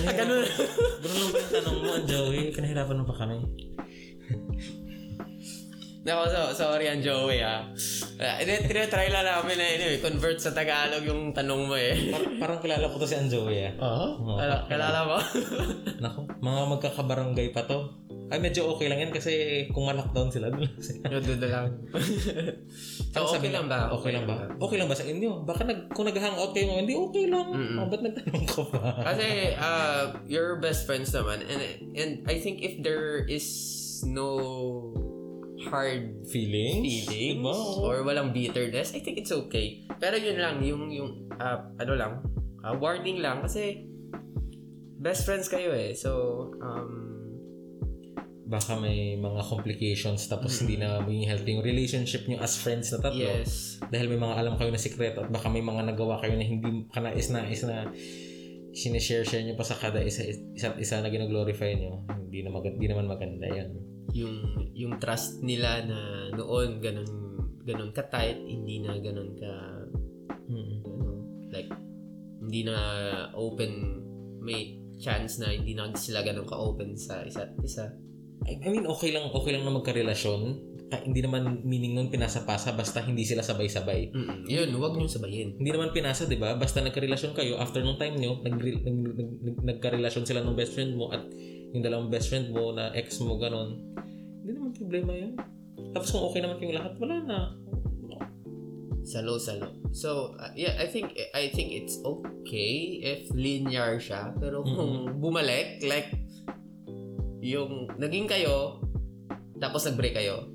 Ah, 0.00 0.14
ganun. 0.16 0.42
Ganun 0.42 1.16
lang 1.18 1.30
ba 1.30 1.38
yung 1.38 1.52
tanong 1.52 1.76
mo, 1.76 1.88
ang 1.92 2.06
Joey? 2.08 2.42
Pinahirapan 2.50 2.96
mo 2.96 3.04
pa 3.04 3.16
kami. 3.20 3.36
Nako, 6.04 6.22
so, 6.28 6.40
sorry 6.52 6.84
ang 6.84 7.00
Joey 7.00 7.40
ah. 7.40 7.64
Uh, 8.20 8.36
tinatry 8.44 9.08
lang 9.08 9.24
namin 9.24 9.56
na 9.56 9.64
anyway, 9.64 9.96
convert 10.04 10.36
sa 10.36 10.52
Tagalog 10.52 11.00
yung 11.00 11.32
tanong 11.32 11.64
mo 11.64 11.72
eh. 11.80 12.12
Par- 12.12 12.36
parang 12.44 12.60
kilala 12.60 12.92
ko 12.92 13.00
to 13.00 13.08
si 13.08 13.16
ang 13.16 13.32
Joey, 13.32 13.64
ah. 13.64 13.72
Oo? 13.80 14.06
Oo. 14.20 14.36
Kala- 14.36 14.64
kalala 14.68 14.98
mo? 15.08 15.16
Nako, 16.04 16.28
mga 16.44 16.60
magkakabarangay 16.76 17.56
pa 17.56 17.64
to. 17.64 17.88
Ay, 18.28 18.36
medyo 18.36 18.68
okay 18.68 18.92
lang 18.92 19.00
yan 19.00 19.12
kasi 19.16 19.64
kung 19.72 19.88
ma-lockdown 19.88 20.28
sila, 20.28 20.52
doon 20.52 20.68
lang 20.68 20.80
sila. 20.84 21.08
Yung 21.08 21.24
duda 21.24 21.46
lang. 21.48 21.66
so, 23.12 23.24
okay 23.24 23.36
sabi 23.40 23.48
lang 23.48 23.64
na- 23.64 23.88
ba? 23.88 23.96
Okay 23.96 24.10
lang 24.12 24.24
ba? 24.28 24.36
Okay 24.60 24.76
lang 24.76 24.88
ba 24.92 24.96
sa 24.96 25.08
inyo? 25.08 25.40
Baka 25.48 25.64
nag, 25.64 25.88
kung 25.88 26.04
nag-hangout 26.04 26.52
kayo 26.52 26.68
mo, 26.68 26.84
hindi 26.84 26.92
okay 26.92 27.32
lang. 27.32 27.48
Mm-mm. 27.48 27.80
Oh, 27.80 27.88
ba't 27.88 28.04
nagtanong 28.04 28.44
ka 28.44 28.60
pa? 28.68 29.08
Kasi, 29.08 29.56
uh, 29.56 30.12
you're 30.28 30.60
best 30.60 30.84
friends 30.84 31.16
naman. 31.16 31.40
And, 31.48 31.60
and 31.96 32.10
I 32.28 32.36
think 32.36 32.60
if 32.60 32.84
there 32.84 33.24
is 33.24 33.48
no 34.04 35.03
hard 35.68 36.26
Feelings? 36.28 37.08
feelings 37.08 37.40
Diba? 37.40 37.54
Or 37.80 38.04
walang 38.04 38.32
bitterness, 38.32 38.92
I 38.94 39.00
think 39.00 39.18
it's 39.18 39.32
okay. 39.32 39.84
Pero 40.00 40.16
yun 40.16 40.38
lang, 40.38 40.62
yung, 40.64 40.90
yung 40.92 41.10
uh, 41.36 41.58
ano 41.80 41.92
lang, 41.96 42.12
uh, 42.64 42.74
warning 42.76 43.20
lang 43.20 43.44
kasi 43.44 43.84
best 44.98 45.28
friends 45.28 45.52
kayo 45.52 45.72
eh. 45.76 45.92
So, 45.92 46.10
um, 46.60 47.12
Baka 48.44 48.76
may 48.76 49.16
mga 49.16 49.40
complications 49.40 50.28
tapos 50.28 50.60
hindi 50.60 50.76
na 50.76 51.00
maging 51.00 51.24
healthy 51.32 51.50
yung 51.56 51.64
relationship 51.64 52.28
nyo 52.28 52.44
as 52.44 52.60
friends 52.60 52.92
na 52.92 53.00
tatlo. 53.00 53.24
yes. 53.24 53.80
Dahil 53.88 54.12
may 54.12 54.20
mga 54.20 54.36
alam 54.36 54.54
kayo 54.60 54.68
na 54.68 54.76
sikreto 54.76 55.24
at 55.24 55.32
baka 55.32 55.48
may 55.48 55.64
mga 55.64 55.88
nagawa 55.88 56.20
kayo 56.20 56.36
na 56.36 56.44
hindi 56.44 56.84
kanais-nais 56.92 57.64
na 57.64 57.88
sinishare-share 58.74 59.48
nyo 59.48 59.56
pa 59.56 59.64
sa 59.64 59.78
kada 59.78 60.02
isa, 60.04 60.28
isa't 60.28 60.76
isa 60.76 61.00
na 61.00 61.08
ginaglorify 61.08 61.72
nyo. 61.78 62.04
Hindi, 62.10 62.44
na 62.44 62.50
mag- 62.52 62.68
hindi 62.68 62.84
naman 62.90 63.06
maganda 63.08 63.48
yan. 63.48 63.70
Yung, 64.12 64.36
yung 64.76 64.94
trust 65.00 65.40
nila 65.40 65.80
na 65.86 65.98
noon 66.36 66.78
ganun, 66.84 67.08
ganun 67.64 67.90
ka 67.96 68.04
tight, 68.12 68.36
hindi 68.44 68.84
na 68.84 69.00
ganun 69.00 69.32
ka, 69.34 69.52
Mm. 70.44 70.84
ano, 70.84 71.08
like, 71.48 71.72
hindi 72.44 72.68
na 72.68 72.76
open, 73.32 73.72
may 74.44 74.76
chance 75.00 75.40
na 75.40 75.48
hindi 75.48 75.72
na 75.72 75.88
sila 75.96 76.20
ganun 76.20 76.44
ka-open 76.44 76.92
sa 77.00 77.24
isa't 77.24 77.56
isa. 77.64 77.96
I 78.44 78.60
I 78.60 78.68
mean, 78.68 78.84
okay 78.84 79.08
lang, 79.08 79.32
okay 79.32 79.56
lang 79.56 79.64
na 79.64 79.72
magkarelasyon. 79.72 80.40
Ka- 80.92 81.00
hindi 81.00 81.24
naman 81.24 81.64
meaning 81.64 81.96
nun 81.96 82.12
pinasa-pasa 82.12 82.76
basta 82.76 83.00
hindi 83.00 83.24
sila 83.24 83.40
sabay-sabay. 83.40 84.12
Mm-mm. 84.12 84.44
Yun, 84.44 84.68
huwag 84.76 85.00
niyong 85.00 85.08
sabayin. 85.08 85.56
Hindi 85.56 85.70
naman 85.72 85.96
pinasa, 85.96 86.28
di 86.28 86.36
ba? 86.36 86.52
Basta 86.60 86.84
nagkarelasyon 86.84 87.32
kayo, 87.32 87.56
after 87.56 87.80
nung 87.80 87.96
time 87.96 88.20
nyo, 88.20 88.44
nag, 88.44 88.52
nag, 88.52 88.84
nag, 88.84 88.98
nag, 89.40 89.58
nagkarelasyon 89.64 90.28
sila 90.28 90.44
ng 90.44 90.52
best 90.52 90.76
friend 90.76 90.92
mo 90.92 91.08
at 91.08 91.24
yung 91.74 91.82
dalawang 91.82 92.06
best 92.06 92.30
friend 92.30 92.54
mo 92.54 92.70
na 92.70 92.94
ex 92.94 93.18
mo, 93.18 93.34
ganon. 93.34 93.82
Hindi 94.46 94.50
naman 94.54 94.70
problema 94.78 95.10
yun. 95.10 95.34
Tapos 95.90 96.14
kung 96.14 96.22
okay 96.30 96.38
naman 96.38 96.62
kayong 96.62 96.78
lahat, 96.78 96.94
wala 97.02 97.16
na. 97.26 97.40
Salo-salo. 99.04 99.74
So, 99.92 100.38
uh, 100.40 100.54
yeah, 100.56 100.80
I 100.80 100.88
think 100.88 101.12
I 101.36 101.52
think 101.52 101.76
it's 101.76 102.00
okay 102.00 103.04
if 103.04 103.28
linear 103.34 104.00
siya. 104.00 104.32
Pero 104.38 104.64
kung 104.64 105.20
bumalik, 105.20 105.82
like, 105.84 106.08
yung 107.44 107.90
naging 108.00 108.30
kayo, 108.30 108.80
tapos 109.60 109.84
nag-break 109.90 110.14
kayo. 110.16 110.48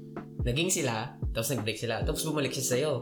Naging 0.48 0.72
sila, 0.72 1.20
tapos 1.36 1.52
nag-break 1.52 1.78
sila. 1.78 2.02
Tapos 2.02 2.24
bumalik 2.26 2.56
siya 2.56 2.66
sa'yo. 2.74 2.94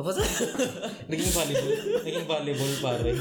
Tapos, 0.00 0.16
Naging 1.12 1.28
volleyball. 1.36 1.76
Naging 2.08 2.24
volleyball 2.24 2.74
pare. 2.80 3.12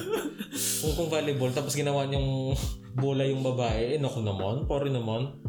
Kung 0.80 0.96
kung 0.96 1.12
volleyball, 1.12 1.52
tapos 1.52 1.76
ginawa 1.76 2.08
niyong 2.08 2.56
bola 2.96 3.28
yung 3.28 3.44
babae, 3.44 3.96
eh 3.96 4.00
naku 4.00 4.24
naman, 4.24 4.64
pare 4.64 4.88
naman. 4.88 5.44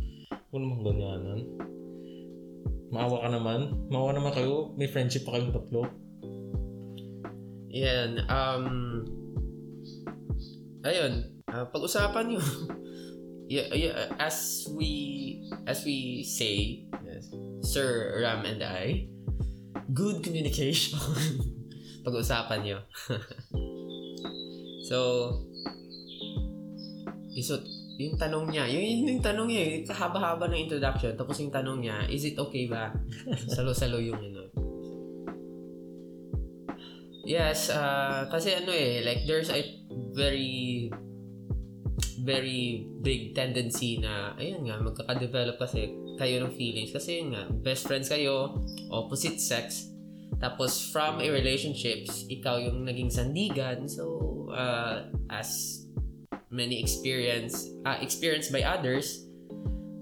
Kung 0.51 0.67
naman 0.67 0.83
ganyanan. 0.83 1.39
Maawa 2.91 3.23
ka 3.23 3.29
naman. 3.31 3.61
Maawa 3.95 4.11
naman 4.11 4.35
kayo. 4.35 4.75
May 4.75 4.91
friendship 4.91 5.23
pa 5.23 5.39
kayong 5.39 5.55
tatlo. 5.55 5.87
yan, 7.71 8.27
um, 8.27 8.67
ayun, 10.83 11.31
ah, 11.47 11.71
pag-usapan 11.71 12.35
nyo. 12.35 12.43
yeah, 13.55 13.71
yeah, 13.71 14.11
as 14.19 14.67
we, 14.75 15.47
as 15.71 15.87
we 15.87 16.27
say, 16.27 16.83
yes, 17.07 17.31
Sir 17.63 18.19
Ram 18.19 18.43
and 18.43 18.67
I, 18.67 19.07
good 19.93 20.23
communication. 20.23 20.99
pag-usapan 22.05 22.59
nyo. 22.65 22.79
so, 24.89 24.97
isot, 27.37 27.61
yung 28.01 28.17
tanong 28.17 28.49
niya, 28.49 28.65
yun, 28.69 28.83
yun 28.83 29.01
yung 29.17 29.25
tanong 29.25 29.47
niya, 29.53 29.61
eh, 29.61 29.75
kahaba-haba 29.85 30.49
ng 30.49 30.65
introduction, 30.69 31.13
tapos 31.17 31.37
yung 31.41 31.53
tanong 31.53 31.85
niya, 31.85 31.97
is 32.09 32.25
it 32.25 32.37
okay 32.41 32.65
ba? 32.67 32.93
Salo-salo 33.55 34.01
yung 34.01 34.21
ano. 34.21 34.43
Yes, 37.29 37.69
uh, 37.71 38.27
kasi 38.33 38.57
ano 38.57 38.73
eh, 38.73 39.05
like 39.05 39.23
there's 39.29 39.53
a 39.53 39.61
very 40.17 40.91
very 42.25 42.91
big 43.05 43.37
tendency 43.37 44.01
na, 44.01 44.35
ayun 44.41 44.67
nga, 44.67 44.81
magkaka-develop 44.81 45.61
kasi 45.61 45.93
kayo 46.21 46.45
ng 46.45 46.53
feelings. 46.53 46.93
Kasi 46.93 47.25
yun 47.25 47.33
nga, 47.33 47.49
best 47.49 47.89
friends 47.89 48.13
kayo, 48.13 48.61
opposite 48.93 49.41
sex, 49.41 49.91
tapos 50.41 50.93
from 50.93 51.21
a 51.21 51.29
relationships, 51.29 52.25
ikaw 52.33 52.57
yung 52.57 52.89
naging 52.89 53.13
sandigan. 53.13 53.85
So, 53.85 54.49
uh, 54.49 55.11
as 55.29 55.83
many 56.49 56.81
experience, 56.81 57.69
uh, 57.85 58.01
experienced 58.01 58.49
by 58.55 58.65
others, 58.65 59.27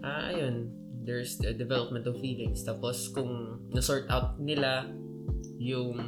ah 0.06 0.30
ayun, 0.30 0.70
there's 1.02 1.40
the 1.42 1.56
development 1.56 2.06
of 2.06 2.20
feelings. 2.22 2.62
Tapos 2.62 3.10
kung 3.10 3.58
na-sort 3.74 4.06
out 4.12 4.38
nila 4.38 4.86
yung 5.58 5.98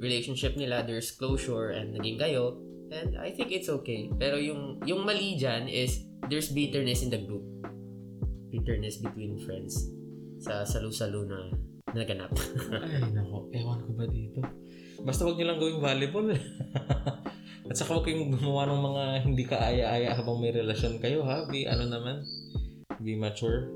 relationship 0.00 0.56
nila, 0.56 0.80
there's 0.86 1.12
closure 1.12 1.76
and 1.76 1.92
naging 1.92 2.16
kayo, 2.16 2.56
and 2.88 3.18
I 3.20 3.34
think 3.34 3.52
it's 3.52 3.68
okay. 3.68 4.08
Pero 4.16 4.40
yung 4.40 4.80
yung 4.88 5.04
mali 5.04 5.36
dyan 5.36 5.68
is 5.68 6.08
there's 6.32 6.48
bitterness 6.48 7.04
in 7.04 7.12
the 7.12 7.20
group. 7.20 7.44
Bitterness 8.56 9.04
between 9.04 9.36
friends 9.44 9.92
sa 10.40 10.64
salu-salu 10.64 11.28
na 11.28 11.52
naganap. 11.92 12.32
Ay, 12.88 13.12
nako. 13.12 13.52
Ewan 13.52 13.84
ko 13.84 13.90
ba 13.92 14.04
dito? 14.08 14.40
Basta 15.04 15.28
wag 15.28 15.36
niyo 15.36 15.46
lang 15.52 15.60
gawing 15.60 15.80
volleyball. 15.84 16.28
At 17.68 17.74
saka 17.76 17.98
huwag 17.98 18.06
kayong 18.08 18.32
gumawa 18.32 18.70
ng 18.70 18.80
mga 18.80 19.04
hindi 19.26 19.44
kaaya-aya 19.44 20.16
habang 20.16 20.40
may 20.40 20.54
relasyon 20.54 21.02
kayo, 21.02 21.26
ha? 21.26 21.44
Be, 21.50 21.68
ano 21.68 21.84
naman? 21.84 22.24
Be 23.02 23.18
mature. 23.18 23.68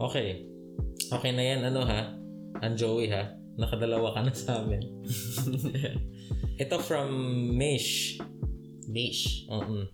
Okay. 0.00 0.48
Okay 1.12 1.32
na 1.36 1.44
yan, 1.44 1.60
ano 1.68 1.84
ha? 1.84 2.16
Ang 2.64 2.74
Joey, 2.74 3.12
ha? 3.12 3.30
Nakadalawa 3.60 4.16
ka 4.16 4.20
na 4.24 4.32
sa 4.32 4.64
amin. 4.64 4.80
Ito 6.62 6.80
from 6.80 7.12
Mish. 7.54 8.16
Niche. 8.90 9.46
Mm 9.46 9.86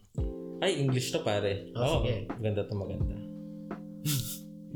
Ay, 0.63 0.81
English 0.81 1.13
to 1.13 1.21
pare. 1.21 1.69
Oh, 1.77 1.83
Oo, 1.83 1.95
sige. 2.01 2.31
Maganda 2.33 2.65
to 2.65 2.75
maganda. 2.79 3.26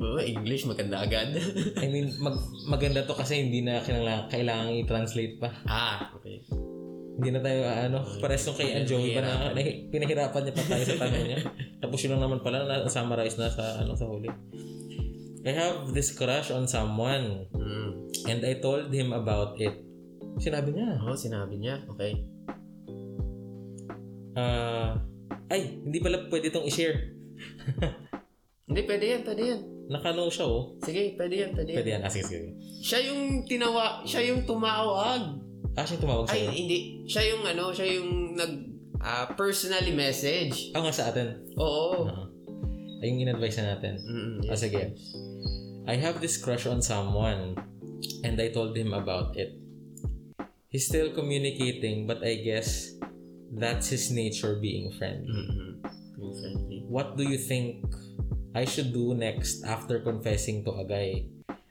Oh, 0.01 0.17
English, 0.17 0.65
maganda 0.65 1.05
agad. 1.05 1.37
I 1.77 1.87
mean, 1.87 2.09
mag 2.17 2.33
maganda 2.65 3.05
to 3.05 3.13
kasi 3.13 3.45
hindi 3.45 3.61
na 3.61 3.85
kailangan, 3.85 4.33
kailangan 4.33 4.73
i-translate 4.81 5.37
pa. 5.37 5.53
ah, 5.69 6.09
okay. 6.17 6.41
Hindi 7.21 7.37
na 7.37 7.45
tayo, 7.45 7.61
ano, 7.69 8.01
pares 8.17 8.49
nung 8.49 8.57
kay 8.57 8.81
Joey 8.89 9.13
pa 9.13 9.21
na, 9.21 9.53
na 9.53 9.61
pinahirapan 9.93 10.41
niya 10.41 10.57
pa 10.57 10.65
tayo 10.65 10.85
sa 10.89 11.05
tanong 11.05 11.25
niya. 11.29 11.41
Tapos 11.77 12.01
yun 12.01 12.17
lang 12.17 12.25
naman 12.25 12.41
pala, 12.41 12.65
na 12.65 12.89
summarize 12.89 13.37
na 13.37 13.53
sa, 13.53 13.85
ano, 13.85 13.93
sa 13.93 14.09
huli. 14.09 14.33
I 15.45 15.53
have 15.53 15.93
this 15.93 16.17
crush 16.17 16.49
on 16.49 16.65
someone 16.65 17.45
Mm. 17.53 18.09
and 18.25 18.41
I 18.41 18.57
told 18.57 18.89
him 18.89 19.13
about 19.13 19.61
it. 19.61 19.73
Sinabi 20.37 20.73
niya, 20.73 20.97
Oh, 21.05 21.13
sinabi 21.13 21.61
niya. 21.61 21.85
Okay. 21.93 22.25
ah, 24.33 24.97
ay, 25.51 25.85
hindi 25.85 26.01
pala 26.01 26.25
pwede 26.29 26.49
itong 26.49 26.65
i-share. 26.65 27.13
Hindi, 28.65 28.81
pwede 28.87 29.05
yan, 29.05 29.23
pwede 29.27 29.43
yan. 29.45 29.61
Nakano 29.91 30.31
siya, 30.31 30.47
oh. 30.47 30.79
Sige, 30.87 31.19
pwede 31.19 31.35
yan, 31.35 31.51
pwede 31.51 31.71
yan. 31.75 31.77
Pwede 31.83 31.91
yan, 31.99 32.03
ah, 32.07 32.11
sige, 32.13 32.25
sige. 32.31 32.47
Siya 32.79 33.11
yung 33.11 33.43
tinawa, 33.43 34.07
siya 34.07 34.23
yung 34.31 34.47
tumawag. 34.47 35.23
Ah, 35.75 35.83
siya 35.83 35.99
tumawag 35.99 36.31
Ay, 36.31 36.47
sa'yo. 36.47 36.51
hindi. 36.55 36.79
Siya 37.11 37.23
yung 37.35 37.43
ano, 37.43 37.75
siya 37.75 37.87
yung 37.99 38.39
nag 38.39 38.53
ah, 39.03 39.27
personally 39.35 39.91
message. 39.91 40.71
Ah, 40.71 40.87
nga 40.87 40.95
sa 40.95 41.11
atin. 41.11 41.43
Oo. 41.59 42.07
Ah. 42.07 42.31
Ay, 43.03 43.11
yung 43.11 43.27
in-advise 43.27 43.59
na 43.59 43.75
natin. 43.75 43.99
Mm, 43.99 44.47
Ah, 44.47 44.55
yes. 44.55 44.63
sige. 44.63 44.83
I 45.91 45.99
have 45.99 46.23
this 46.23 46.39
crush 46.39 46.71
on 46.71 46.79
someone 46.79 47.59
and 48.23 48.39
I 48.39 48.55
told 48.55 48.79
him 48.79 48.95
about 48.95 49.35
it. 49.35 49.59
He's 50.71 50.87
still 50.87 51.11
communicating 51.11 52.07
but 52.07 52.23
I 52.23 52.39
guess 52.47 52.95
that's 53.51 53.91
his 53.91 54.15
nature 54.15 54.55
being 54.63 54.95
friendly. 54.95 55.35
Mm-hmm. 55.35 55.71
Being 56.15 56.35
friendly. 56.39 56.79
What 56.87 57.19
do 57.19 57.27
you 57.27 57.41
think 57.43 57.83
I 58.55 58.67
should 58.67 58.91
do 58.91 59.15
next 59.15 59.63
after 59.63 60.03
confessing 60.03 60.67
to 60.67 60.75
a 60.75 60.85
guy? 60.85 61.31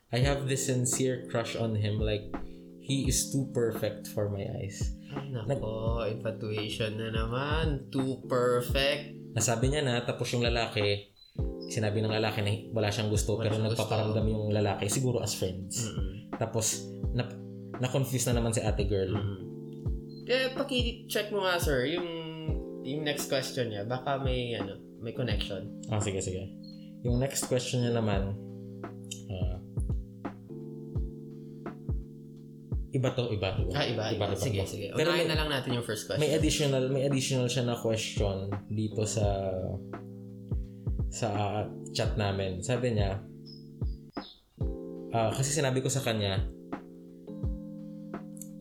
I 0.10 0.20
have 0.24 0.48
this 0.48 0.66
sincere 0.66 1.28
crush 1.30 1.56
on 1.56 1.76
him 1.76 2.00
like 2.00 2.32
he 2.80 3.06
is 3.06 3.30
too 3.30 3.52
perfect 3.54 4.10
for 4.10 4.32
my 4.32 4.48
eyes. 4.58 4.82
Ay, 5.14 5.30
nako, 5.30 6.02
infatuation 6.08 6.98
na 6.98 7.14
naman. 7.14 7.92
Too 7.94 8.26
perfect. 8.26 9.36
Nasabi 9.36 9.70
niya 9.70 9.86
na 9.86 10.02
tapos 10.02 10.34
yung 10.34 10.42
lalaki 10.42 11.14
sinabi 11.70 12.02
ng 12.02 12.10
lalaki 12.10 12.40
na 12.42 12.52
wala 12.74 12.90
siyang 12.90 13.14
gusto 13.14 13.38
Wala 13.38 13.46
pero 13.46 13.54
siyang 13.62 13.68
nagpaparamdam 13.70 14.26
yung 14.26 14.46
lalaki 14.50 14.90
siguro 14.90 15.22
as 15.22 15.38
friends. 15.38 15.86
Mm-mm. 15.86 16.34
Tapos, 16.42 16.90
na, 17.14 17.30
na-confuse 17.78 18.26
na 18.34 18.42
naman 18.42 18.52
si 18.56 18.66
ate 18.66 18.90
girl. 18.90 19.14
Mm-mm. 19.14 19.40
Eh, 20.30 20.50
paki-check 20.54 21.30
mo 21.30 21.46
nga, 21.46 21.58
sir, 21.62 21.90
yung 21.90 22.10
yung 22.86 23.06
next 23.06 23.30
question 23.30 23.70
niya. 23.70 23.86
Baka 23.86 24.18
may, 24.22 24.58
ano, 24.58 24.78
may 25.02 25.14
connection. 25.14 25.70
Ah, 25.94 26.02
sige, 26.02 26.22
sige. 26.22 26.50
Yung 27.04 27.16
next 27.18 27.48
question 27.48 27.80
niya 27.82 27.96
naman, 27.96 28.36
ah, 29.32 29.58
iba 32.92 33.10
to, 33.16 33.32
iba. 33.32 33.56
iba. 33.56 33.72
Ah, 33.72 33.86
iba, 33.88 34.04
iba. 34.12 34.26
Sige, 34.36 34.60
iba. 34.60 34.68
sige. 34.68 34.86
Pero 34.92 35.16
Unahin 35.16 35.30
may, 35.30 35.32
na 35.32 35.38
lang 35.40 35.50
natin 35.50 35.80
yung 35.80 35.86
first 35.88 36.10
question. 36.10 36.20
may 36.20 36.36
additional, 36.36 36.84
may 36.92 37.08
additional 37.08 37.48
siya 37.48 37.64
na 37.64 37.80
question 37.80 38.52
dito 38.68 39.08
sa 39.08 39.48
sa 41.10 41.30
chat 41.96 42.14
namin. 42.20 42.60
Sabi 42.60 42.94
niya, 42.94 43.24
ah, 45.16 45.32
kasi 45.32 45.56
sinabi 45.56 45.80
ko 45.80 45.88
sa 45.88 46.04
kanya, 46.04 46.44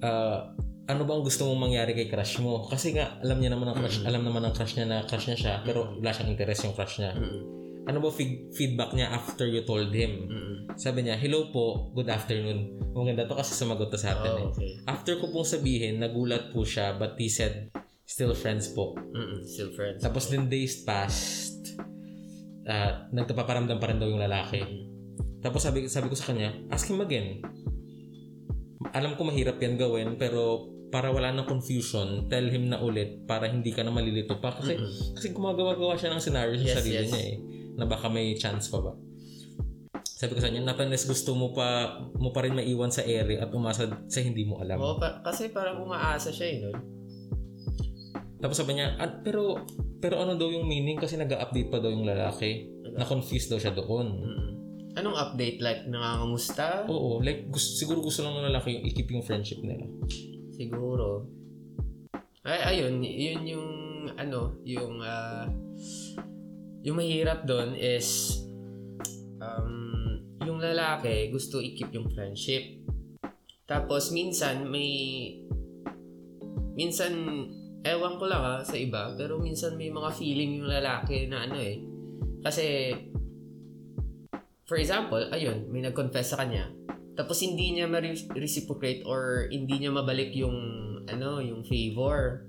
ah, 0.01 0.55
ano 0.89 1.05
bang 1.05 1.21
gusto 1.21 1.45
mong 1.51 1.69
mangyari 1.69 1.93
kay 1.93 2.09
crush 2.09 2.39
mo? 2.41 2.65
Kasi 2.71 2.95
nga, 2.97 3.19
alam 3.21 3.43
niya 3.43 3.53
naman 3.53 3.69
ang 3.69 3.77
crush, 3.83 4.01
Mm-hmm. 4.01 4.09
alam 4.15 4.23
naman 4.25 4.41
ng 4.47 4.55
crush 4.55 4.79
niya 4.79 4.87
na 4.87 4.99
crush 5.05 5.27
niya 5.29 5.37
siya, 5.37 5.55
pero 5.67 5.99
wala 5.99 6.15
siyang 6.15 6.33
interest 6.33 6.65
yung 6.65 6.77
crush 6.79 7.03
niya. 7.03 7.13
Mm-mm. 7.19 7.58
Ano 7.89 8.05
ba 8.05 8.13
feed- 8.13 8.53
feedback 8.53 8.93
niya 8.93 9.09
after 9.09 9.49
you 9.49 9.65
told 9.65 9.89
him? 9.89 10.29
Mm-mm. 10.29 10.55
Sabi 10.77 11.09
niya, 11.09 11.17
hello 11.17 11.49
po, 11.49 11.89
good 11.97 12.13
afternoon. 12.13 12.77
Maganda 12.93 13.25
to 13.25 13.33
kasi 13.33 13.57
sumagot 13.57 13.89
to 13.89 13.97
sa 13.97 14.13
atin 14.13 14.33
eh. 14.37 14.45
Oh, 14.45 14.53
okay. 14.53 14.71
After 14.85 15.17
ko 15.17 15.33
pong 15.33 15.49
sabihin, 15.49 15.97
nagulat 15.97 16.53
po 16.53 16.69
siya 16.69 17.01
but 17.01 17.17
he 17.17 17.33
said, 17.33 17.73
still 18.05 18.37
friends 18.37 18.69
po. 18.77 18.93
Mm-mm. 18.93 19.41
Still 19.41 19.73
friends. 19.73 20.05
Tapos 20.05 20.29
then 20.29 20.53
days 20.53 20.85
passed, 20.85 21.81
uh, 22.69 23.09
nagtapaparamdam 23.09 23.81
pa 23.81 23.89
rin 23.89 23.97
daw 23.97 24.07
yung 24.07 24.21
lalaki. 24.21 24.61
Tapos 25.41 25.65
sabi, 25.65 25.89
sabi 25.89 26.13
ko 26.13 26.15
sa 26.15 26.29
kanya, 26.29 26.53
ask 26.69 26.85
him 26.85 27.01
again. 27.01 27.41
Alam 28.93 29.17
ko 29.17 29.25
mahirap 29.25 29.57
yan 29.65 29.81
gawin 29.81 30.21
pero 30.21 30.69
para 30.89 31.09
wala 31.09 31.33
ng 31.33 31.45
confusion, 31.45 32.29
tell 32.33 32.45
him 32.49 32.69
na 32.69 32.81
ulit 32.81 33.25
para 33.25 33.49
hindi 33.49 33.73
ka 33.73 33.81
na 33.81 33.93
malilito 33.93 34.37
pa. 34.41 34.53
Kasi, 34.57 34.77
kasi 35.17 35.33
gumagawa-gawa 35.33 35.97
siya 35.97 36.13
ng 36.13 36.21
scenario 36.21 36.57
sa 36.61 36.65
Yes, 36.65 36.77
sarili 36.81 37.05
yes. 37.05 37.11
niya 37.13 37.25
eh. 37.25 37.37
Na 37.79 37.87
baka 37.87 38.11
may 38.11 38.35
chance 38.35 38.69
pa 38.69 38.83
ba. 38.83 38.93
Sabi 40.03 40.35
ko 40.35 40.43
sa 40.43 40.51
kanya, 40.51 40.67
not 40.67 40.83
unless 40.83 41.07
gusto 41.07 41.39
mo 41.39 41.55
pa 41.55 41.95
mo 42.19 42.35
pa 42.35 42.43
rin 42.43 42.59
maiwan 42.59 42.91
sa 42.91 43.07
ere 43.07 43.39
at 43.39 43.55
umasa 43.55 43.87
sa 44.11 44.19
hindi 44.19 44.43
mo 44.43 44.59
alam. 44.59 44.83
Oo, 44.83 44.99
pa- 44.99 45.23
kasi 45.23 45.55
parang 45.55 45.79
umaasa 45.79 46.35
siya 46.35 46.47
eh, 46.51 46.57
no? 46.59 46.75
Tapos 48.39 48.59
sabi 48.59 48.75
niya, 48.75 48.99
"Ah, 48.99 49.23
pero 49.23 49.63
pero 49.99 50.19
ano 50.23 50.39
daw 50.39 50.47
yung 50.51 50.67
meaning 50.67 50.99
kasi 50.99 51.19
nag-update 51.19 51.71
pa 51.71 51.79
daw 51.83 51.91
yung 51.91 52.07
lalaki. 52.07 52.71
Na-confused 52.95 53.51
daw 53.51 53.59
siya 53.59 53.75
doon. 53.75 54.07
Mm-mm. 54.15 54.51
Anong 54.99 55.15
update? 55.15 55.59
Like, 55.63 55.87
nangangamusta? 55.87 56.87
Oo, 56.91 57.23
like 57.23 57.47
gusto, 57.51 57.79
siguro 57.79 58.03
gusto 58.03 58.27
lang 58.27 58.35
ng 58.39 58.51
lalaki 58.51 58.79
yung 58.79 58.85
i-keep 58.91 59.11
yung 59.11 59.23
friendship 59.27 59.63
nila. 59.63 59.87
Siguro. 60.55 61.27
Ay, 62.43 62.79
ayun, 62.83 63.03
yun 63.03 63.43
yung, 63.47 63.69
ano, 64.15 64.59
yung, 64.67 64.99
ah, 65.03 65.47
yung 66.89 66.97
mahirap 66.97 67.45
doon 67.45 67.77
is, 67.77 68.41
um, 69.45 70.17
yung 70.41 70.57
lalaki 70.57 71.29
gusto 71.29 71.61
i-keep 71.61 71.93
yung 71.93 72.09
friendship. 72.09 72.81
Tapos, 73.69 74.09
minsan, 74.17 74.65
may, 74.65 74.89
minsan, 76.73 77.13
ewan 77.85 78.17
ko 78.17 78.25
lang 78.25 78.41
ha, 78.41 78.57
sa 78.65 78.81
iba, 78.81 79.13
pero 79.13 79.37
minsan 79.37 79.77
may 79.77 79.93
mga 79.93 80.11
feeling 80.17 80.65
yung 80.65 80.73
lalaki 80.73 81.29
na 81.29 81.45
ano 81.45 81.61
eh. 81.61 81.77
Kasi, 82.41 82.97
for 84.65 84.81
example, 84.81 85.21
ayun, 85.29 85.69
may 85.69 85.85
nag-confess 85.85 86.33
sa 86.33 86.41
kanya, 86.41 86.73
tapos 87.19 87.43
hindi 87.45 87.77
niya 87.77 87.91
ma-reciprocate 87.91 89.03
or 89.05 89.51
hindi 89.51 89.83
niya 89.83 89.91
mabalik 89.91 90.33
yung 90.39 90.57
ano, 91.05 91.43
yung 91.43 91.67
favor. 91.67 92.47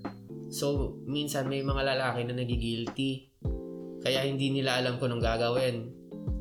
So, 0.53 0.97
minsan 1.09 1.49
may 1.49 1.65
mga 1.65 1.83
lalaki 1.83 2.21
na 2.29 2.37
nagigilty. 2.37 3.33
Kaya 3.99 4.23
hindi 4.23 4.51
nila 4.55 4.79
alam 4.79 4.95
kung 4.97 5.11
anong 5.11 5.23
gagawin. 5.23 5.75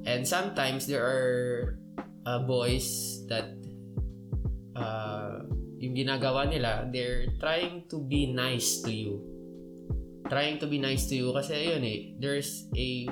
And 0.06 0.22
sometimes 0.24 0.86
there 0.86 1.04
are 1.04 1.28
uh, 2.24 2.40
boys 2.46 3.20
that 3.28 3.52
uh, 4.78 5.42
yung 5.78 5.94
ginagawa 5.94 6.46
nila, 6.46 6.86
they're 6.90 7.30
trying 7.38 7.86
to 7.90 8.02
be 8.02 8.30
nice 8.30 8.82
to 8.82 8.90
you. 8.90 9.22
Trying 10.26 10.58
to 10.60 10.66
be 10.66 10.78
nice 10.78 11.08
to 11.08 11.16
you 11.16 11.32
kasi 11.32 11.56
ayun 11.56 11.82
eh, 11.86 12.00
there's 12.20 12.68
a 12.76 13.08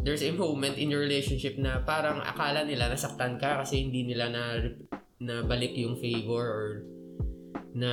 there's 0.00 0.24
a 0.24 0.32
moment 0.32 0.78
in 0.80 0.88
your 0.88 1.04
relationship 1.04 1.58
na 1.60 1.84
parang 1.84 2.22
akala 2.24 2.64
nila 2.64 2.88
nasaktan 2.88 3.36
ka 3.36 3.60
kasi 3.60 3.84
hindi 3.84 4.08
nila 4.08 4.32
na 4.32 4.42
na 5.18 5.42
balik 5.44 5.74
yung 5.76 5.98
favor 5.98 6.40
or 6.40 6.66
na 7.74 7.90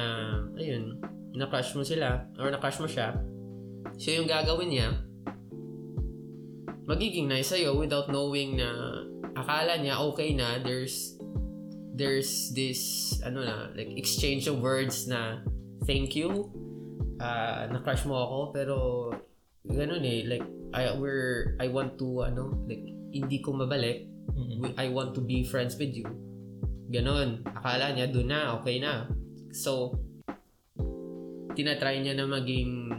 ayun 0.56 1.02
na 1.36 1.50
crush 1.50 1.76
mo 1.76 1.84
sila 1.84 2.30
or 2.40 2.48
na 2.54 2.62
crush 2.62 2.80
mo 2.80 2.88
siya 2.88 3.20
so 4.00 4.14
yung 4.14 4.30
gagawin 4.30 4.72
niya 4.72 4.90
magiging 6.86 7.26
nice 7.26 7.50
sa'yo 7.50 7.78
without 7.78 8.08
knowing 8.14 8.62
na 8.62 8.70
akala 9.36 9.76
niya 9.82 10.00
okay 10.00 10.38
na 10.38 10.62
there's 10.62 11.18
there's 11.96 12.52
this 12.54 13.14
ano 13.26 13.42
na 13.42 13.56
like 13.74 13.90
exchange 13.98 14.46
of 14.46 14.62
words 14.62 15.10
na 15.10 15.42
thank 15.90 16.14
you 16.14 16.52
uh, 17.20 17.68
na 17.72 17.80
crush 17.82 18.04
mo 18.06 18.16
ako. 18.20 18.40
Pero 18.52 18.78
ganun 19.66 20.04
eh 20.04 20.28
like 20.28 20.46
I 20.76 20.94
we're 21.00 21.56
I 21.58 21.72
want 21.72 21.98
to 22.04 22.28
ano 22.28 22.54
like 22.68 22.84
hindi 23.16 23.40
ko 23.40 23.56
mabalik. 23.56 24.12
Mm-mm. 24.36 24.74
I 24.76 24.92
want 24.92 25.16
to 25.16 25.22
be 25.24 25.48
friends 25.48 25.80
with 25.80 25.96
you. 25.96 26.06
Ganon 26.92 27.42
akala 27.48 27.96
niya 27.96 28.12
doon 28.12 28.30
na 28.30 28.60
okay 28.60 28.78
na. 28.78 29.08
So 29.56 29.96
tinatry 31.56 32.04
niya 32.04 32.20
na 32.20 32.28
maging 32.28 32.92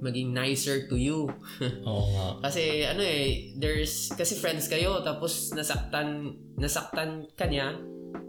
maging 0.00 0.32
nicer 0.32 0.84
to 0.84 0.96
you 0.96 1.28
Oo 1.88 2.04
nga. 2.10 2.26
kasi 2.48 2.82
ano 2.82 3.00
eh 3.00 3.52
there's 3.54 4.08
kasi 4.10 4.34
friends 4.34 4.66
kayo 4.66 5.00
tapos 5.00 5.52
nasaktan 5.52 6.32
nasaktan 6.56 7.28
ka 7.32 7.44
niya 7.44 7.76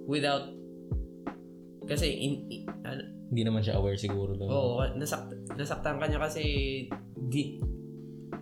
without 0.04 0.52
kasi 1.84 2.12
in, 2.14 2.34
in- 2.48 2.68
ano, 2.84 3.04
Hindi 3.28 3.42
naman 3.44 3.64
siya 3.64 3.80
aware 3.80 3.96
siguro 3.96 4.36
doon. 4.36 4.48
Oo, 4.48 4.84
nasak 4.96 5.28
nasaktan 5.56 5.96
ka 5.98 6.06
niya 6.06 6.20
kasi 6.20 6.44
di 7.16 7.56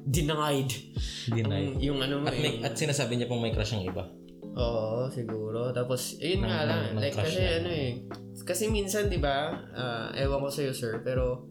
denied. 0.01 0.69
Deny. 1.29 1.61
Ang- 1.69 1.77
yung 1.77 1.99
ano 2.01 2.21
mo 2.21 2.27
At, 2.27 2.33
may, 2.35 2.57
yung- 2.57 2.65
at 2.65 2.73
sinasabi 2.73 3.13
niya 3.15 3.29
pang 3.29 3.37
may 3.37 3.53
crush 3.53 3.77
ang 3.77 3.85
iba. 3.85 4.09
Oo, 4.57 5.05
siguro. 5.07 5.69
Tapos, 5.69 6.17
ayun 6.17 6.41
nga 6.41 6.65
lang. 6.65 6.97
like, 6.97 7.13
kasi 7.13 7.37
niya. 7.37 7.61
ano 7.61 7.69
eh. 7.69 7.91
Kasi 8.41 8.65
minsan, 8.67 9.07
di 9.07 9.21
ba, 9.21 9.53
ah, 9.71 10.09
ewan 10.17 10.41
ko 10.41 10.49
sa'yo, 10.49 10.73
sir, 10.73 10.99
pero, 10.99 11.45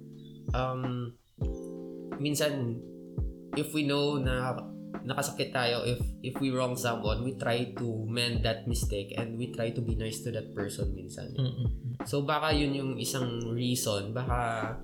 um, 0.51 1.15
minsan, 2.19 2.79
if 3.57 3.73
we 3.73 3.87
know 3.87 4.19
na 4.21 4.55
nakasakit 5.09 5.55
tayo, 5.55 5.85
if 5.89 6.01
if 6.21 6.35
we 6.39 6.53
wrong 6.53 6.77
someone, 6.77 7.25
we 7.25 7.33
try 7.41 7.73
to 7.73 7.87
mend 8.05 8.45
that 8.45 8.69
mistake 8.69 9.17
and 9.17 9.41
we 9.41 9.49
try 9.55 9.73
to 9.73 9.81
be 9.81 9.97
nice 9.97 10.21
to 10.21 10.29
that 10.35 10.53
person 10.53 10.93
minsan. 10.93 11.33
Mm-mm. 11.33 11.69
So 12.05 12.23
baka 12.23 12.53
yun 12.53 12.77
yung 12.77 12.93
isang 13.01 13.41
reason, 13.53 14.13
baka 14.13 14.75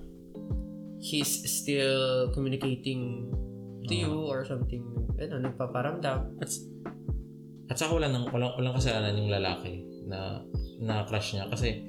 he's 0.97 1.45
still 1.45 2.33
communicating 2.33 3.29
to 3.85 3.93
Ah. 3.93 4.01
you 4.01 4.13
or 4.25 4.41
something, 4.41 4.81
ano, 5.21 5.45
nagpaparamdam. 5.45 6.41
At, 6.41 6.49
at 7.69 7.77
saka 7.77 7.93
wala 7.93 8.09
nang, 8.09 8.25
walang, 8.33 8.57
walang 8.57 8.73
kasalanan 8.77 9.13
yung 9.13 9.29
lalaki 9.29 9.85
na 10.09 10.41
na 10.81 11.05
crush 11.05 11.37
niya 11.37 11.45
kasi 11.49 11.81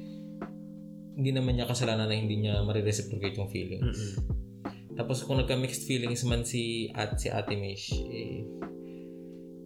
hindi 1.16 1.32
naman 1.32 1.56
niya 1.56 1.64
kasalanan 1.68 2.12
na 2.12 2.16
hindi 2.16 2.44
niya 2.44 2.60
marireciprocate 2.60 3.40
yung 3.40 3.48
feeling. 3.48 3.80
Mm-mm. 3.80 4.35
Tapos 4.96 5.22
kung 5.22 5.36
nagka-mixed 5.36 5.84
feelings 5.84 6.24
man 6.24 6.42
si 6.42 6.88
at 6.96 7.20
si 7.20 7.28
Ate 7.28 7.52
Mish, 7.52 7.92
eh, 7.92 8.48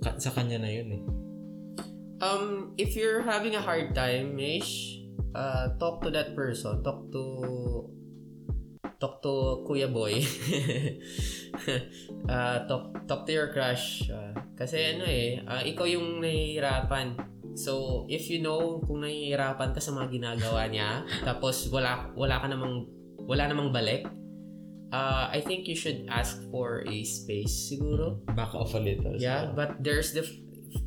sa 0.02 0.34
kanya 0.34 0.58
na 0.58 0.70
yun 0.70 0.90
eh. 0.90 1.02
Um, 2.20 2.76
if 2.76 2.98
you're 2.98 3.24
having 3.24 3.56
a 3.56 3.62
hard 3.62 3.96
time, 3.96 4.36
Mish, 4.36 5.00
uh, 5.32 5.72
talk 5.80 6.04
to 6.04 6.12
that 6.12 6.36
person. 6.36 6.84
Talk 6.84 7.08
to 7.14 7.24
talk 9.00 9.24
to 9.24 9.64
Kuya 9.64 9.88
Boy. 9.88 10.20
uh, 12.28 12.58
talk 12.68 12.92
talk 13.08 13.24
to 13.24 13.32
your 13.32 13.48
crush. 13.48 14.04
Uh, 14.10 14.36
kasi 14.52 14.96
ano 14.96 15.08
eh, 15.08 15.40
uh, 15.40 15.64
ikaw 15.64 15.88
yung 15.88 16.20
nahihirapan. 16.20 17.16
So, 17.56 18.04
if 18.06 18.30
you 18.30 18.44
know 18.44 18.84
kung 18.84 19.02
nahihirapan 19.02 19.72
ka 19.72 19.80
sa 19.80 19.96
mga 19.96 20.12
ginagawa 20.12 20.68
niya, 20.68 21.08
tapos 21.28 21.72
wala 21.72 22.12
wala 22.12 22.36
ka 22.36 22.46
namang 22.52 22.84
wala 23.24 23.48
namang 23.48 23.72
balik, 23.72 24.04
uh, 24.92 25.30
I 25.30 25.40
think 25.40 25.66
you 25.66 25.76
should 25.76 26.06
ask 26.10 26.38
for 26.50 26.84
a 26.86 27.04
space 27.04 27.70
siguro. 27.70 28.22
Back 28.34 28.54
off 28.54 28.74
a 28.74 28.82
little. 28.82 29.16
Yeah, 29.16 29.50
but 29.54 29.82
there's 29.82 30.12
the 30.12 30.26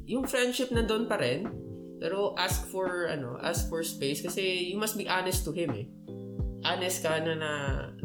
yung 0.07 0.27
friendship 0.27 0.69
nandun 0.71 1.07
pa 1.07 1.19
rin. 1.19 1.47
Pero 2.03 2.35
ask 2.35 2.67
for 2.67 3.07
ano, 3.07 3.39
ask 3.39 3.71
for 3.71 3.79
space 3.83 4.19
kasi 4.19 4.67
you 4.67 4.75
must 4.75 4.99
be 4.99 5.07
honest 5.07 5.47
to 5.47 5.55
him 5.55 5.71
eh. 5.71 5.87
Honest 6.63 7.03
ka 7.03 7.19
na 7.19 7.35
na 7.35 7.51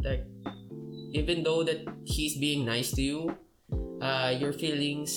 like 0.06 0.22
even 1.10 1.42
though 1.42 1.66
that 1.66 1.82
he's 2.06 2.38
being 2.38 2.62
nice 2.62 2.94
to 2.94 3.02
you, 3.02 3.20
uh, 3.98 4.30
your 4.30 4.54
feelings 4.54 5.10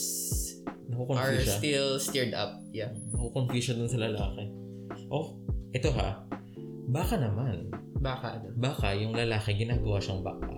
are 0.98 1.38
siya. 1.38 1.58
still 1.58 1.90
stirred 2.02 2.34
up. 2.34 2.58
Yeah. 2.74 2.94
Nakukonfuse 3.14 3.70
siya 3.70 3.76
dun 3.78 3.90
sa 3.90 4.00
lalaki. 4.02 4.50
Oh, 5.14 5.38
ito 5.74 5.94
ha. 5.94 6.26
Baka 6.90 7.22
naman. 7.22 7.70
Baka 8.02 8.42
ano. 8.42 8.50
Baka 8.58 8.98
yung 8.98 9.14
lalaki 9.14 9.62
ginagawa 9.62 10.02
siyang 10.02 10.26
baka. 10.26 10.50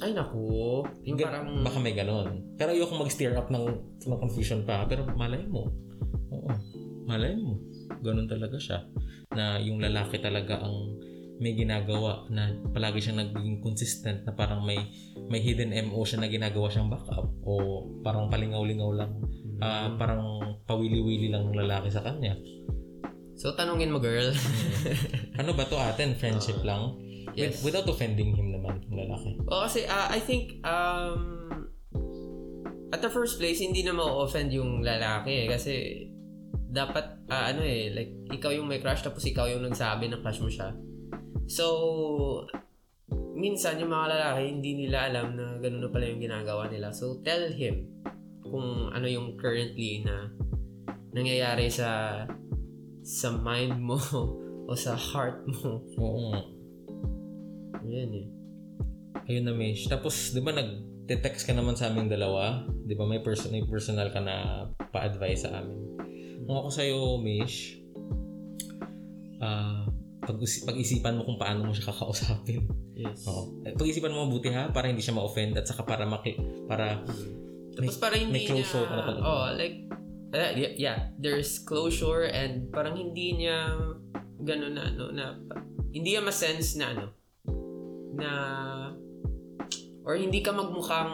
Ay 0.00 0.16
naku. 0.16 0.80
Yung 1.04 1.18
Ga- 1.20 1.28
parang 1.28 1.60
Baka 1.60 1.78
may 1.82 1.92
ganon. 1.92 2.56
Pero 2.56 2.72
ayoko 2.72 2.96
mag-steer 2.96 3.36
up 3.36 3.52
ng, 3.52 3.66
ng 4.08 4.18
confusion 4.22 4.64
pa. 4.64 4.88
Pero 4.88 5.04
malay 5.12 5.44
mo. 5.44 5.68
Oo. 6.32 6.48
Malay 7.04 7.36
mo. 7.36 7.60
Ganon 8.00 8.30
talaga 8.30 8.56
siya. 8.56 8.88
Na 9.36 9.60
yung 9.60 9.82
lalaki 9.82 10.16
talaga 10.22 10.64
ang 10.64 10.96
may 11.42 11.58
ginagawa 11.58 12.24
na 12.30 12.54
palagi 12.70 13.02
siyang 13.02 13.18
nagiging 13.18 13.58
consistent 13.58 14.22
na 14.22 14.30
parang 14.30 14.62
may 14.62 14.78
may 15.26 15.42
hidden 15.42 15.74
MO 15.90 16.06
siya 16.06 16.22
na 16.22 16.30
ginagawa 16.30 16.70
siyang 16.70 16.86
backup 16.86 17.34
o 17.42 17.82
parang 18.06 18.30
palingaw-lingaw 18.30 18.94
lang 18.94 19.10
ah, 19.58 19.90
parang 19.98 20.22
pawili-wili 20.66 21.30
lang 21.34 21.50
ng 21.50 21.58
lalaki 21.66 21.88
sa 21.90 22.02
kanya. 22.02 22.38
So 23.38 23.54
tanungin 23.58 23.90
mo 23.90 23.98
girl. 23.98 24.30
Ano 25.40 25.56
ba 25.56 25.64
to 25.64 25.80
atin? 25.80 26.14
Friendship 26.14 26.60
lang? 26.62 26.94
With- 27.32 27.56
yes. 27.56 27.64
without 27.64 27.88
offending 27.88 28.36
him 28.36 28.51
naman, 28.62 28.78
lalaki. 28.94 29.34
O 29.50 29.66
kasi 29.66 29.82
ah, 29.90 30.06
I 30.06 30.22
think 30.22 30.62
um 30.62 31.42
at 32.94 33.02
the 33.02 33.10
first 33.10 33.42
place 33.42 33.58
hindi 33.58 33.82
na 33.82 33.90
ma-offend 33.90 34.54
yung 34.54 34.86
lalaki 34.86 35.42
eh, 35.42 35.46
kasi 35.50 36.06
dapat 36.70 37.26
ah, 37.28 37.50
ano 37.50 37.66
eh 37.66 37.90
like 37.90 38.12
ikaw 38.30 38.54
yung 38.54 38.70
may 38.70 38.78
crush 38.78 39.02
tapos 39.02 39.26
ikaw 39.26 39.50
yung 39.50 39.66
nagsabi 39.66 40.06
na 40.06 40.22
crush 40.22 40.38
mo 40.38 40.48
siya. 40.48 40.70
So 41.50 41.66
minsan 43.34 43.82
yung 43.82 43.90
mga 43.90 44.06
lalaki 44.14 44.40
hindi 44.54 44.86
nila 44.86 45.10
alam 45.10 45.34
na 45.34 45.58
ganun 45.58 45.82
na 45.82 45.90
pala 45.90 46.06
yung 46.06 46.22
ginagawa 46.22 46.70
nila. 46.70 46.94
So 46.94 47.18
tell 47.26 47.50
him 47.50 47.90
kung 48.46 48.92
ano 48.94 49.08
yung 49.08 49.34
currently 49.36 50.04
na 50.06 50.30
nangyayari 51.12 51.68
sa 51.68 52.22
sa 53.02 53.28
mind 53.34 53.82
mo 53.82 53.98
o 54.68 54.72
sa 54.72 54.96
heart 54.96 55.44
mo. 55.48 55.82
Oo. 55.98 56.32
Yan 57.82 58.12
eh. 58.14 58.41
Ayun 59.32 59.48
na, 59.48 59.56
Mish. 59.56 59.88
Tapos, 59.88 60.36
di 60.36 60.44
ba 60.44 60.52
nag-text 60.52 61.48
ka 61.48 61.56
naman 61.56 61.72
sa 61.72 61.88
aming 61.88 62.12
dalawa? 62.12 62.68
Di 62.84 62.92
ba 62.92 63.08
may, 63.08 63.24
person, 63.24 63.48
may 63.48 63.64
personal 63.64 64.12
ka 64.12 64.20
na 64.20 64.68
pa-advise 64.92 65.48
sa 65.48 65.56
amin? 65.64 65.96
Kung 66.44 66.56
ako 66.60 66.68
sa'yo, 66.68 67.16
Mish, 67.16 67.80
ah 69.40 69.88
pag 70.22 70.38
pag-isipan 70.38 71.18
mo 71.18 71.26
kung 71.26 71.34
paano 71.34 71.66
mo 71.66 71.72
siya 71.74 71.90
kakausapin. 71.90 72.62
Yes. 72.94 73.26
Oo. 73.26 73.58
Eh, 73.66 73.74
Pag-isipan 73.74 74.14
mo 74.14 74.28
mabuti 74.28 74.54
ha, 74.54 74.70
para 74.70 74.86
hindi 74.86 75.02
siya 75.02 75.18
ma-offend 75.18 75.58
at 75.58 75.66
saka 75.66 75.82
para 75.82 76.06
maki, 76.06 76.38
para 76.70 77.02
Tapos 77.74 77.96
para 77.98 78.14
hindi 78.14 78.30
may 78.30 78.44
closure 78.46 78.86
niya, 78.86 79.00
talaga. 79.02 79.18
oh, 79.24 79.46
like, 79.56 79.76
uh, 80.30 80.52
yeah, 80.54 80.72
yeah, 80.78 80.98
there's 81.18 81.58
closure 81.58 82.28
and 82.30 82.70
parang 82.70 82.94
hindi 82.94 83.34
niya 83.34 83.74
ganun 84.44 84.78
na 84.78 84.94
ano 84.94 85.10
na 85.10 85.24
hindi 85.90 86.14
niya 86.14 86.22
ma-sense 86.22 86.78
na 86.78 86.86
ano 86.94 87.06
na 88.12 88.30
or 90.02 90.14
hindi 90.14 90.40
ka 90.40 90.50
magmukhang 90.50 91.12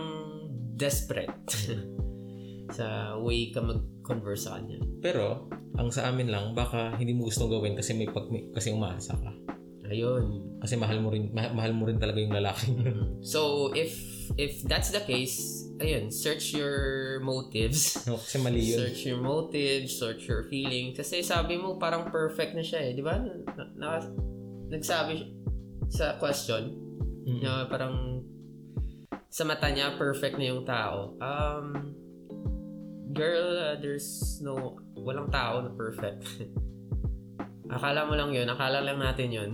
desperate 0.74 1.34
sa 2.76 3.16
way 3.18 3.50
ka 3.50 3.60
mag-converse 3.60 4.46
sa 4.46 4.56
kanya. 4.56 4.78
Pero, 5.00 5.48
ang 5.74 5.88
sa 5.88 6.08
amin 6.08 6.28
lang, 6.28 6.52
baka 6.52 6.94
hindi 6.96 7.12
mo 7.12 7.26
gustong 7.26 7.48
gawin 7.48 7.74
kasi 7.74 7.94
may 7.94 8.06
pag, 8.06 8.28
may- 8.28 8.48
kasi 8.52 8.70
umaasa 8.70 9.14
ka. 9.14 9.32
Ayun. 9.88 10.44
Kasi 10.60 10.76
mahal 10.76 11.00
mo 11.00 11.08
rin 11.08 11.32
ma- 11.32 11.48
mahal 11.48 11.72
mo 11.72 11.88
rin 11.88 11.96
talaga 11.96 12.20
yung 12.20 12.34
lalaki 12.34 12.76
yun. 12.76 13.24
So 13.24 13.72
if 13.72 13.96
if 14.36 14.60
that's 14.68 14.92
the 14.92 15.00
case, 15.00 15.40
ayun, 15.80 16.12
search 16.12 16.52
your 16.52 16.76
motives. 17.24 17.96
No, 18.04 18.20
kasi 18.20 18.36
mali 18.36 18.68
yun. 18.68 18.84
Search 18.84 19.08
your 19.08 19.16
motives, 19.16 19.96
search 19.96 20.28
your 20.28 20.44
feelings. 20.44 20.92
Kasi 20.92 21.24
sabi 21.24 21.56
mo 21.56 21.80
parang 21.80 22.12
perfect 22.12 22.52
na 22.52 22.60
siya 22.60 22.84
eh, 22.84 22.92
di 22.92 23.00
ba? 23.00 23.16
Na, 23.16 23.32
na- 23.80 24.12
nagsabi 24.68 25.32
sa 25.88 26.20
question 26.20 26.84
Mm. 27.24 27.40
na 27.40 27.64
parang 27.64 28.17
sa 29.28 29.44
mata 29.44 29.68
niya 29.68 29.96
perfect 30.00 30.40
na 30.40 30.46
yung 30.48 30.64
tao. 30.64 31.16
Um, 31.20 31.92
girl, 33.12 33.56
uh, 33.56 33.76
there's 33.76 34.40
no, 34.40 34.80
walang 34.96 35.28
tao 35.28 35.60
na 35.60 35.70
perfect. 35.76 36.24
akala 37.68 38.08
mo 38.08 38.16
lang 38.16 38.32
yun, 38.32 38.48
akala 38.48 38.80
lang 38.80 38.96
natin 38.96 39.28
yun. 39.28 39.50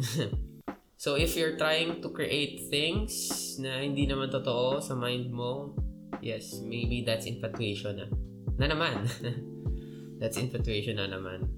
so 1.02 1.18
if 1.18 1.34
you're 1.34 1.58
trying 1.58 1.98
to 1.98 2.08
create 2.14 2.70
things 2.70 3.12
na 3.58 3.82
hindi 3.82 4.06
naman 4.06 4.30
totoo 4.30 4.78
sa 4.78 4.94
mind 4.94 5.34
mo, 5.34 5.74
yes, 6.22 6.62
maybe 6.62 7.02
that's 7.02 7.26
infatuation 7.26 7.98
na. 7.98 8.06
Na 8.54 8.70
naman. 8.70 9.10
that's 10.22 10.38
infatuation 10.38 11.02
na 11.02 11.10
naman. 11.10 11.50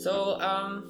So, 0.00 0.40
um, 0.40 0.88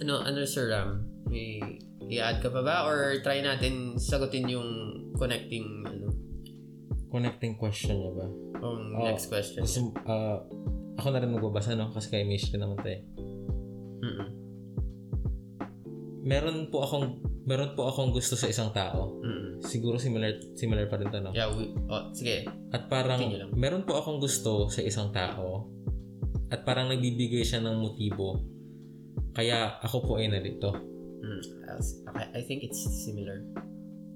ano, 0.00 0.24
ano 0.24 0.44
Sir 0.44 0.72
Ram? 0.72 1.09
May 1.30 1.62
i-add 2.10 2.42
ka 2.42 2.50
pa 2.50 2.60
ba? 2.60 2.76
Or 2.90 3.22
try 3.22 3.38
natin 3.40 3.94
sagutin 3.96 4.50
yung 4.50 4.68
connecting, 5.14 5.86
ano, 5.86 6.10
Connecting 7.10 7.58
question 7.58 7.98
niya 8.02 8.12
ba? 8.14 8.26
um, 8.62 8.94
Oh, 8.94 9.06
next 9.06 9.26
question. 9.26 9.62
Kasi, 9.66 9.82
ah, 10.06 10.42
ako 10.94 11.06
na 11.10 11.18
rin 11.22 11.32
magbabasa, 11.34 11.74
no? 11.74 11.90
Kasi 11.90 12.06
kay 12.12 12.22
Mish 12.22 12.50
naman 12.54 12.78
tayo. 12.78 13.02
Mm-mm. 14.00 14.28
Meron 16.20 16.68
po 16.68 16.84
akong 16.84 17.24
meron 17.48 17.72
po 17.72 17.88
akong 17.88 18.12
gusto 18.12 18.36
sa 18.36 18.46
isang 18.46 18.70
tao. 18.70 19.16
Mm-mm. 19.24 19.58
Siguro 19.64 19.96
similar 19.96 20.36
similar 20.54 20.86
pa 20.86 21.00
rin 21.00 21.08
to, 21.08 21.18
no? 21.18 21.32
Yeah, 21.32 21.50
we, 21.50 21.72
oh, 21.88 22.12
sige. 22.12 22.46
At 22.70 22.86
parang 22.86 23.26
meron 23.56 23.88
po 23.88 23.98
akong 23.98 24.20
gusto 24.20 24.68
sa 24.68 24.84
isang 24.84 25.10
tao 25.10 25.66
at 26.50 26.62
parang 26.66 26.90
nagbibigay 26.90 27.42
siya 27.42 27.64
ng 27.64 27.80
motibo. 27.80 28.44
Kaya 29.32 29.80
ako 29.80 29.96
po 30.04 30.12
ay 30.20 30.28
nalito. 30.28 30.74
Mm. 31.20 31.40
I, 32.16 32.24
I 32.36 32.42
think 32.44 32.64
it's 32.64 32.80
similar. 33.04 33.44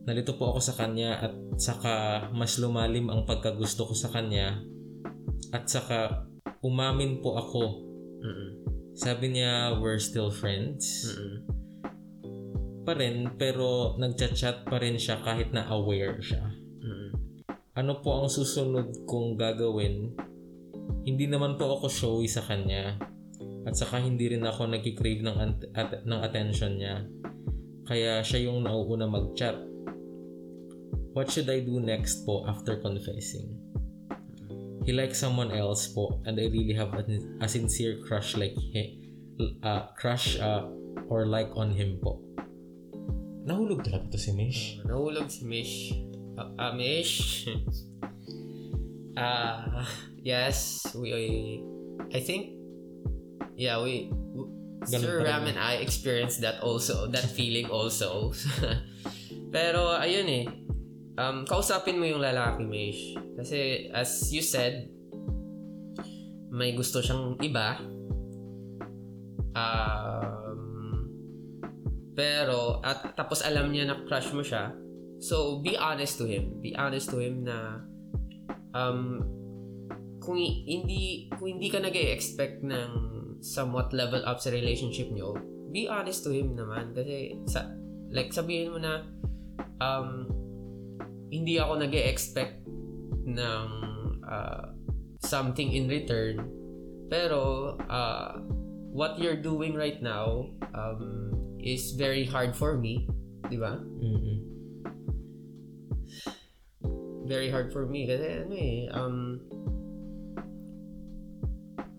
Nalito 0.05 0.37
po 0.37 0.53
ako 0.53 0.61
sa 0.61 0.77
kanya 0.77 1.17
at 1.17 1.35
saka 1.57 2.29
mas 2.37 2.61
lumalim 2.61 3.09
ang 3.09 3.25
pagkagusto 3.25 3.89
ko 3.89 3.95
sa 3.97 4.13
kanya 4.13 4.61
at 5.49 5.65
saka 5.65 6.29
umamin 6.61 7.25
po 7.25 7.41
ako. 7.41 7.65
Mm-mm. 8.21 8.51
Sabi 8.93 9.33
niya 9.33 9.81
we're 9.81 10.01
still 10.01 10.29
friends 10.29 11.09
Mm-mm. 11.09 11.35
pa 12.85 12.93
rin 12.97 13.33
pero 13.41 13.97
nagchat-chat 13.97 14.69
pa 14.69 14.77
rin 14.77 15.01
siya 15.01 15.25
kahit 15.25 15.57
na 15.57 15.65
aware 15.73 16.21
siya. 16.21 16.53
Mm-mm. 16.85 17.11
Ano 17.73 18.05
po 18.05 18.21
ang 18.21 18.29
susunod 18.29 19.09
kong 19.09 19.41
gagawin? 19.41 20.13
Hindi 21.05 21.29
naman 21.29 21.57
po 21.57 21.81
ako 21.81 21.89
showy 21.89 22.29
sa 22.29 22.45
kanya. 22.45 23.01
At 23.65 23.75
saka 23.81 24.01
hindi 24.01 24.29
rin 24.29 24.45
ako 24.45 24.69
nagkikrave 24.69 25.25
ng, 25.25 25.37
ant- 25.41 25.69
at- 25.73 26.05
ng 26.05 26.21
attention 26.21 26.77
niya. 26.77 27.09
Kaya 27.85 28.21
siya 28.21 28.49
yung 28.49 28.65
nauuna 28.65 29.09
mag-chat. 29.09 29.57
What 31.17 31.31
should 31.31 31.49
I 31.49 31.63
do 31.65 31.81
next 31.81 32.27
po 32.29 32.45
after 32.45 32.77
confessing? 32.81 33.57
He 34.85 34.93
likes 34.93 35.17
someone 35.17 35.49
else 35.49 35.89
po 35.89 36.21
and 36.29 36.37
I 36.37 36.51
really 36.53 36.77
have 36.77 36.93
a, 36.93 37.05
a 37.41 37.49
sincere 37.49 38.03
crush 38.05 38.37
like 38.37 38.53
he, 38.53 39.01
uh, 39.63 39.89
crush 39.97 40.37
uh, 40.37 40.69
or 41.09 41.25
like 41.25 41.49
on 41.57 41.73
him 41.73 41.97
po. 42.03 42.21
Nahulog 43.45 43.85
talaga 43.85 44.13
to 44.13 44.19
si 44.21 44.33
Mish. 44.33 44.81
Uh, 44.81 44.93
nahulog 44.93 45.29
si 45.29 45.45
Mish. 45.45 45.93
Ah, 46.37 46.49
ah, 46.59 46.73
Mish. 46.73 47.15
Ah, 49.15 49.87
yes, 50.27 50.83
we, 50.99 51.63
I 52.11 52.19
think, 52.19 52.54
yeah, 53.57 53.83
we, 53.83 54.11
w- 54.11 54.51
Ganun 54.85 55.01
Sir. 55.01 55.25
Ram 55.25 55.47
and 55.49 55.59
I 55.59 55.81
experienced 55.81 56.41
that 56.43 56.61
also, 56.61 57.09
that 57.09 57.25
feeling 57.25 57.71
also. 57.73 58.33
Pero, 59.55 59.97
ayun 59.97 60.27
eh, 60.29 60.45
um, 61.17 61.49
kausapin 61.49 61.97
mo 61.97 62.05
yung 62.05 62.21
lalaki, 62.21 62.67
Mish. 62.67 63.17
Kasi, 63.39 63.89
as 63.95 64.29
you 64.29 64.43
said, 64.45 64.91
may 66.55 66.75
gusto 66.77 67.01
siyang 67.01 67.39
iba. 67.43 67.81
Um, 69.55 71.11
pero, 72.15 72.79
at 72.83 73.15
tapos 73.19 73.43
alam 73.43 73.75
niya 73.75 73.91
na 73.91 74.07
crush 74.07 74.31
mo 74.31 74.43
siya. 74.43 74.71
So, 75.19 75.59
be 75.63 75.75
honest 75.75 76.19
to 76.23 76.27
him. 76.27 76.63
Be 76.63 76.75
honest 76.79 77.11
to 77.11 77.19
him 77.19 77.43
na 77.43 77.83
um, 78.75 79.23
kung 80.23 80.39
hindi 80.43 81.31
kung 81.35 81.59
hindi 81.59 81.69
ka 81.71 81.83
nag 81.83 81.95
expect 81.95 82.63
ng 82.63 83.14
somewhat 83.45 83.93
level 83.93 84.25
up 84.25 84.41
sa 84.41 84.49
relationship 84.49 85.13
nyo, 85.13 85.37
be 85.69 85.85
honest 85.85 86.25
to 86.25 86.33
him 86.33 86.57
naman. 86.57 86.97
Kasi, 86.97 87.37
sa, 87.45 87.69
like, 88.09 88.33
sabihin 88.33 88.73
mo 88.73 88.81
na, 88.81 89.05
um, 89.85 90.25
hindi 91.29 91.61
ako 91.61 91.85
nag 91.85 91.93
expect 91.93 92.65
ng 93.29 93.67
uh, 94.25 94.73
something 95.21 95.69
in 95.77 95.93
return. 95.93 96.41
Pero, 97.13 97.77
uh, 97.85 98.41
what 98.89 99.21
you're 99.21 99.37
doing 99.37 99.77
right 99.77 100.01
now 100.01 100.49
um, 100.73 101.37
is 101.61 101.93
very 101.93 102.25
hard 102.25 102.57
for 102.57 102.81
me. 102.81 103.05
Di 103.53 103.61
ba? 103.61 103.77
Mm-mm. 103.77 104.55
very 107.25 107.51
hard 107.51 107.73
for 107.73 107.89
me 107.89 108.05
kasi 108.05 108.45
ano 108.45 108.55
eh 108.55 108.85
um 108.93 109.41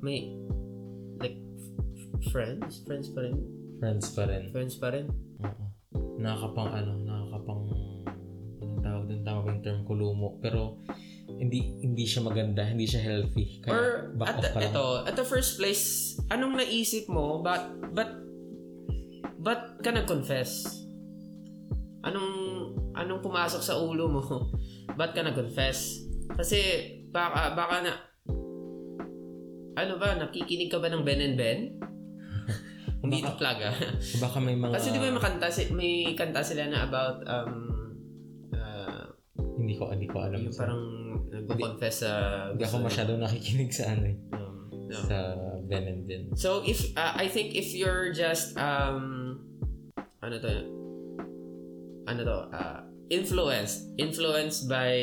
may 0.06 0.38
friends? 2.36 2.84
Friends 2.84 3.08
pa 3.16 3.20
rin? 3.24 3.36
Friends 3.80 4.06
pa 4.12 4.24
rin. 4.28 4.44
friends 4.52 4.76
pa 4.76 4.88
rin? 4.92 5.08
Oo. 5.40 5.66
Nakakapang 6.20 6.70
ano, 6.76 6.92
nakakapang 7.08 7.64
anong 8.60 8.84
tawag 8.84 9.04
din 9.08 9.22
tama 9.24 9.40
ba 9.48 9.50
yung 9.56 9.64
term 9.64 9.80
kulumo. 9.88 10.36
Pero 10.44 10.84
hindi 11.32 11.80
hindi 11.80 12.04
siya 12.04 12.28
maganda, 12.28 12.68
hindi 12.68 12.84
siya 12.84 13.08
healthy. 13.08 13.64
Kaya 13.64 13.72
or 13.72 13.88
back 14.20 14.36
at 14.36 14.36
off 14.36 14.52
ka 14.52 14.60
lang. 14.60 14.74
ito 14.76 14.86
at 15.08 15.16
the 15.16 15.24
first 15.24 15.56
place 15.56 16.16
anong 16.28 16.60
naisip 16.60 17.08
mo? 17.08 17.40
But 17.40 17.72
but 17.96 18.12
but 19.40 19.80
ka 19.80 19.96
nag-confess? 19.96 20.84
Anong 22.04 22.32
anong 23.00 23.24
pumasok 23.24 23.64
sa 23.64 23.80
ulo 23.80 24.12
mo? 24.12 24.22
Ba't 25.00 25.16
ka 25.16 25.24
nag-confess? 25.24 26.04
Kasi 26.36 26.60
baka 27.16 27.56
baka 27.56 27.76
na 27.80 27.94
ano 29.76 30.00
ba 30.00 30.16
nakikinig 30.16 30.72
ka 30.72 30.80
ba 30.80 30.88
ng 30.88 31.04
Ben 31.04 31.20
and 31.20 31.36
Ben 31.36 31.75
hindi 33.06 33.22
Baka- 33.22 33.38
ah 33.62 33.76
Baka 34.20 34.38
may 34.40 34.56
mga 34.56 34.74
Kasi 34.74 34.88
di 34.90 34.98
ba 34.98 35.08
may 35.08 35.22
kanta, 35.22 35.48
si- 35.48 35.72
may 35.72 35.94
kanta 36.12 36.42
sila 36.42 36.66
na 36.66 36.86
about 36.86 37.22
um 37.24 37.54
uh, 38.52 39.04
hindi 39.56 39.74
ko 39.74 39.90
hindi 39.90 40.06
ko 40.06 40.18
alam. 40.22 40.40
yung 40.40 40.52
parang 40.52 40.82
nagko-confess 41.28 41.96
sa 42.02 42.12
hindi 42.50 42.64
ako 42.64 42.78
masyado 42.82 43.12
nakikinig 43.16 43.70
sa 43.70 43.92
ano 43.92 44.04
eh, 44.06 44.18
Um, 44.32 44.56
no. 44.88 44.96
sa 45.04 45.18
Ben 45.66 45.86
and 45.86 46.02
Ben. 46.06 46.30
So 46.34 46.62
if 46.62 46.94
uh, 46.94 47.14
I 47.14 47.26
think 47.26 47.54
if 47.54 47.72
you're 47.72 48.10
just 48.10 48.54
um 48.56 49.40
ano 50.20 50.36
to 50.38 50.52
ano 52.06 52.22
to 52.22 52.38
uh, 52.52 52.80
influenced 53.10 53.90
influenced 53.98 54.66
by 54.66 54.94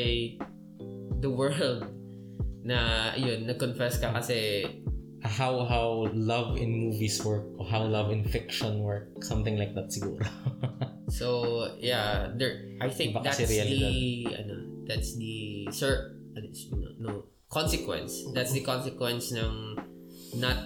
the 1.19 1.27
world 1.27 1.87
na 2.63 3.11
yun 3.13 3.43
nag-confess 3.43 3.99
ka 3.99 4.11
kasi 4.13 4.63
How 5.23 5.63
how 5.63 6.11
love 6.11 6.59
in 6.59 6.91
movies 6.91 7.23
work 7.23 7.47
or 7.55 7.63
how 7.63 7.87
love 7.87 8.11
in 8.11 8.27
fiction 8.27 8.83
work, 8.83 9.23
something 9.23 9.55
like 9.55 9.71
that 9.75 9.87
siguro. 9.87 10.27
So 11.13 11.69
yeah, 11.77 12.33
there. 12.33 12.73
I 12.81 12.89
think 12.89 13.13
Iba 13.13 13.21
that's 13.21 13.37
kasi 13.37 13.61
the 13.61 14.33
ano, 14.33 14.55
that's 14.89 15.13
the 15.13 15.69
sir, 15.69 16.17
ano, 16.33 16.49
no, 16.73 16.87
no 16.97 17.13
consequence. 17.53 18.17
That's 18.33 18.49
the 18.49 18.65
consequence 18.65 19.29
ng 19.29 19.77
not 20.41 20.57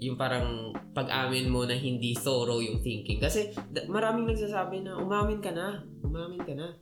yung 0.00 0.16
parang 0.16 0.72
pag-amin 0.96 1.50
mo 1.52 1.68
na 1.68 1.76
hindi 1.76 2.16
thorough 2.16 2.64
yung 2.64 2.80
thinking. 2.80 3.20
Kasi 3.20 3.52
maraming 3.90 4.32
nagsasabi 4.32 4.80
na 4.86 4.96
umamin 4.96 5.44
ka 5.44 5.52
na, 5.52 5.84
umamin 6.00 6.40
ka 6.40 6.54
na. 6.56 6.72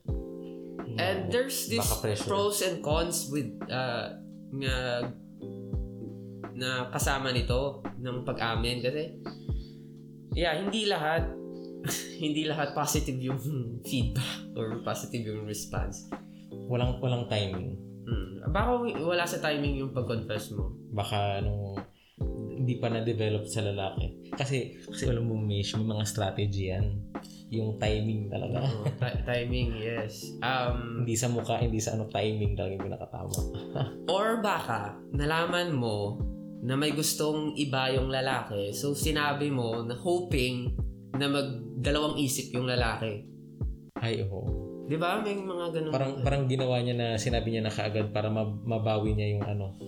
And 0.96 1.28
there's 1.32 1.66
this 1.66 1.82
Baka 1.82 2.14
pros 2.24 2.62
and 2.62 2.80
cons 2.80 3.28
with 3.28 3.50
uh, 3.68 4.16
nga 4.62 5.10
na 6.56 6.88
kasama 6.88 7.30
nito 7.30 7.84
ng 8.00 8.24
pag-amin 8.24 8.80
kasi 8.80 9.20
yeah, 10.32 10.56
hindi 10.56 10.88
lahat 10.88 11.28
hindi 12.24 12.48
lahat 12.48 12.72
positive 12.72 13.20
yung 13.20 13.38
feedback 13.84 14.50
or 14.56 14.80
positive 14.82 15.22
yung 15.22 15.46
response. 15.46 16.08
Walang, 16.50 16.98
walang 16.98 17.30
timing. 17.30 17.78
Hmm. 18.06 18.42
Baka 18.50 18.82
wala 19.02 19.22
sa 19.22 19.38
timing 19.38 19.84
yung 19.84 19.92
pag-confess 19.94 20.50
mo. 20.56 20.74
Baka 20.90 21.44
nung 21.44 21.78
hindi 22.56 22.82
pa 22.82 22.90
na-develop 22.90 23.46
sa 23.46 23.62
lalaki. 23.62 24.32
Kasi, 24.32 24.80
kasi 24.82 25.06
alam 25.06 25.28
mo, 25.28 25.38
Mish, 25.38 25.76
may 25.78 25.86
mga 25.86 26.04
strategy 26.08 26.72
yan. 26.72 26.98
Yung 27.52 27.78
timing 27.78 28.26
talaga. 28.26 28.64
Oh, 28.66 28.88
ti- 29.00 29.22
timing, 29.22 29.78
yes. 29.78 30.34
Um, 30.42 31.04
hindi 31.04 31.14
sa 31.14 31.30
mukha, 31.30 31.62
hindi 31.62 31.78
sa 31.78 31.94
ano 31.94 32.10
timing 32.10 32.58
talaga 32.58 32.74
yung 32.74 32.86
pinakatama. 32.90 33.38
Or 34.16 34.42
baka, 34.42 34.98
nalaman 35.14 35.76
mo 35.76 36.18
na 36.66 36.74
may 36.74 36.90
gustong 36.90 37.54
iba 37.54 37.94
yung 37.94 38.10
lalaki. 38.10 38.74
So, 38.74 38.90
sinabi 38.98 39.54
mo 39.54 39.86
na 39.86 39.94
hoping 39.94 40.74
na 41.14 41.30
magdalawang 41.30 42.18
isip 42.18 42.50
yung 42.58 42.66
lalaki. 42.66 43.22
Ay, 44.02 44.26
oo. 44.26 44.66
Di 44.90 44.98
ba? 44.98 45.22
May 45.22 45.38
mga 45.38 45.66
ganun. 45.70 45.92
Parang, 45.94 46.12
parang 46.26 46.42
ginawa 46.50 46.82
niya 46.82 46.94
na 46.98 47.08
sinabi 47.14 47.54
niya 47.54 47.62
na 47.66 47.72
kaagad 47.74 48.10
para 48.10 48.26
mab- 48.30 48.66
mabawi 48.66 49.14
niya 49.14 49.38
yung 49.38 49.46
ano. 49.46 49.78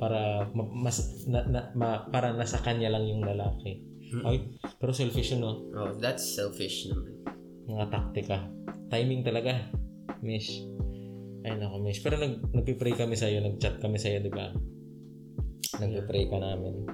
Para 0.00 0.48
ma- 0.56 0.72
mas, 0.72 1.28
na, 1.28 1.44
na, 1.44 1.60
ma- 1.76 2.08
para 2.08 2.32
nasa 2.32 2.56
kanya 2.64 2.88
lang 2.88 3.04
yung 3.04 3.20
lalaki. 3.20 3.84
Mm. 4.16 4.24
Ay, 4.24 4.36
pero 4.80 4.96
selfish 4.96 5.36
yun, 5.36 5.44
no? 5.44 5.52
Oh, 5.76 5.92
that's 6.00 6.24
selfish 6.24 6.88
naman. 6.88 7.20
Mga 7.68 7.84
taktika. 7.92 8.48
Timing 8.88 9.24
talaga. 9.24 9.68
Mish. 10.24 10.64
Ay, 11.44 11.56
nako, 11.60 11.84
Mish. 11.84 12.00
Pero 12.00 12.16
nag, 12.16 12.40
nagpipray 12.52 12.96
kami 12.96 13.12
sa'yo. 13.12 13.44
Nag-chat 13.44 13.76
kami 13.80 14.00
sa'yo, 14.00 14.24
di 14.24 14.32
ba? 14.32 14.52
Nagpipray 15.80 16.30
ka 16.30 16.38
namin. 16.38 16.86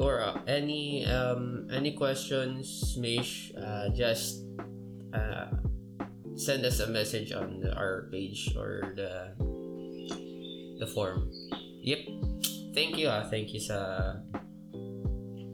Or 0.00 0.20
uh, 0.24 0.40
any 0.48 1.04
um 1.04 1.68
any 1.68 1.92
questions, 1.92 2.96
Mish, 2.96 3.52
uh, 3.52 3.92
just 3.92 4.48
uh, 5.12 5.52
send 6.36 6.64
us 6.64 6.80
a 6.80 6.88
message 6.88 7.32
on 7.36 7.60
the, 7.60 7.74
our 7.76 8.08
page 8.08 8.52
or 8.56 8.96
the 8.96 9.36
the 10.80 10.88
form. 10.88 11.28
Yep. 11.84 12.00
Thank 12.72 12.96
you 12.96 13.12
ah. 13.12 13.28
Thank 13.28 13.52
you 13.52 13.60
sa 13.60 13.76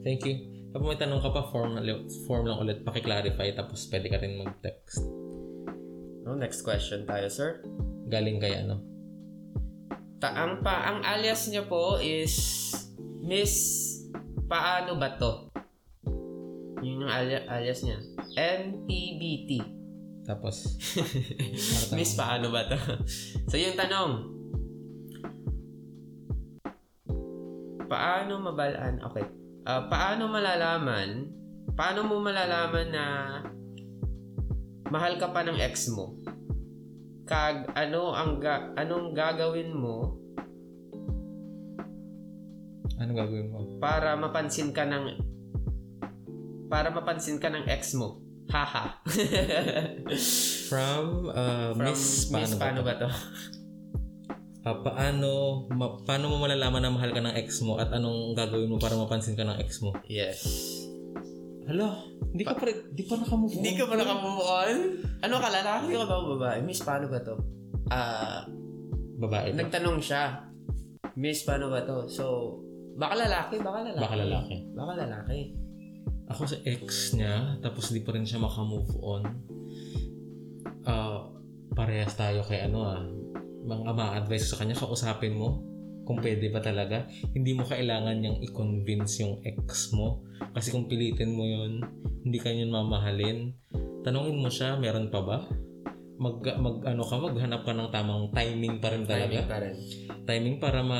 Thank 0.07 0.23
you. 0.23 0.39
Kapag 0.71 0.87
may 0.87 0.99
tanong 0.99 1.19
ka 1.19 1.35
pa, 1.35 1.43
form, 1.51 1.75
form 2.23 2.47
lang 2.47 2.63
ulit. 2.63 2.79
Pakiclarify. 2.87 3.51
Tapos 3.51 3.91
pwede 3.91 4.07
ka 4.07 4.23
rin 4.23 4.39
mag-text. 4.39 5.03
oh, 6.23 6.37
next 6.39 6.63
question 6.63 7.03
tayo, 7.03 7.27
sir. 7.27 7.59
Galing 8.07 8.39
kay 8.39 8.55
ano. 8.63 8.79
Ta 10.17 10.33
ang 10.33 10.65
pa 10.65 10.89
ang 10.89 11.05
alias 11.05 11.45
niya 11.53 11.69
po 11.69 12.01
is 12.01 12.33
Miss 13.21 13.85
Paano 14.47 14.95
ba 14.95 15.11
to? 15.19 15.51
Yun 16.79 17.03
yung 17.03 17.11
ali- 17.11 17.47
alias 17.51 17.83
niya. 17.83 17.99
NPBT. 18.31 19.59
Tapos, 20.23 20.79
Miss 21.95 22.15
Paano 22.15 22.47
ba 22.47 22.63
to? 22.71 22.79
so 23.51 23.59
yung 23.59 23.75
tanong. 23.75 24.23
Paano 27.91 28.39
mabalaan? 28.39 29.03
Okay. 29.11 29.27
Ah, 29.67 29.91
paano 29.91 30.31
malalaman? 30.31 31.27
Paano 31.75 32.07
mo 32.07 32.23
malalaman 32.23 32.87
na 32.87 33.05
mahal 34.87 35.19
ka 35.19 35.35
pa 35.35 35.43
ng 35.43 35.59
ex 35.59 35.91
mo? 35.91 36.15
Kag 37.27 37.75
ano 37.75 38.15
ang 38.15 38.39
ga- 38.39 38.71
anong 38.79 39.11
gagawin 39.11 39.75
mo 39.75 40.15
ano 42.97 43.11
gagawin 43.13 43.51
mo? 43.51 43.57
para 43.77 44.17
mapansin 44.17 44.73
ka 44.73 44.87
ng 44.87 45.05
para 46.67 46.91
mapansin 46.91 47.39
ka 47.39 47.47
ng 47.47 47.63
ex 47.67 47.95
mo. 47.95 48.19
Haha. 48.47 49.03
From, 50.71 51.31
uh, 51.31 51.71
From 51.75 51.83
Miss, 51.83 52.31
paano, 52.31 52.55
paano 52.59 52.79
ba? 52.83 52.95
ba 52.95 53.01
to? 53.03 53.09
Ah, 54.67 54.75
paano, 54.83 55.63
ma- 55.71 55.99
paano 56.03 56.27
mo 56.27 56.43
malalaman 56.43 56.83
na 56.83 56.91
mahal 56.91 57.15
ka 57.15 57.23
ng 57.23 57.35
ex 57.39 57.63
mo 57.63 57.79
at 57.79 57.91
anong 57.91 58.35
gagawin 58.35 58.67
mo 58.67 58.79
para 58.79 58.99
mapansin 58.99 59.35
ka 59.35 59.47
ng 59.47 59.59
ex 59.63 59.79
mo? 59.79 59.95
Yes. 60.07 60.43
Hala, 61.67 61.99
hindi 62.31 62.43
ka 62.47 62.55
pa, 62.55 62.63
di 62.71 63.03
pa 63.03 63.19
nakamove 63.19 63.51
on. 63.51 63.57
Hindi 63.59 63.71
ka 63.75 63.83
pa 63.91 63.95
nakamove 63.99 64.43
on? 64.43 64.75
Ano 65.19 65.35
ka, 65.43 65.47
lalaki 65.51 65.91
ka 65.91 66.05
ba 66.07 66.15
o 66.15 66.23
babae? 66.39 66.59
Miss, 66.63 66.79
paano 66.79 67.11
ba 67.11 67.19
to? 67.19 67.35
Ah, 67.91 68.47
Babae. 69.19 69.51
ba? 69.51 69.59
nagtanong 69.59 69.99
siya. 69.99 70.47
Miss, 71.19 71.43
paano 71.43 71.67
ba 71.67 71.83
to? 71.83 72.07
So, 72.07 72.55
baka 72.95 73.19
lalaki, 73.19 73.59
baka 73.59 73.83
lalaki. 73.83 73.99
Baka 73.99 74.15
lalaki. 74.15 74.55
Baka 74.71 74.93
lalaki. 74.95 75.39
Ako 76.31 76.41
sa 76.47 76.57
ex 76.63 77.15
niya, 77.19 77.59
tapos 77.59 77.91
di 77.91 77.99
pa 77.99 78.15
rin 78.15 78.23
siya 78.23 78.39
makamove 78.39 78.95
on. 79.03 79.23
Ah, 80.87 81.27
parehas 81.75 82.15
tayo 82.15 82.47
kay 82.47 82.63
ano 82.63 82.79
ah. 82.87 83.03
Mga 83.67 83.91
ma-advise 83.91 84.47
ko 84.47 84.55
sa 84.55 84.59
kanya, 84.63 84.79
kausapin 84.79 85.35
mo 85.35 85.59
kung 86.07 86.23
pwede 86.23 86.47
ba 86.47 86.63
talaga. 86.63 87.03
Hindi 87.35 87.51
mo 87.51 87.67
kailangan 87.67 88.23
niyang 88.23 88.39
i-convince 88.39 89.27
yung 89.27 89.43
ex 89.43 89.91
mo. 89.91 90.23
Kasi 90.55 90.71
kung 90.71 90.87
pilitin 90.87 91.35
mo 91.35 91.43
yun, 91.43 91.83
hindi 92.23 92.39
ka 92.39 92.47
yun 92.47 92.71
mamahalin. 92.71 93.51
Tanungin 94.07 94.39
mo 94.39 94.47
siya, 94.47 94.79
meron 94.79 95.11
pa 95.11 95.19
ba? 95.19 95.43
Mag, 96.17 96.41
mag 96.41 96.81
ano 96.87 97.03
ka, 97.03 97.15
maghanap 97.19 97.61
ka 97.67 97.75
ng 97.75 97.91
tamang 97.91 98.31
timing 98.31 98.79
pa 98.81 98.89
rin 98.89 99.05
talaga 99.05 99.37
Timing 99.37 99.51
pa 99.51 99.57
rin. 99.61 99.75
timing 100.25 100.57
para 100.57 100.81
ma 100.81 100.99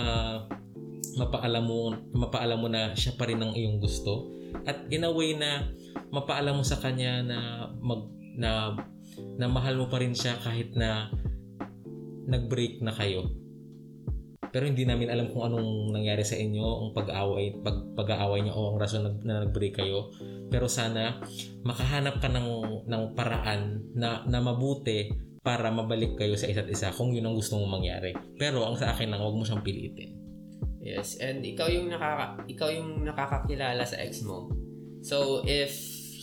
mapaalam 1.18 1.66
mo 1.66 1.89
mapaalam 2.14 2.62
mo 2.62 2.70
na 2.70 2.93
siya 2.93 3.18
pa 3.18 3.26
rin 3.26 3.41
ang 3.41 3.58
iyong 3.58 3.82
gusto 3.82 4.30
at 4.70 4.86
in 4.93 5.01
a 5.01 5.10
way 5.10 5.34
na 5.34 5.66
mapaalam 6.14 6.62
mo 6.62 6.62
sa 6.62 6.78
kanya 6.78 7.26
na 7.26 7.66
mag 7.82 8.05
na 8.38 8.78
na 9.41 9.49
mahal 9.49 9.82
mo 9.82 9.89
pa 9.89 9.97
rin 9.97 10.14
siya 10.14 10.38
kahit 10.38 10.78
na 10.78 11.10
nag-break 12.30 12.86
na 12.86 12.93
kayo 12.93 13.34
pero 14.49 14.63
hindi 14.65 14.87
namin 14.87 15.11
alam 15.11 15.27
kung 15.31 15.47
anong 15.47 15.91
nangyari 15.91 16.23
sa 16.23 16.39
inyo 16.39 16.65
ang 16.65 16.89
pag-away 16.95 17.59
pag 17.61 17.77
pag-aaway 17.93 18.43
niyo 18.43 18.53
o 18.55 18.73
ang 18.73 18.77
rason 18.79 19.03
na, 19.03 19.11
na 19.23 19.35
nag-break 19.45 19.79
kayo 19.79 20.11
pero 20.47 20.71
sana 20.71 21.19
makahanap 21.67 22.23
ka 22.23 22.31
ng 22.31 22.49
ng 22.87 23.03
paraan 23.13 23.83
na 23.95 24.23
na 24.23 24.39
mabuti 24.39 25.27
para 25.47 25.71
mabalik 25.71 26.19
kayo 26.19 26.35
sa 26.35 26.51
isa't 26.51 26.67
isa 26.67 26.91
kung 26.91 27.15
yun 27.15 27.23
ang 27.23 27.31
gusto 27.31 27.55
mong 27.55 27.79
mangyari. 27.79 28.11
Pero 28.35 28.67
ang 28.67 28.75
sa 28.75 28.91
akin 28.91 29.07
lang, 29.07 29.23
huwag 29.23 29.31
mo 29.31 29.47
siyang 29.47 29.63
pilitin. 29.63 30.11
Yes, 30.83 31.15
and 31.23 31.39
ikaw 31.39 31.71
yung 31.71 31.87
nakaka 31.87 32.43
ikaw 32.51 32.67
yung 32.67 33.07
nakakakilala 33.07 33.79
sa 33.87 33.95
ex 34.03 34.27
mo. 34.27 34.51
So 34.99 35.47
if 35.47 35.71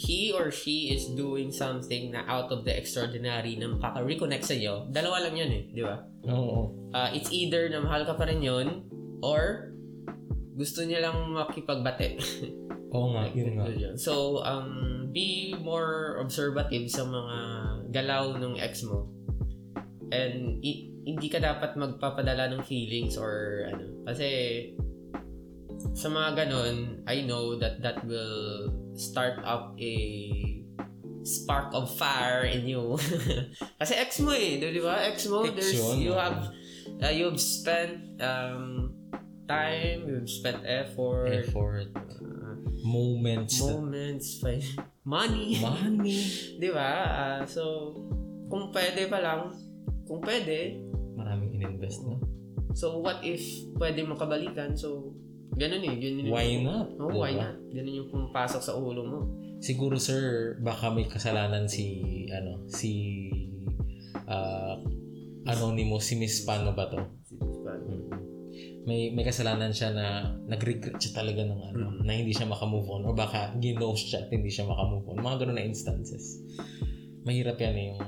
he 0.05 0.30
or 0.36 0.52
she 0.52 0.92
is 0.92 1.09
doing 1.16 1.48
something 1.48 2.12
na 2.12 2.28
out 2.28 2.52
of 2.52 2.68
the 2.68 2.72
extraordinary 2.76 3.57
na 3.57 3.72
makaka-reconnect 3.72 4.44
sa 4.44 4.52
iyo, 4.52 4.84
dalawa 4.92 5.24
lang 5.24 5.40
'yan 5.40 5.50
eh, 5.50 5.62
di 5.72 5.80
ba? 5.80 6.05
Oo. 6.28 6.92
Uh, 6.92 7.09
it's 7.16 7.32
either 7.32 7.72
na 7.72 7.80
mahal 7.80 8.05
ka 8.05 8.14
pa 8.14 8.28
rin 8.28 8.44
'yon 8.44 8.84
or 9.24 9.72
gusto 10.55 10.84
niya 10.84 11.09
lang 11.09 11.32
makipagbate. 11.32 12.20
Oo 12.94 13.11
nga, 13.11 13.26
yun 13.34 13.59
nga. 13.59 13.66
So, 13.98 14.38
um, 14.46 15.11
be 15.11 15.50
more 15.59 16.22
observative 16.22 16.86
sa 16.86 17.02
mga 17.02 17.38
galaw 17.90 18.38
ng 18.38 18.55
ex 18.62 18.86
mo. 18.86 19.11
And 20.14 20.62
i- 20.62 20.94
hindi 21.02 21.26
ka 21.26 21.42
dapat 21.42 21.74
magpapadala 21.74 22.55
ng 22.55 22.62
feelings 22.62 23.18
or 23.18 23.66
ano. 23.66 24.07
Kasi 24.07 24.28
sa 25.93 26.09
mga 26.09 26.30
ganon, 26.47 27.05
I 27.05 27.28
know 27.28 27.61
that 27.61 27.85
that 27.85 28.01
will 28.09 28.72
start 28.97 29.45
up 29.45 29.76
a 29.76 29.95
spark 31.24 31.72
of 31.72 31.93
fire 31.93 32.45
in 32.49 32.64
you. 32.64 32.97
Kasi 33.80 33.93
ex 33.97 34.20
mo 34.20 34.32
eh, 34.32 34.61
di 34.61 34.80
ba? 34.80 35.05
Ex 35.09 35.28
mo, 35.28 35.45
Ex 35.45 35.57
there's, 35.57 35.76
yun, 35.76 36.01
you 36.01 36.12
have, 36.12 36.53
uh, 37.01 37.12
you've 37.12 37.41
spent 37.41 38.20
um, 38.20 38.93
time, 39.49 40.05
you've 40.09 40.28
spent 40.28 40.61
effort, 40.64 41.32
Effort, 41.32 41.89
uh, 41.97 42.55
moments, 42.85 43.61
moments, 43.61 44.41
fi- 44.41 44.64
money. 45.05 45.61
money. 45.61 46.20
Di 46.61 46.68
ba? 46.72 46.91
Ah, 47.09 47.43
so, 47.49 47.93
kung 48.53 48.68
pwede 48.72 49.09
pa 49.09 49.20
lang, 49.20 49.53
kung 50.05 50.20
pwede, 50.20 50.80
Maraming 51.16 51.57
ininvest 51.57 52.05
na. 52.05 52.18
so 52.74 52.99
what 52.99 53.22
if 53.24 53.41
pwede 53.80 54.03
makabalikan? 54.05 54.76
So, 54.76 55.14
ganun 55.55 55.82
eh. 55.82 55.94
Ganun 55.96 56.22
yung- 56.22 56.32
Why 56.32 56.48
not? 56.61 56.88
Oo, 56.96 57.09
Diba? 57.09 57.20
why 57.20 57.32
not? 57.32 57.57
Ganun 57.70 57.94
yung 57.94 58.09
pumapasok 58.09 58.61
sa 58.61 58.72
ulo 58.74 59.02
mo. 59.02 59.18
Siguro 59.59 59.96
sir, 59.96 60.55
baka 60.61 60.90
may 60.90 61.07
kasalanan 61.07 61.64
si 61.66 62.05
ano, 62.28 62.66
si 62.66 62.92
ah, 64.26 64.76
anonymous 65.46 66.05
si 66.05 66.14
Miss 66.16 66.42
paano 66.42 66.72
ba 66.72 66.88
to? 66.88 67.00
Mm. 67.32 68.02
May 68.84 69.09
may 69.11 69.24
kasalanan 69.24 69.72
siya 69.72 69.90
na 69.90 70.07
nag-regret 70.44 71.00
siya 71.00 71.16
talaga 71.16 71.40
ng 71.40 71.61
ano, 71.72 71.86
Mm. 71.90 72.05
na 72.05 72.12
hindi 72.12 72.32
siya 72.32 72.44
makamove 72.44 72.84
on 72.86 73.02
or 73.02 73.16
baka 73.16 73.57
ginost 73.57 74.12
siya 74.12 74.24
at 74.24 74.28
hindi 74.28 74.52
siya 74.52 74.68
makamove 74.68 75.09
on. 75.09 75.18
Mga 75.18 75.36
ganun 75.40 75.57
na 75.57 75.64
instances. 75.64 76.40
Mahirap 77.24 77.57
yan 77.57 77.74
eh, 77.74 77.86
yung 77.88 78.00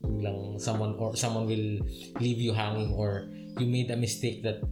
biglang 0.00 0.38
someone 0.56 0.94
or 0.94 1.12
someone 1.14 1.44
will 1.44 1.82
leave 2.22 2.38
you 2.38 2.54
hanging 2.54 2.94
or 2.94 3.26
you 3.58 3.66
made 3.66 3.90
a 3.90 3.98
mistake 3.98 4.40
that 4.40 4.62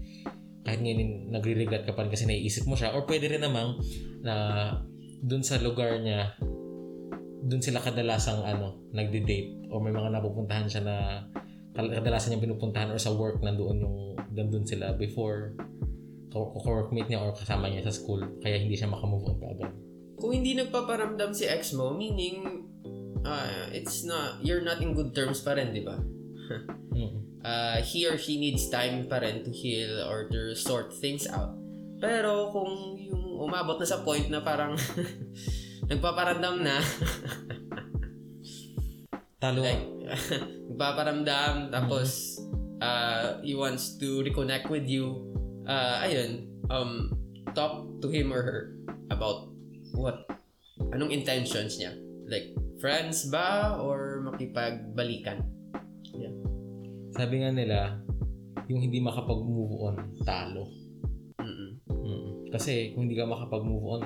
kahit 0.67 0.81
ngayon 0.83 1.33
nagre-regret 1.33 1.85
ka 1.87 1.93
pa 1.95 2.05
rin 2.05 2.13
kasi 2.13 2.27
naiisip 2.27 2.67
mo 2.67 2.75
siya 2.75 2.93
or 2.95 3.07
pwede 3.07 3.31
rin 3.31 3.43
namang 3.43 3.79
na 4.23 4.35
dun 5.23 5.43
sa 5.43 5.59
lugar 5.59 5.99
niya 6.03 6.35
dun 7.47 7.63
sila 7.63 7.79
kadalasang 7.79 8.43
ano 8.43 8.91
nagde-date 8.91 9.71
or 9.71 9.79
may 9.81 9.95
mga 9.95 10.13
napupuntahan 10.15 10.67
siya 10.67 10.83
na 10.85 10.97
kadalasan 11.73 12.35
niya 12.35 12.45
pinupuntahan 12.51 12.91
or 12.91 12.99
sa 12.99 13.15
work 13.15 13.39
nandoon 13.39 13.79
yung 13.79 13.97
nandun 14.35 14.67
sila 14.67 14.95
before 14.99 15.55
co-workmate 16.33 17.09
niya 17.09 17.23
or 17.25 17.33
kasama 17.33 17.71
niya 17.71 17.87
sa 17.89 17.95
school 17.95 18.21
kaya 18.43 18.61
hindi 18.61 18.77
siya 18.77 18.91
makamove 18.91 19.27
on 19.27 19.39
kaagad. 19.41 19.73
Kung 20.19 20.35
hindi 20.35 20.59
nagpaparamdam 20.59 21.31
si 21.31 21.47
ex 21.47 21.73
mo, 21.79 21.95
meaning, 21.95 22.67
uh, 23.23 23.71
it's 23.71 24.03
not, 24.03 24.43
you're 24.43 24.63
not 24.67 24.83
in 24.83 24.93
good 24.93 25.15
terms 25.15 25.41
pa 25.47 25.55
rin, 25.55 25.71
di 25.73 25.83
ba? 25.83 25.97
Mm. 26.89 27.28
Uh, 27.45 27.83
he 27.83 28.07
or 28.07 28.19
she 28.19 28.39
needs 28.39 28.71
time 28.71 29.07
pa 29.07 29.19
rin 29.23 29.45
to 29.45 29.51
heal 29.51 30.03
or 30.07 30.29
to 30.31 30.55
sort 30.55 30.95
things 30.95 31.27
out. 31.29 31.55
Pero 31.99 32.51
kung 32.55 32.95
yung 32.99 33.43
umabot 33.43 33.79
na 33.79 33.87
sa 33.87 34.03
point 34.07 34.31
na 34.31 34.43
parang 34.43 34.79
nagpaparamdam 35.91 36.63
na, 36.63 36.79
Talo. 39.43 39.63
like, 39.63 39.87
nagpaparamdam, 40.71 41.71
tapos 41.71 42.39
uh, 42.83 43.39
he 43.43 43.55
wants 43.55 43.99
to 43.99 44.23
reconnect 44.23 44.71
with 44.71 44.87
you, 44.87 45.27
uh, 45.67 46.03
ayun, 46.03 46.47
um, 46.71 47.15
talk 47.55 47.87
to 48.03 48.11
him 48.11 48.35
or 48.35 48.43
her 48.43 48.61
about 49.11 49.51
what, 49.95 50.27
anong 50.95 51.11
intentions 51.11 51.79
niya. 51.79 51.95
Like, 52.29 52.55
friends 52.79 53.27
ba 53.31 53.79
or 53.79 54.23
makipagbalikan? 54.27 55.58
Sabi 57.19 57.43
nga 57.43 57.51
nila, 57.51 57.99
yung 58.71 58.79
hindi 58.79 59.03
makapag-move 59.03 59.75
on, 59.83 59.97
talo. 60.23 60.71
Mm-mm. 61.43 61.71
Mm. 61.91 62.29
Kasi 62.55 62.95
kung 62.95 63.11
hindi 63.11 63.19
ka 63.19 63.27
makapag-move 63.27 63.87
on, 63.91 64.03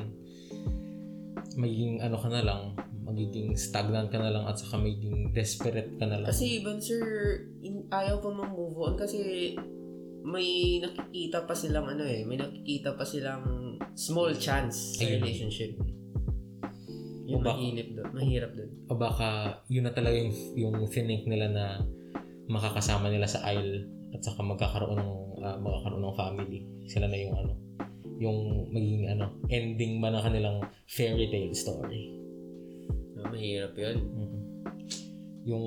magiging 1.55 2.01
ano 2.01 2.17
ka 2.17 2.33
na 2.33 2.41
lang, 2.41 2.73
magiging 3.05 3.53
stagnant 3.53 4.09
ka 4.09 4.17
na 4.17 4.33
lang 4.33 4.49
at 4.49 4.57
saka 4.57 4.81
magiging 4.81 5.29
desperate 5.31 5.93
ka 6.01 6.09
na 6.09 6.25
lang. 6.25 6.29
Kasi 6.33 6.57
even 6.57 6.81
sir, 6.81 7.05
in, 7.61 7.85
ayaw 7.93 8.25
pa 8.25 8.33
mag-move 8.33 8.81
on 8.81 8.95
kasi 8.97 9.53
may 10.25 10.81
nakikita 10.81 11.45
pa 11.45 11.53
silang 11.53 11.85
ano 11.85 12.07
eh, 12.07 12.25
may 12.25 12.41
nakikita 12.41 12.97
pa 12.97 13.05
silang 13.05 13.77
small 13.93 14.33
chance 14.33 14.97
sa 14.97 15.05
Ayun. 15.05 15.21
relationship. 15.21 15.77
Yung 17.29 17.43
O 17.43 17.45
bak- 17.45 17.59
mahirap 17.59 17.89
doon. 17.93 18.09
Mahirap 18.15 18.51
doon. 18.57 18.71
o 18.89 18.97
baka 18.97 19.29
yun 19.67 19.85
na 19.85 19.93
talaga 19.93 20.17
yung, 20.17 20.33
yung 20.55 20.75
think 20.89 21.29
nila 21.29 21.53
na 21.53 21.65
makakasama 22.51 23.11
nila 23.11 23.29
sa 23.29 23.43
aisle 23.47 23.87
at 24.13 24.21
saka 24.23 24.41
magkakaroon 24.43 24.99
ng 24.99 25.13
ah, 25.43 25.59
magkakaroon 25.59 26.03
ng 26.03 26.19
family. 26.19 26.61
Sila 26.89 27.07
na 27.09 27.19
yung 27.19 27.35
ano, 27.37 27.53
yung 28.19 28.39
magiging 28.71 29.07
ano, 29.13 29.37
ending 29.51 29.99
ba 29.99 30.11
ng 30.11 30.23
kanilang 30.23 30.59
fairy 30.87 31.27
tale 31.31 31.55
story. 31.55 32.03
Ah, 33.19 33.29
mahirap 33.31 33.75
yun. 33.75 33.97
Mhm. 33.99 34.41
Yung 35.47 35.65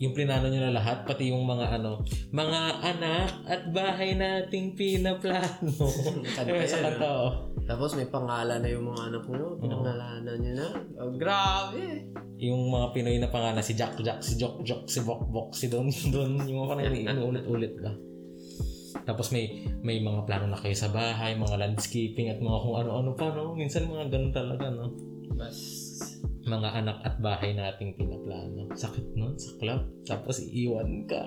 yung 0.00 0.16
plinano 0.16 0.48
nyo 0.48 0.64
na 0.64 0.80
lahat, 0.80 1.04
pati 1.04 1.28
yung 1.28 1.44
mga 1.44 1.76
ano, 1.76 2.00
mga 2.32 2.60
anak 2.80 3.28
at 3.44 3.68
bahay 3.68 4.16
nating 4.16 4.72
pinaplano. 4.72 5.68
Kanta 6.40 6.48
Kaya 6.48 6.64
sa 6.64 6.80
yan, 6.80 6.84
kanta, 6.96 7.08
oh. 7.12 7.30
Tapos 7.68 7.92
may 8.00 8.08
pangalan 8.08 8.64
na 8.64 8.68
yung 8.72 8.88
mga 8.88 9.12
anak 9.12 9.24
mo. 9.28 9.60
Pinangalanan 9.60 10.36
nyo 10.40 10.52
na. 10.56 10.68
Oh, 11.04 11.12
grabe. 11.12 12.08
Yung 12.40 12.72
mga 12.72 12.86
Pinoy 12.96 13.20
na 13.20 13.28
pangalan, 13.28 13.60
si 13.60 13.76
Jack 13.76 14.00
Jack, 14.00 14.24
si 14.24 14.40
Jok 14.40 14.64
Jok, 14.64 14.88
si 14.88 15.04
Bok 15.04 15.28
Bok, 15.28 15.52
si 15.52 15.68
Don 15.68 15.92
Don, 16.16 16.48
yung 16.48 16.64
mga 16.64 16.68
pangalan, 16.72 17.04
inuulit-ulit 17.04 17.74
ka. 17.76 17.92
Tapos 19.04 19.28
may 19.36 19.68
may 19.84 20.00
mga 20.00 20.24
plano 20.24 20.48
na 20.48 20.56
kayo 20.56 20.72
sa 20.72 20.88
bahay, 20.88 21.36
mga 21.36 21.60
landscaping 21.60 22.32
at 22.32 22.40
mga 22.40 22.58
kung 22.64 22.76
ano-ano 22.80 23.12
pa, 23.12 23.36
no? 23.36 23.52
Minsan 23.52 23.92
mga 23.92 24.08
ganun 24.08 24.32
talaga, 24.32 24.72
no? 24.72 24.96
Bas. 25.36 25.60
Mga 26.50 26.70
anak 26.74 26.98
at 27.00 27.14
bahay 27.16 27.54
nating 27.54 27.94
pinaplano. 27.94 28.66
Sakit 28.74 29.14
nun 29.14 29.38
sa 29.38 29.54
club. 29.56 29.80
Tapos 30.02 30.42
iiwan 30.42 31.06
ka. 31.06 31.22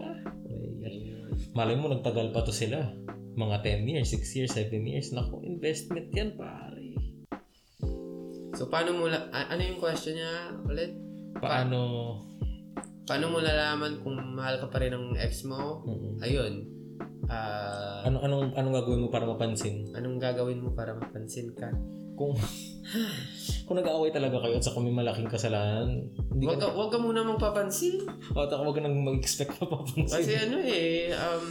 Ay, 0.83 1.15
Malay 1.51 1.73
mo, 1.73 1.87
nagtagal 1.87 2.29
pa 2.29 2.43
to 2.43 2.51
sila. 2.51 2.91
Mga 3.33 3.55
10 3.81 3.87
years, 3.87 4.11
6 4.11 4.37
years, 4.37 4.51
7 4.51 4.69
years. 4.83 5.09
Naku, 5.09 5.41
investment 5.41 6.11
yan, 6.11 6.35
pare. 6.35 6.93
So, 8.53 8.67
paano 8.67 8.93
mo, 8.93 9.07
la- 9.07 9.31
a- 9.31 9.49
ano 9.49 9.61
yung 9.63 9.79
question 9.79 10.13
niya 10.13 10.33
ulit? 10.61 10.93
Paano... 11.35 11.79
Paano 13.03 13.25
mo 13.27 13.39
lalaman 13.39 13.99
kung 13.99 14.15
mahal 14.31 14.59
ka 14.59 14.69
pa 14.69 14.77
rin 14.77 14.93
ng 14.93 15.17
ex 15.17 15.43
mo? 15.43 15.81
Mm-mm. 15.83 16.21
Ayun. 16.21 16.53
Ah, 17.25 18.05
Ano, 18.05 18.21
anong, 18.21 18.53
anong 18.53 18.75
gagawin 18.75 19.01
mo 19.01 19.09
para 19.09 19.25
mapansin? 19.25 19.89
anong 19.91 20.21
gagawin 20.21 20.61
mo 20.61 20.71
para 20.71 20.93
mapansin 20.93 21.49
ka? 21.51 21.67
Kung... 22.13 22.37
kung 23.67 23.77
nag-aaway 23.79 24.11
talaga 24.13 24.43
kayo 24.43 24.59
at 24.59 24.65
saka 24.65 24.79
may 24.79 24.93
malaking 24.93 25.29
kasalanan, 25.29 26.07
hindi 26.31 26.45
Wag 26.45 26.59
ka, 26.61 26.67
wag 26.73 26.91
ka 26.91 26.97
muna 26.99 27.25
magpapansin. 27.25 28.05
o, 28.35 28.45
taka, 28.45 28.61
wag 28.61 28.75
ka 28.75 28.81
nang 28.83 28.97
mag-expect 29.01 29.57
na 29.59 29.65
papansin. 29.67 30.07
Kasi 30.09 30.31
ano 30.37 30.57
eh, 30.61 31.13
um, 31.13 31.47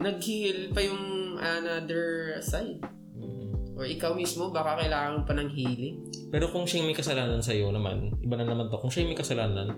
nag-heal 0.00 0.72
pa 0.72 0.80
yung 0.82 1.36
another 1.38 2.36
side. 2.42 2.80
Mm. 3.14 3.78
Or 3.78 3.84
ikaw 3.86 4.12
mismo, 4.16 4.50
baka 4.50 4.84
kailangan 4.84 5.24
pa 5.24 5.32
ng 5.36 5.50
healing. 5.52 5.96
Pero 6.32 6.48
kung 6.50 6.66
siya 6.66 6.84
may 6.84 6.96
kasalanan 6.96 7.40
sa'yo 7.40 7.70
naman, 7.70 8.12
iba 8.20 8.34
na 8.36 8.48
naman 8.48 8.68
to. 8.72 8.80
Kung 8.80 8.90
siya 8.90 9.06
may 9.06 9.16
kasalanan, 9.16 9.76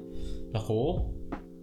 ako, 0.55 1.11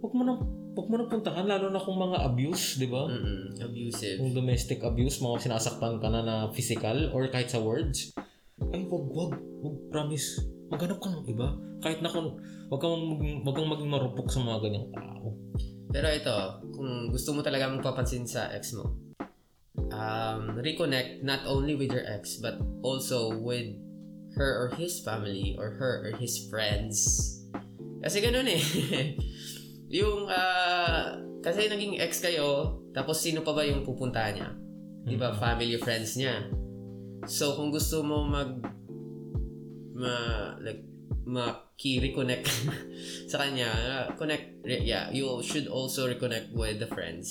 wag 0.04 0.12
mo 0.12 0.22
na, 0.22 0.34
wag 0.76 0.86
mo 0.88 0.96
na 1.00 1.06
puntahan, 1.08 1.48
lalo 1.48 1.72
na 1.72 1.80
kung 1.80 1.96
mga 1.96 2.24
abuse, 2.28 2.76
di 2.76 2.88
ba? 2.88 3.08
Mm-mm, 3.08 3.56
abusive. 3.60 4.20
Kung 4.20 4.32
domestic 4.36 4.80
abuse, 4.84 5.20
mga 5.24 5.48
sinasaktan 5.48 5.96
ka 5.98 6.08
na 6.12 6.20
na 6.20 6.36
physical 6.52 7.10
or 7.16 7.24
kahit 7.32 7.48
sa 7.48 7.60
words, 7.60 8.12
ay 8.70 8.86
wag, 8.86 9.06
wag, 9.10 9.32
wag, 9.62 9.76
promise. 9.90 10.38
Maghanap 10.70 10.98
ka 11.02 11.08
ng 11.10 11.26
iba. 11.28 11.48
Kahit 11.82 12.00
na 12.00 12.08
kung, 12.08 12.38
wag 12.70 12.80
kang, 12.80 13.18
wag 13.42 13.54
kang 13.58 13.70
maging 13.70 13.90
marupok 13.90 14.28
sa 14.30 14.40
mga 14.40 14.62
ganyang 14.62 14.88
tao. 14.94 15.34
Pero 15.92 16.06
ito, 16.08 16.36
kung 16.72 17.12
gusto 17.12 17.36
mo 17.36 17.44
talaga 17.44 17.68
magpapansin 17.68 18.24
sa 18.24 18.48
ex 18.54 18.72
mo, 18.72 18.96
um, 19.92 20.56
reconnect 20.56 21.20
not 21.20 21.44
only 21.44 21.76
with 21.76 21.92
your 21.92 22.06
ex, 22.08 22.40
but 22.40 22.56
also 22.80 23.36
with 23.36 23.76
her 24.32 24.64
or 24.64 24.68
his 24.80 25.04
family 25.04 25.52
or 25.60 25.76
her 25.76 26.08
or 26.08 26.16
his 26.16 26.48
friends. 26.48 26.96
Kasi 28.00 28.24
ganun 28.24 28.48
eh. 28.48 28.62
yung, 30.00 30.26
ah, 30.32 31.20
kasi 31.44 31.68
naging 31.68 32.00
ex 32.00 32.24
kayo, 32.24 32.80
tapos 32.96 33.20
sino 33.20 33.44
pa 33.44 33.52
ba 33.52 33.66
yung 33.66 33.84
pupuntahan 33.84 34.32
niya? 34.32 34.50
Di 35.02 35.16
ba? 35.18 35.34
Family, 35.36 35.76
friends 35.76 36.16
niya. 36.16 36.46
So, 37.26 37.54
kung 37.54 37.70
gusto 37.70 38.02
mo 38.02 38.26
mag, 38.26 38.58
ma, 39.94 40.14
like, 40.58 40.82
maki-reconnect 41.22 42.46
sa 43.30 43.46
kanya, 43.46 43.70
uh, 43.70 44.06
connect, 44.18 44.62
re- 44.66 44.82
yeah, 44.82 45.06
you 45.14 45.38
should 45.46 45.70
also 45.70 46.10
reconnect 46.10 46.50
with 46.50 46.82
the 46.82 46.90
friends. 46.90 47.30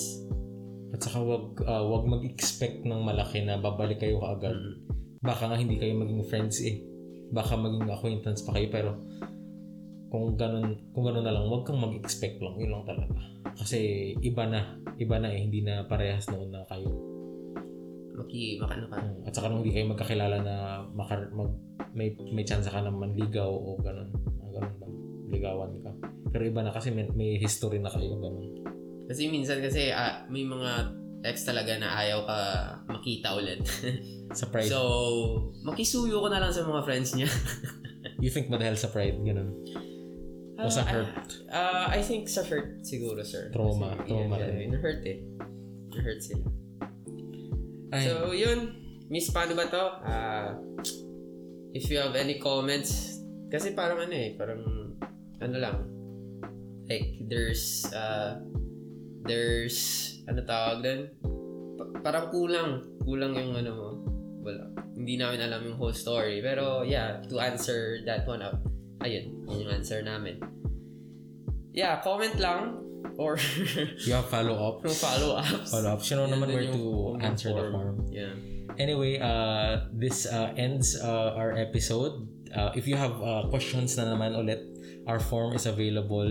At 0.91 1.03
saka 1.03 1.19
wag, 1.23 1.59
ah, 1.67 1.83
wag 1.83 2.07
mag-expect 2.07 2.83
ng 2.83 3.01
malaki 3.03 3.43
na 3.43 3.59
babalik 3.59 3.99
kayo 3.99 4.19
kaagad. 4.19 4.55
Mm. 4.55 4.75
Baka 5.21 5.51
nga 5.51 5.57
hindi 5.59 5.79
kayo 5.79 5.95
maging 5.95 6.23
friends 6.27 6.59
eh. 6.63 6.83
Baka 7.31 7.55
maging 7.55 7.87
acquaintance 7.87 8.43
pa 8.43 8.55
kayo 8.55 8.67
pero 8.67 8.91
kung 10.11 10.35
ganun, 10.35 10.75
kung 10.91 11.07
ganun 11.07 11.23
na 11.23 11.31
lang, 11.31 11.47
wag 11.47 11.63
kang 11.63 11.79
mag-expect 11.79 12.43
lang. 12.43 12.59
Yun 12.59 12.71
lang 12.75 12.83
talaga. 12.83 13.15
Kasi 13.55 14.11
iba 14.19 14.43
na. 14.43 14.75
Iba 14.99 15.23
na 15.23 15.31
eh. 15.31 15.47
Hindi 15.47 15.63
na 15.63 15.87
parehas 15.87 16.27
noon 16.27 16.51
na 16.51 16.67
kayo. 16.67 17.10
Maki, 18.11 18.59
makano 18.59 18.85
ka. 18.87 18.97
Mm. 18.99 19.23
At 19.23 19.33
saka 19.33 19.47
nung 19.47 19.63
hindi 19.63 19.71
kayo 19.71 19.87
magkakilala 19.87 20.37
na 20.41 20.55
maka, 20.91 21.25
mag, 21.31 21.51
may, 21.93 22.11
may 22.29 22.43
chance 22.43 22.67
ka 22.67 22.79
na 22.79 22.91
manligaw 22.91 23.47
o 23.47 23.79
ganun. 23.79 24.11
Ah, 24.41 24.49
ganun 24.51 24.75
ba? 24.77 24.87
Ligawan 25.31 25.71
ka. 25.79 25.91
Pero 26.31 26.43
iba 26.43 26.61
na 26.61 26.71
kasi 26.71 26.91
may, 26.91 27.07
may 27.11 27.39
history 27.39 27.79
na 27.79 27.87
kayo. 27.87 28.19
Ganun. 28.19 28.63
Kasi 29.07 29.27
minsan 29.27 29.59
kasi 29.59 29.91
ah, 29.91 30.23
may 30.27 30.43
mga 30.43 30.99
ex 31.21 31.45
talaga 31.45 31.77
na 31.77 31.95
ayaw 31.97 32.25
ka 32.25 32.39
makita 32.89 33.35
ulit. 33.35 33.61
Sa 34.39 34.47
pride. 34.47 34.71
so, 34.71 34.79
makisuyo 35.61 36.23
ko 36.23 36.31
na 36.31 36.39
lang 36.39 36.55
sa 36.55 36.63
mga 36.63 36.87
friends 36.87 37.19
niya. 37.19 37.27
you 38.23 38.31
think 38.31 38.47
ba 38.47 38.55
dahil 38.55 38.79
sa 38.79 38.87
pride? 38.87 39.19
Ganun. 39.19 39.51
O 40.55 40.71
sa 40.71 40.87
Ah, 40.87 40.91
hurt? 40.93 41.11
ah, 41.51 41.87
I 41.91 41.99
think 41.99 42.31
sa 42.31 42.39
hurt 42.47 42.79
siguro, 42.79 43.19
sir. 43.27 43.51
Trauma, 43.51 43.91
Kasi, 43.91 44.07
trauma 44.07 44.39
yeah, 44.39 44.47
rin. 44.47 44.55
yeah, 44.55 44.71
Na-hurt 44.71 45.03
eh. 45.03 45.17
Na-hurt 45.91 46.21
sila. 46.23 46.47
Ay, 47.91 48.07
So, 48.07 48.31
yun. 48.31 48.59
Miss, 49.11 49.27
paano 49.29 49.53
ba 49.53 49.67
to? 49.67 49.85
Ah, 50.01 50.55
if 51.75 51.91
you 51.91 51.99
have 51.99 52.15
any 52.15 52.39
comments, 52.39 53.19
kasi 53.51 53.75
parang 53.75 53.99
ano 53.99 54.15
eh, 54.15 54.31
parang 54.39 54.63
ano 55.43 55.55
lang. 55.59 55.77
Like, 56.87 57.19
there's, 57.27 57.83
uh, 57.91 58.39
there's, 59.23 59.77
ano 60.27 60.43
tawag 60.43 60.79
doon? 60.83 61.01
Pa- 61.75 61.91
parang 62.03 62.31
kulang. 62.31 62.69
Kulang 63.03 63.35
yung 63.35 63.55
ano 63.59 63.71
mo. 63.75 63.89
Wala. 64.41 64.71
Hindi 64.95 65.19
namin 65.19 65.43
alam 65.43 65.61
yung 65.67 65.75
whole 65.75 65.95
story. 65.95 66.39
Pero, 66.39 66.83
yeah, 66.83 67.19
to 67.27 67.39
answer 67.39 67.99
that 68.07 68.23
one 68.23 68.39
out, 68.39 68.59
ayun, 69.03 69.43
yun 69.47 69.67
yung 69.67 69.73
answer 69.75 69.99
namin. 69.99 70.39
yeah, 71.71 72.03
comment 72.03 72.35
lang 72.35 72.83
or 73.17 73.37
You 74.07 74.13
have 74.13 74.29
follow-ups? 74.29 74.83
no 74.83 74.91
follow-ups. 74.91 75.71
Follow-ups. 75.71 76.05
You 76.11 76.15
know 76.17 76.27
Yan 76.27 76.33
naman 76.37 76.47
where 76.53 76.67
to 76.71 76.83
answer 77.23 77.49
the 77.51 77.71
form. 77.71 78.07
Yeah. 78.11 78.33
Anyway, 78.79 79.19
uh, 79.19 79.87
this 79.91 80.25
uh, 80.25 80.53
ends 80.55 80.95
uh, 80.95 81.35
our 81.35 81.51
episode. 81.53 82.27
Uh, 82.55 82.71
if 82.75 82.87
you 82.87 82.95
have 82.95 83.15
uh, 83.23 83.47
questions 83.51 83.95
na 83.99 84.07
naman 84.07 84.35
ulit, 84.35 84.59
our 85.07 85.19
form 85.19 85.55
is 85.55 85.67
available 85.67 86.27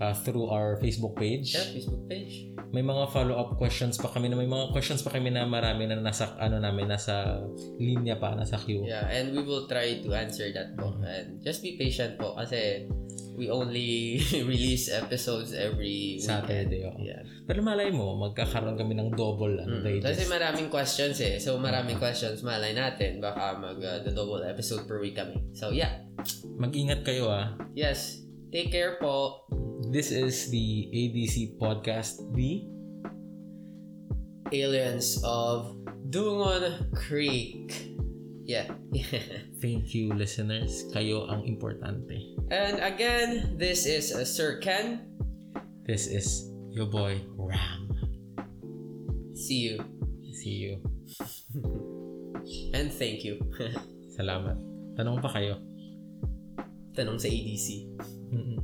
uh, 0.00 0.14
through 0.14 0.46
our 0.50 0.78
Facebook 0.82 1.16
page. 1.16 1.54
Yeah, 1.54 1.66
Facebook 1.74 2.06
page. 2.08 2.50
May 2.70 2.86
mga 2.86 3.10
follow-up 3.10 3.58
questions 3.58 3.98
pa 3.98 4.06
kami 4.14 4.30
na 4.30 4.38
may 4.38 4.46
mga 4.46 4.70
questions 4.70 5.02
pa 5.02 5.10
kami 5.10 5.34
na 5.34 5.42
marami 5.42 5.90
na 5.90 5.98
nasa 5.98 6.38
ano 6.38 6.62
namin 6.62 6.86
nasa 6.86 7.42
linya 7.82 8.14
pa 8.14 8.34
nasa 8.38 8.58
queue. 8.62 8.86
Yeah, 8.86 9.10
and 9.10 9.34
we 9.34 9.42
will 9.42 9.66
try 9.66 9.98
to 10.02 10.08
answer 10.14 10.46
that 10.54 10.78
po. 10.78 10.94
And 11.02 11.42
just 11.42 11.66
be 11.66 11.74
patient 11.74 12.14
po 12.18 12.38
kasi 12.38 12.86
we 13.34 13.48
only 13.48 14.18
release 14.48 14.90
episodes 14.90 15.52
every 15.52 16.18
Saturday, 16.18 16.86
oo. 16.86 16.98
Yeah. 16.98 17.22
Pero 17.44 17.62
malay 17.62 17.90
mo, 17.90 18.14
magkakaroon 18.20 18.76
kami 18.76 18.94
ng 18.94 19.10
double 19.14 19.58
ano, 19.58 19.82
Mm. 19.82 20.02
Kasi 20.04 20.22
digest. 20.22 20.30
maraming 20.30 20.68
questions 20.68 21.16
eh. 21.18 21.36
So 21.38 21.58
maraming 21.58 21.98
questions 21.98 22.42
malay 22.42 22.70
natin. 22.72 23.18
Baka 23.18 23.58
mag 23.58 23.78
uh, 23.78 24.00
the 24.02 24.12
double 24.12 24.42
episode 24.42 24.86
per 24.86 25.00
week 25.00 25.18
kami. 25.18 25.40
So 25.56 25.74
yeah. 25.74 26.04
Mag-ingat 26.56 27.02
kayo 27.02 27.26
ah. 27.26 27.56
Yes. 27.72 28.22
Take 28.50 28.70
care 28.70 28.98
po. 28.98 29.46
This 29.90 30.12
is 30.12 30.50
the 30.50 30.90
ADC 30.92 31.56
podcast, 31.56 32.20
the 32.36 32.66
Aliens 34.52 35.22
of 35.22 35.74
Dungon 36.10 36.90
Creek. 36.94 37.89
Yeah. 38.50 38.66
Thank 39.62 39.94
you, 39.94 40.10
listeners. 40.10 40.82
Kayo 40.90 41.30
ang 41.30 41.46
importante. 41.46 42.34
And 42.50 42.82
again, 42.82 43.54
this 43.54 43.86
is 43.86 44.10
uh, 44.10 44.26
Sir 44.26 44.58
Ken. 44.58 45.06
This 45.86 46.10
is 46.10 46.50
your 46.74 46.90
boy, 46.90 47.22
Ram. 47.38 47.94
See 49.38 49.70
you. 49.70 49.78
See 50.34 50.66
you. 50.66 50.82
And 52.74 52.90
thank 52.90 53.22
you. 53.22 53.38
Salamat. 54.18 54.58
Tanong 54.98 55.22
pa 55.22 55.30
kayo. 55.30 55.62
Tanong 56.98 57.22
sa 57.22 57.30
ADC. 57.30 57.86
Mm-hmm. 58.34 58.58